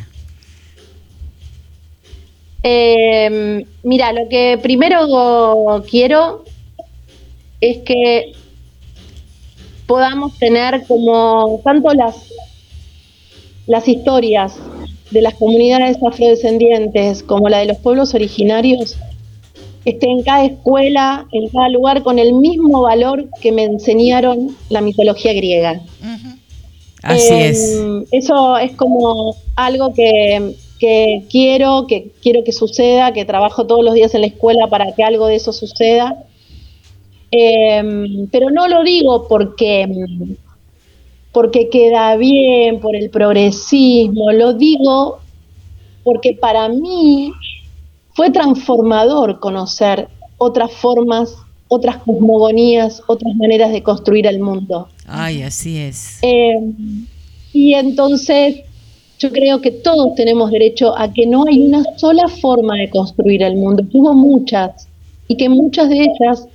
[2.65, 6.45] Eh, mira, lo que primero quiero
[7.61, 8.33] es que
[9.87, 12.17] podamos tener como tanto las,
[13.69, 14.57] las historias
[15.11, 18.97] de las comunidades afrodescendientes como la de los pueblos originarios
[19.85, 24.81] esté en cada escuela, en cada lugar, con el mismo valor que me enseñaron la
[24.81, 25.81] mitología griega.
[27.03, 27.83] Así Eh, es.
[28.11, 33.95] Eso es como algo que, que quiero, que quiero que suceda, que trabajo todos los
[33.95, 36.25] días en la escuela para que algo de eso suceda.
[37.31, 39.87] Eh, pero no lo digo porque,
[41.33, 45.21] porque queda bien, por el progresismo, lo digo
[46.05, 47.33] porque para mí
[48.15, 51.37] fue transformador conocer otras formas,
[51.69, 54.89] otras cosmogonías, otras maneras de construir el mundo.
[55.07, 56.19] Ay, así es.
[56.23, 56.61] Eh,
[57.53, 58.63] y entonces
[59.19, 63.43] yo creo que todos tenemos derecho a que no hay una sola forma de construir
[63.43, 64.89] el mundo, que hubo muchas,
[65.27, 66.49] y que muchas de ellas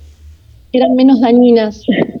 [0.72, 1.82] eran menos dañinas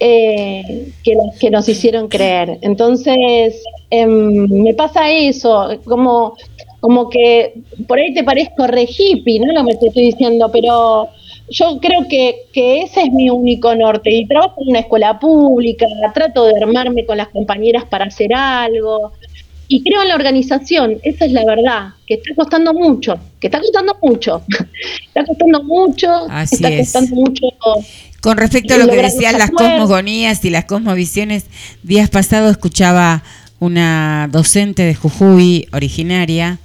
[0.00, 2.58] eh, que nos hicieron creer.
[2.62, 6.36] Entonces, em, me pasa eso, como,
[6.80, 7.54] como que
[7.86, 9.52] por ahí te parezco re hippie, ¿no?
[9.52, 11.08] Lo que estoy diciendo, pero
[11.48, 14.10] yo creo que, que ese es mi único norte.
[14.10, 19.12] Y trabajo en una escuela pública, trato de armarme con las compañeras para hacer algo.
[19.68, 23.58] Y creo en la organización, esa es la verdad, que está costando mucho, que está
[23.60, 24.42] costando mucho,
[25.06, 26.92] está costando mucho, Así está es.
[26.92, 27.46] costando mucho
[28.20, 31.46] Con respecto a lo que decían las cosmogonías y las cosmovisiones,
[31.82, 33.22] días pasados escuchaba
[33.60, 36.58] una docente de Jujuy originaria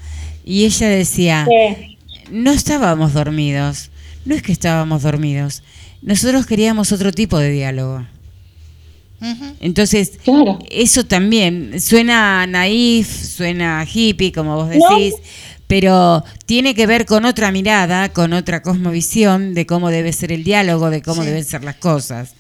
[0.44, 1.98] y ella decía, Sí.
[2.32, 3.90] no estábamos dormidos,
[4.26, 5.64] no es que estábamos dormidos,
[6.02, 8.06] nosotros queríamos otro tipo de diálogo.
[9.60, 10.60] Entonces, Claro.
[10.70, 14.98] eso también suena naif, suena hippie, como vos No.
[14.98, 15.16] decís,
[15.68, 20.44] pero tiene que ver con otra mirada, con otra cosmovisión de cómo debe ser el
[20.44, 21.28] diálogo, de cómo Sí.
[21.30, 22.34] deben ser las cosas.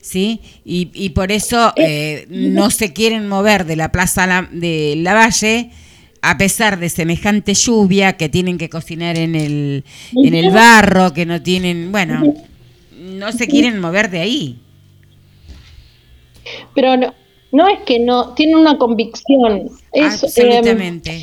[0.00, 0.40] ¿Sí?
[0.64, 5.70] Y, y por eso eh, no se quieren mover de la plaza La- de Lavalle
[6.22, 9.84] a pesar de semejante lluvia que tienen que cocinar en el,
[10.14, 12.34] en el barro, que no tienen, bueno,
[13.00, 14.58] no se quieren mover de ahí.
[16.74, 17.14] Pero no,
[17.52, 19.68] no es que no, tienen una convicción.
[19.92, 21.10] Es, Absolutamente.
[21.16, 21.22] em,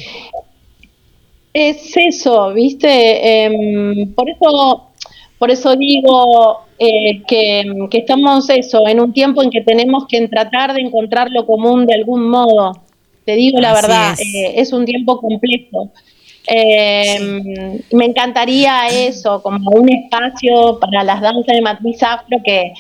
[1.54, 3.46] es eso, ¿viste?
[3.46, 4.92] Em, por eso,
[5.38, 10.28] Por eso digo eh, que, que estamos eso, en un tiempo en que tenemos que
[10.30, 12.72] tratar de encontrar lo común de algún modo.
[13.26, 14.20] Te digo la Así verdad, es.
[14.22, 15.92] eh, es un tiempo complejo.
[16.48, 17.20] Eh,
[17.92, 22.74] Me encantaría eso, como un espacio para las danzas de matriz afro que,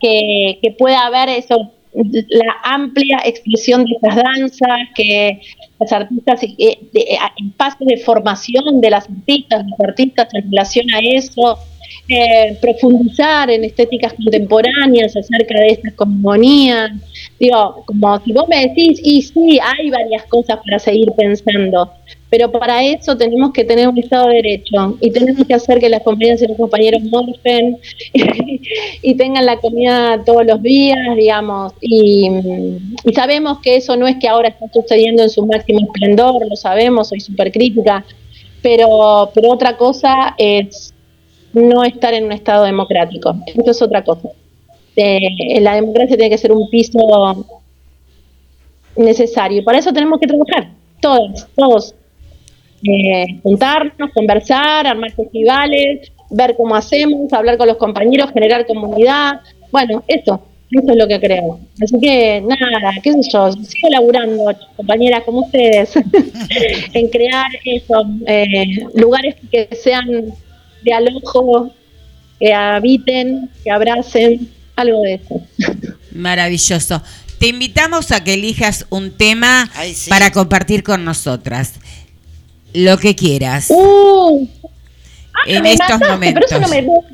[0.00, 1.72] que, que pueda haber eso,
[2.30, 5.40] la amplia expresión de esas danzas, que
[5.80, 10.98] las artistas, de- eh, espacios de formación de las artistas, los artistas en relación a
[11.00, 11.58] eso,
[12.10, 16.90] eh, profundizar en estéticas contemporáneas acerca de estas cosmogonías.
[17.38, 21.92] Digo, como si vos me decís, y sí, hay varias cosas para seguir pensando,
[22.30, 25.90] pero para eso tenemos que tener un Estado de Derecho y tenemos que hacer que
[25.90, 27.76] las compañeras y los compañeros morfen
[29.02, 32.30] y tengan la comida todos los días, digamos, y,
[33.14, 37.08] sabemos que eso no es que ahora está sucediendo en su máximo esplendor, lo sabemos,
[37.08, 38.02] soy súper crítica,
[38.62, 40.94] pero, pero otra cosa es
[41.52, 44.28] no estar en un Estado democrático, eso es otra cosa.
[44.96, 47.46] Eh, la democracia tiene que ser un piso
[48.96, 50.70] necesario y para eso tenemos que trabajar,
[51.00, 51.94] todos, todos,
[52.82, 59.40] eh, juntarnos, conversar, armar festivales, ver cómo hacemos, hablar con los compañeros, generar comunidad.
[59.70, 61.60] Bueno, eso, eso es lo que creo.
[61.82, 64.44] Así que nada, qué sé yo, sigo laburando,
[64.76, 65.94] compañeras como ustedes,
[66.92, 70.32] en crear eso, eh, lugares que sean
[70.82, 71.74] de alojo,
[72.38, 75.42] que habiten, que abracen, algo de eso.
[76.12, 77.02] Maravilloso.
[77.38, 80.10] Te invitamos a que elijas un tema Ay, sí.
[80.10, 81.74] para compartir con nosotras.
[82.72, 83.66] Lo que quieras.
[83.70, 84.48] Uh,
[85.34, 86.44] ah, En me estos mataste, momentos.
[86.48, 87.10] Pero eso no me gusta.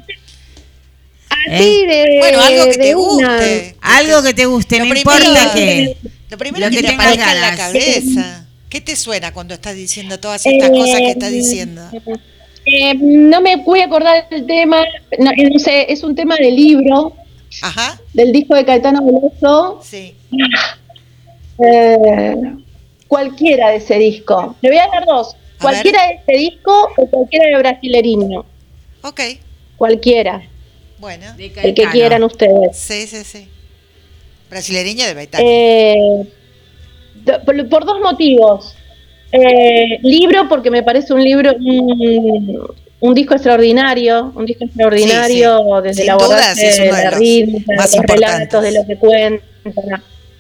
[1.50, 2.16] Así de.
[2.20, 3.36] Bueno, algo que te una.
[3.36, 3.76] guste.
[3.80, 5.96] Algo que te guste, Lo no primero- importa qué.
[6.30, 8.46] Lo primero Lo que, que te aparezca en la cabeza.
[8.70, 11.82] ¿Qué te suena cuando estás diciendo todas estas Eh, cosas que estás diciendo?
[12.66, 14.82] Eh, no me voy a acordar del tema.
[15.18, 17.12] No, eh, no sé, es un tema del libro,
[17.62, 19.80] Ajá, del disco de Caetano Veloso.
[19.82, 20.14] sí.
[21.64, 22.34] Eh,
[23.06, 24.56] cualquiera de ese disco.
[24.60, 25.36] Le voy a dar dos.
[25.58, 28.44] A Cualquiera de ese disco o cualquiera de Brasileriño.
[29.02, 29.20] Ok,
[29.76, 30.42] Cualquiera.
[30.98, 31.32] bueno.
[31.36, 32.76] De El que quieran ustedes.
[32.76, 33.48] Sí, sí, sí.
[34.50, 35.40] Brasileña de Baitán.
[35.44, 36.26] Eh,
[37.70, 38.76] por dos motivos.
[39.36, 42.60] Eh, libro, porque me parece un libro, un,
[43.00, 48.62] un disco extraordinario, un disco extraordinario desde Sin la abordaje es de de los relatos,
[48.62, 49.42] de lo que cuenta,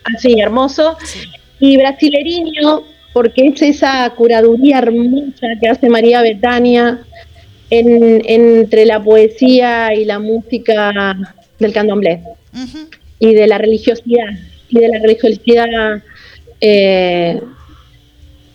[0.04, 0.96] así, hermoso.
[1.04, 1.18] Sí.
[1.58, 7.00] Y Brasileriño, porque es esa curaduría hermosa que hace María Betania
[7.70, 11.16] en- entre la poesía y la música
[11.58, 12.20] del candomblé
[12.52, 12.78] Ujú.
[13.18, 14.26] y de la religiosidad
[14.68, 15.66] y de la religiosidad
[16.60, 17.40] eh,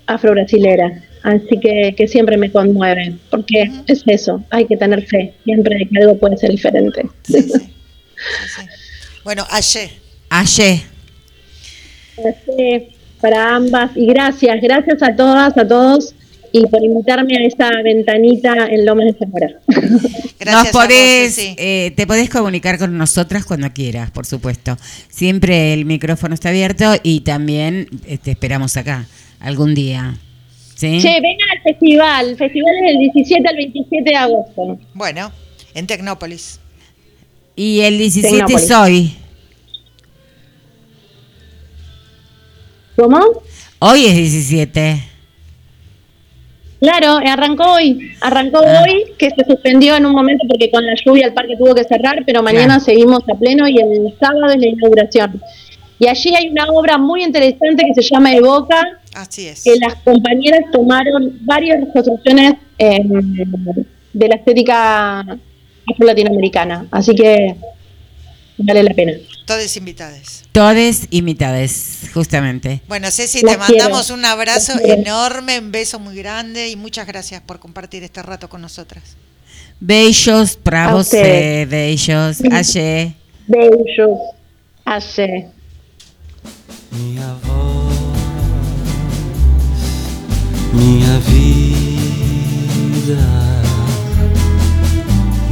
[0.10, 1.04] afro-brasilera.
[1.24, 5.86] Así que, que siempre me conmueve, porque es eso, hay que tener fe, siempre de
[5.86, 7.04] que algo puede ser diferente.
[7.24, 7.52] Sí, sí.
[8.20, 8.68] Sí, sí.
[9.24, 9.90] Bueno, ayer.
[10.30, 10.80] Ayer.
[12.18, 12.88] Así,
[13.22, 16.14] para ambas, y gracias, gracias a todas, a todos,
[16.52, 19.48] y por invitarme a esa ventanita en Lomas de Zamora.
[20.40, 21.56] Gracias Nos a vos, podés, Ceci.
[21.58, 24.78] eh, te podés comunicar con nosotras cuando quieras, por supuesto.
[25.10, 29.06] Siempre el micrófono está abierto y también eh, te esperamos acá
[29.40, 30.16] algún día.
[30.76, 31.00] ¿Sí?
[31.02, 34.80] Che, vengan al festival, el festival es del 17 al 27 de agosto.
[34.94, 35.32] Bueno,
[35.74, 36.60] en Tecnópolis.
[37.56, 38.72] Y el 17 es Tecnópolis.
[38.72, 39.16] hoy.
[42.96, 43.20] ¿Cómo?
[43.80, 45.04] Hoy es 17.
[46.82, 48.84] Claro, arrancó hoy, arrancó Ah.
[48.84, 51.84] hoy, que se suspendió en un momento porque con la lluvia el parque tuvo que
[51.84, 52.82] cerrar, pero mañana Claro.
[52.86, 55.42] seguimos a pleno y el sábado es la inauguración.
[56.00, 58.82] Y allí hay una obra muy interesante que se llama Evoca,
[59.14, 59.64] Así es.
[59.64, 63.02] que las compañeras tomaron varias construcciones eh,
[64.14, 67.56] de la estética afro-latinoamericana, así que
[68.58, 69.14] vale la pena.
[69.46, 70.44] Todas invitadas.
[70.52, 72.82] Todes y mitades, justamente.
[72.88, 74.20] Bueno, Ceci, Las te mandamos quiero.
[74.20, 78.62] un abrazo enorme, un beso muy grande y muchas gracias por compartir este rato con
[78.62, 79.18] nosotras.
[79.80, 82.42] Beijos para você, beijos.
[82.52, 83.14] Ayer.
[83.48, 84.20] Beijos.
[84.86, 85.48] Hace.
[86.92, 87.94] Minha voz,
[90.74, 93.18] minha vida,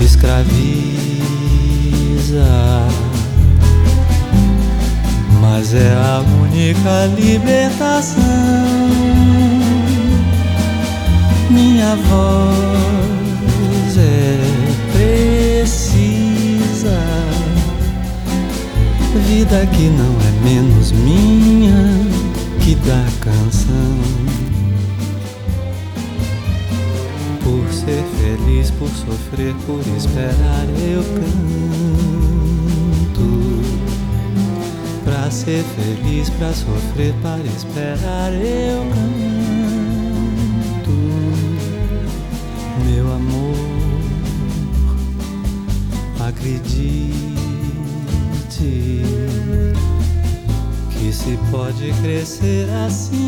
[0.00, 0.48] escraviza,
[5.40, 8.24] mas é a única libertação.
[11.50, 14.40] Minha voz é
[15.62, 16.98] precisa,
[19.24, 21.94] vida que não é menos minha
[22.58, 24.27] que da canção.
[27.88, 31.38] Ser feliz, por sofrer, por esperar, eu canto.
[35.04, 39.08] Pra ser feliz, pra sofrer, para esperar, eu canto.
[42.84, 43.56] Meu amor,
[46.28, 47.14] acredite
[50.90, 53.27] que se pode crescer assim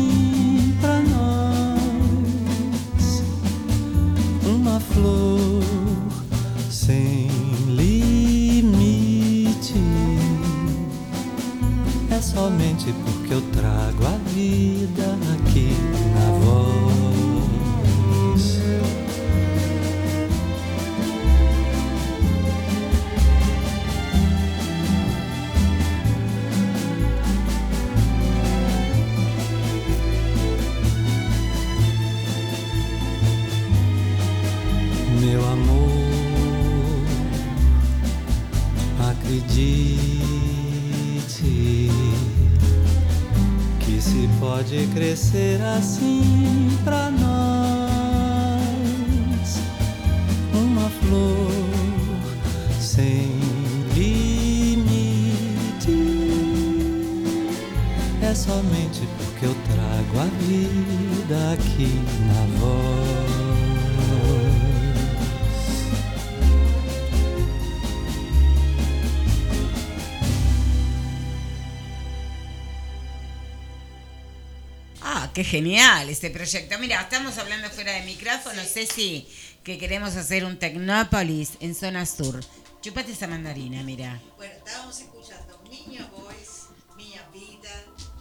[75.51, 76.79] genial este proyecto.
[76.79, 79.27] Mira, estamos hablando fuera de micrófono, Ceci,
[79.65, 82.39] que queremos hacer un Tecnópolis en zona sur.
[82.79, 84.21] Chupate esa mandarina, mira.
[84.37, 87.69] Bueno, estábamos escuchando Miña Voice, Miña Vida,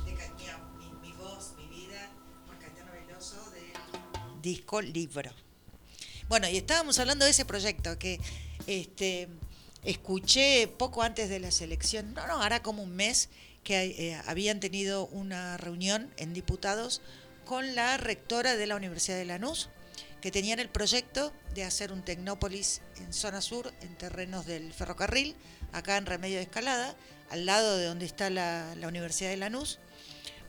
[0.05, 0.13] de
[0.77, 2.11] mi, mi voz, mi vida,
[2.61, 5.31] Caetano Veloso, del disco Libro.
[6.29, 8.19] Bueno, y estábamos hablando de ese proyecto que
[8.67, 9.29] este,
[9.85, 13.29] escuché poco antes de la selección, no, no, hará como un mes,
[13.63, 17.03] que eh, habían tenido una reunión en diputados
[17.51, 19.71] con la rectora de la Universidad de Lanús,
[20.21, 25.35] que tenían el proyecto de hacer un Tecnópolis en zona sur, en terrenos del ferrocarril,
[25.73, 26.95] acá en Remedio de Escalada,
[27.29, 29.81] al lado de donde está la, Universidad de Lanús,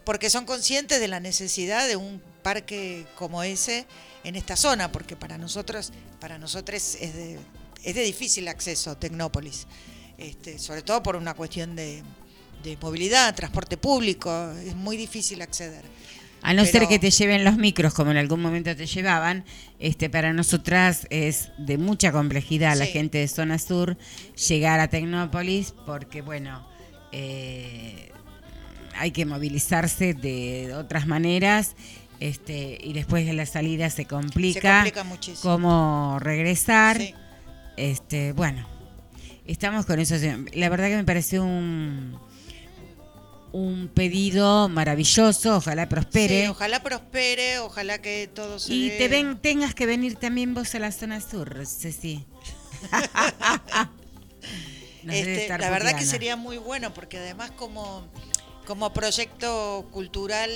[0.04, 3.84] porque son conscientes de la necesidad de un parque como ese
[4.22, 9.66] en esta zona, porque para nosotros, para nosotros es de, difícil acceso Tecnópolis,
[10.18, 12.04] este, sobre todo por una cuestión de
[12.80, 15.82] movilidad, transporte público, es muy difícil acceder.
[16.42, 19.44] A no ser que te lleven los micros, como en algún momento te llevaban,
[19.78, 23.96] este, para nosotras es de mucha complejidad la gente de zona sur
[24.48, 26.66] llegar a Tecnópolis, porque bueno,
[27.12, 28.10] eh,
[28.96, 31.76] hay que movilizarse de otras maneras,
[32.18, 35.40] este, y después de la salida se complica, Se complica muchísimo.
[35.42, 36.98] cómo regresar.
[36.98, 37.14] Sí.
[37.76, 38.66] Este, bueno,
[39.46, 40.14] estamos con eso.
[40.54, 42.16] La verdad que me pareció un
[43.52, 46.42] un pedido maravilloso, ojalá prospere.
[46.42, 50.74] Sí, ojalá prospere, ojalá que todo se Y te ven, tengas que venir también vos
[50.74, 52.24] a la zona sur, Ceci.
[55.10, 58.06] Este, la verdad que sería muy bueno porque además como,
[58.66, 60.50] como proyecto cultural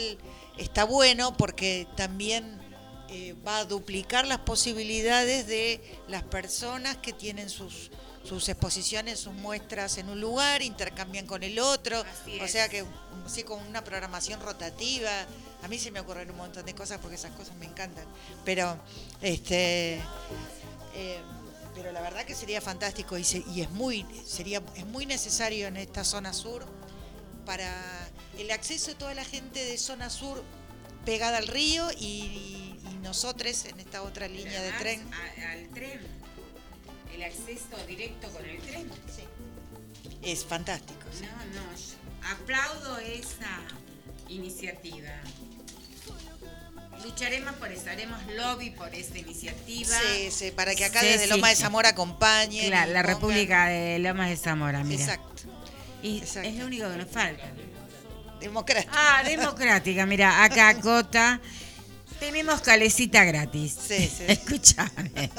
[0.57, 2.61] está bueno porque también
[3.09, 7.91] eh, va a duplicar las posibilidades de las personas que tienen sus
[8.27, 12.51] sus exposiciones, sus muestras en un lugar, intercambian con el otro, Así o es.
[12.51, 12.85] sea que
[13.27, 15.11] sí con una programación rotativa.
[15.63, 18.05] A mí se me ocurren un montón de cosas porque esas cosas me encantan,
[18.45, 18.79] pero
[19.21, 20.01] este
[20.95, 21.21] eh,
[21.75, 25.67] pero la verdad que sería fantástico y, se- y es muy sería es muy necesario
[25.67, 26.65] en esta zona sur
[27.45, 27.71] para
[28.39, 30.43] el acceso de toda la gente de zona sur
[31.05, 35.09] pegada al río y, y nosotros en esta otra línea de tren.
[35.53, 36.01] al tren,
[37.17, 38.91] el acceso directo con el tren.
[40.23, 41.01] Es fantástico.
[41.13, 41.25] sí.
[41.25, 43.61] No, no, yo aplaudo esa
[44.29, 45.11] iniciativa.
[47.05, 49.97] Lucharemos por eso, haremos lobby por esa iniciativa.
[50.01, 51.31] Sí, sí, para que acá Sí, desde sí.
[51.31, 51.95] Loma de Zamora.
[51.95, 55.03] Claro, y la República de Lomas de Zamora, mira.
[55.03, 55.43] Exacto.
[56.03, 56.49] Y exacto.
[56.49, 57.45] es lo único que nos falta.
[58.41, 58.93] Democrático.
[58.97, 61.41] Ah, democrática, mira, acá Cota.
[62.19, 63.77] Tenemos calecita gratis.
[63.87, 64.25] Sí, sí.
[64.29, 65.31] Escúchame.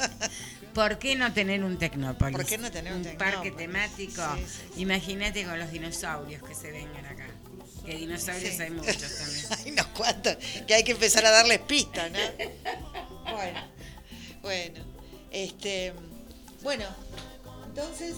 [0.78, 2.36] ¿Por qué no tener un Tecnópolis?
[2.36, 3.56] ¿Por qué no tener un parque Tecnópolis?
[3.56, 4.22] temático?
[4.36, 4.80] Sí, sí, sí.
[4.82, 7.26] Imagínate con los dinosaurios que se vengan acá.
[7.84, 9.46] Que dinosaurios hay muchos también.
[9.58, 10.36] Hay unos cuantos
[10.66, 12.18] que hay que empezar a darles pistas, ¿no?
[13.32, 13.60] Bueno,
[14.42, 14.80] bueno,
[15.30, 15.92] este,
[16.62, 16.84] bueno,
[17.66, 18.14] entonces,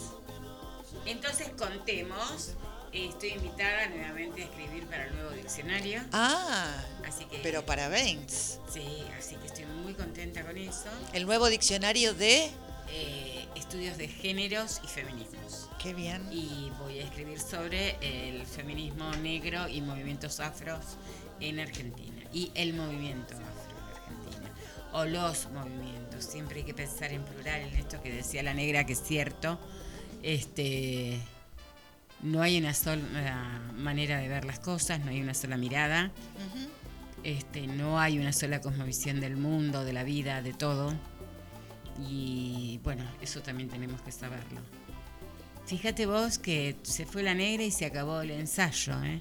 [1.07, 2.53] Entonces contemos.
[2.93, 6.03] Estoy invitada nuevamente a escribir para el nuevo diccionario.
[6.13, 6.75] ah,
[7.07, 7.39] Así que.
[7.43, 10.85] pero para Baines, Sí, así que estoy muy contenta con eso.
[11.13, 12.51] el nuevo diccionario de,
[12.93, 15.69] Eh, estudios de géneros y feminismos.
[15.81, 20.81] qué bien, Y voy a escribir sobre el feminismo negro y movimientos afros
[21.41, 22.23] en Argentina.
[22.33, 24.51] Y el movimiento afro en Argentina.
[24.93, 26.25] O los movimientos.
[26.25, 29.59] Siempre hay que pensar en plural en esto que decía la negra, que es cierto.
[30.23, 31.21] Este.
[32.23, 36.11] No hay una sola manera de ver las cosas, no hay una sola mirada.
[37.25, 40.95] Este, no hay una sola cosmovisión del mundo, de la vida, de todo.
[42.09, 44.61] Y bueno, eso también tenemos que saberlo.
[45.67, 49.21] Fíjate vos que se fue la negra y se acabó el ensayo, ¿eh?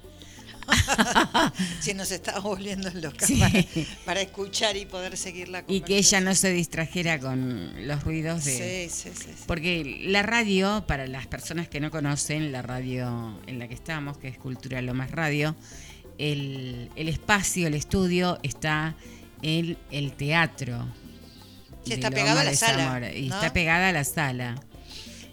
[1.80, 3.36] si nos estamos volviendo locas Sí.
[3.40, 3.64] para,
[4.04, 8.44] para escuchar y poder seguir la Y que ella no se distrajera con los ruidos
[8.44, 8.88] de...
[8.88, 9.44] Sí, sí, sí, sí.
[9.46, 14.18] Porque la radio, para las personas que no conocen, la radio en la que estamos,
[14.18, 15.56] que es Cultura Lo Más Radio,
[16.20, 18.94] el, el espacio, el estudio está
[19.42, 20.86] en el teatro.
[21.84, 24.56] Sí, está Loma pegado a la sala, está pegada a la sala.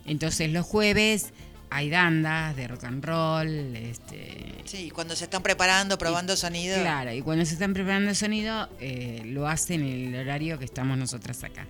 [0.06, 1.34] Entonces los jueves
[1.70, 6.80] hay dandas de rock and roll, este, Sí, cuando se están preparando, probando sonido.
[6.80, 10.66] Claro, y cuando se están preparando el sonido, eh, lo hacen en el horario que
[10.66, 11.68] estamos nosotras acá.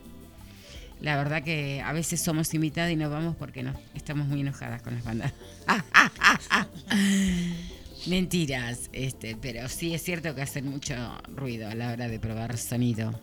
[1.01, 4.83] La verdad que a veces somos invitadas y no vamos porque no, estamos muy enojadas
[4.83, 5.33] con las bandas.
[8.07, 10.95] Mentiras, este, pero sí es cierto que hacen mucho
[11.27, 13.19] ruido a la hora de probar sonido.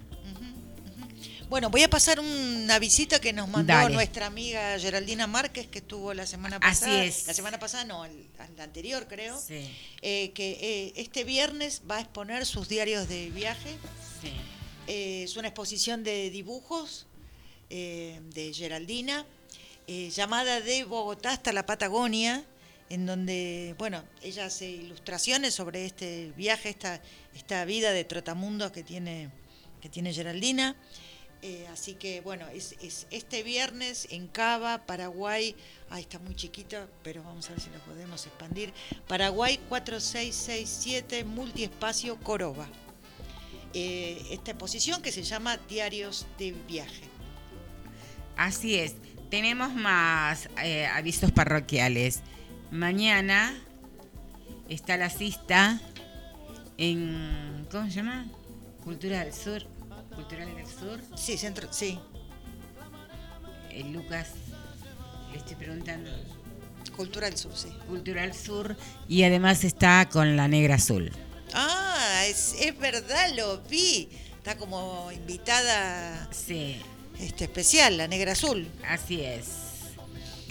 [1.49, 3.95] Bueno, voy a pasar un avisito que nos mandó Dale.
[3.95, 7.05] nuestra amiga Geraldina Márquez, que estuvo la semana Así pasada.
[7.05, 7.27] es.
[7.27, 8.05] La semana pasada, no,
[8.57, 9.39] la anterior creo.
[9.41, 9.71] Sí,
[10.03, 13.77] eh, que eh, este viernes va a exponer sus diarios de viaje.
[14.21, 14.33] sí.
[14.87, 17.07] Eh, es una exposición de dibujos
[17.71, 19.25] eh, de Geraldina,
[19.87, 22.45] llamada de Bogotá hasta la Patagonia,
[22.91, 27.01] en donde, bueno, ella hace ilustraciones sobre este viaje, esta,
[27.35, 29.31] esta vida de trotamundos que tiene,
[29.81, 30.77] que tiene Geraldina.
[31.43, 35.55] Eh, así que, bueno, es, es este viernes en Cava, Paraguay.
[35.91, 38.73] Ahí está muy chiquito, pero vamos a ver si lo podemos expandir.
[39.07, 42.67] Paraguay 4667, multiespacio Coroba
[43.75, 47.03] eh, esta exposición que se llama Diarios de Viaje.
[48.37, 48.95] Así es.
[49.31, 52.21] Tenemos más eh, avisos parroquiales.
[52.79, 53.55] Mañana
[54.69, 55.81] está la cista
[56.77, 57.69] en.
[57.71, 58.27] ¿Cómo se llama?
[58.83, 59.65] Cultura del Sur.
[60.13, 61.01] Cultural del Sur.
[61.17, 62.01] Sí, centro, sí,
[63.71, 64.31] Eh, Lucas,
[65.31, 66.11] le estoy preguntando.
[66.97, 67.69] Cultura del Sur, sí.
[67.87, 68.77] Cultural Sur.
[69.09, 71.13] Y además está con la Negra Azul.
[71.55, 74.09] Ah, es, es verdad, lo vi.
[74.37, 76.77] Está como invitada Sí,
[77.21, 78.67] este, especial, la Negra Azul.
[78.89, 79.47] así es.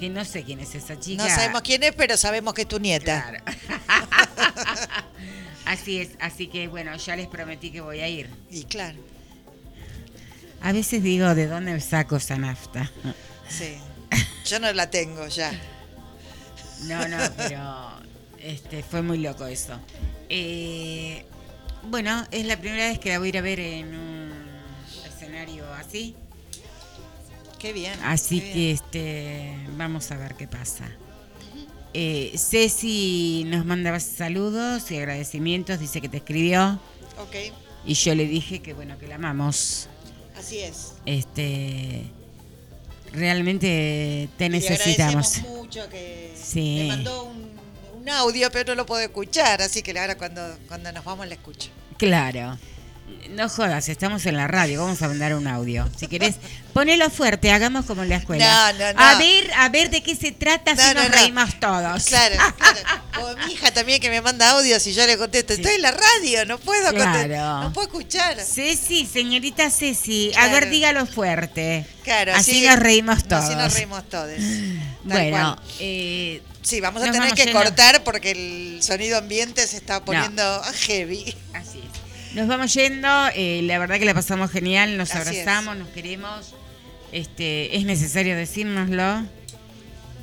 [0.04, 1.24] Que no sé quién es esa chica.
[1.24, 3.24] No sabemos quién es, pero sabemos que es tu nieta.
[3.24, 3.42] Claro.
[5.66, 6.10] así es.
[6.20, 8.30] Así que bueno, ya les prometí que voy a ir.
[8.52, 9.00] Y claro,
[10.62, 12.92] A veces digo, ¿de dónde saco esa nafta?
[13.48, 13.78] sí.
[14.46, 15.54] Yo no la tengo ya.
[16.82, 17.94] No, no, pero
[18.40, 19.80] este, fue muy loco eso.
[20.28, 21.26] Eh,
[21.84, 24.34] bueno, es la primera vez que la voy a ir a ver en un
[25.06, 26.18] escenario así.
[27.64, 27.98] Qué bien.
[28.04, 30.86] Así qué que este, vamos a ver qué pasa.
[31.94, 36.80] Eh, Ceci nos manda saludos y agradecimientos, dice que te escribió
[37.20, 37.36] Ok,
[37.86, 39.88] y yo le dije que bueno, que la amamos.
[40.38, 40.94] así es.
[41.06, 42.02] Este,
[43.14, 45.38] realmente te le necesitamos.
[45.38, 46.80] agradecemos mucho que Sí.
[46.82, 47.50] me mandó un,
[48.02, 51.36] un audio, pero no lo puedo escuchar, así que ahora cuando, cuando nos vamos la
[51.36, 51.70] escucho.
[51.98, 52.58] Claro.
[53.32, 55.90] No jodas, estamos en la radio, vamos a mandar un audio.
[55.98, 56.36] Si querés,
[56.72, 58.74] ponelo fuerte, hagamos como en la escuela.
[58.74, 59.00] No, no, no.
[59.02, 61.16] A ver, a ver de qué se trata No, si no, nos no.
[61.16, 62.04] reímos todos.
[62.06, 62.80] Claro, claro.
[63.24, 65.92] O mi hija también que me manda audios y yo le contesto, estoy en la
[65.92, 67.64] radio, no puedo contestar, Claro.
[67.64, 68.40] no puedo escuchar.
[68.40, 70.52] Ceci, señorita Ceci, a Claro.
[70.54, 71.88] ver, dígalo fuerte.
[72.04, 73.46] Claro, así, nos reímos todos.
[73.46, 74.30] Así nos reímos todos.
[75.04, 80.06] Bueno, eh, Sí, vamos a tener vamos que cortar porque el sonido ambiente se está
[80.06, 81.36] poniendo heavy.
[81.54, 82.03] así es.
[82.34, 86.56] Nos vamos yendo, eh, la verdad que la pasamos genial, nos Así abrazamos, nos queremos.
[87.12, 89.24] Este, es necesario decírnoslo.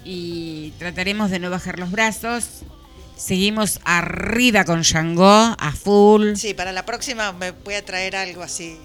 [0.04, 2.62] Y trataremos de no bajar los brazos.
[3.16, 6.34] Seguimos arriba con Shango, a full.
[6.34, 8.76] Sí, para la próxima me voy a traer algo así.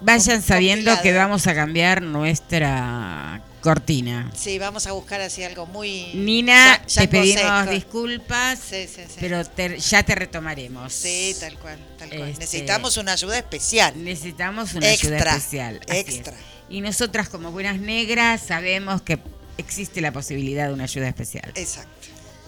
[0.00, 4.30] Vayan sabiendo que vamos a cambiar nuestra cortina.
[4.36, 6.10] Sí, vamos a buscar así algo muy.
[6.14, 7.70] Nina, ya- ya te pedimos seco.
[7.72, 9.16] disculpas, Sí, sí, sí.
[9.18, 10.92] pero te- ya te retomaremos.
[10.92, 12.28] Sí, tal cual, tal cual.
[12.28, 13.94] Este, Necesitamos una ayuda especial.
[14.04, 15.80] Necesitamos una ayuda Extra, especial.
[15.88, 16.08] así es.
[16.08, 16.34] extra.
[16.68, 19.18] Y nosotras como buenas negras sabemos que
[19.56, 21.50] existe la posibilidad de una ayuda especial.
[21.54, 21.90] Exacto.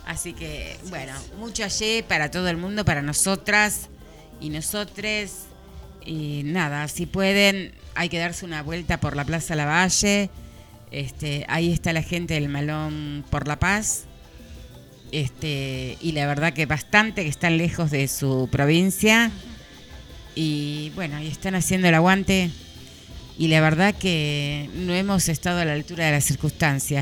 [0.07, 3.89] Así que, bueno, mucho ayer para todo el mundo, para nosotras
[4.41, 5.33] y nosotres.
[6.05, 10.31] Y nada, si pueden, hay que darse una vuelta por la Plaza Lavalle.
[10.97, 14.05] Este, ahí está la gente del Malón por la Paz.
[15.13, 19.31] Este, y la verdad que bastante que están lejos de su provincia.
[20.35, 22.51] Y bueno, y están haciendo el aguante.
[23.37, 26.95] Y la verdad que no hemos estado a la altura de las circunstancias.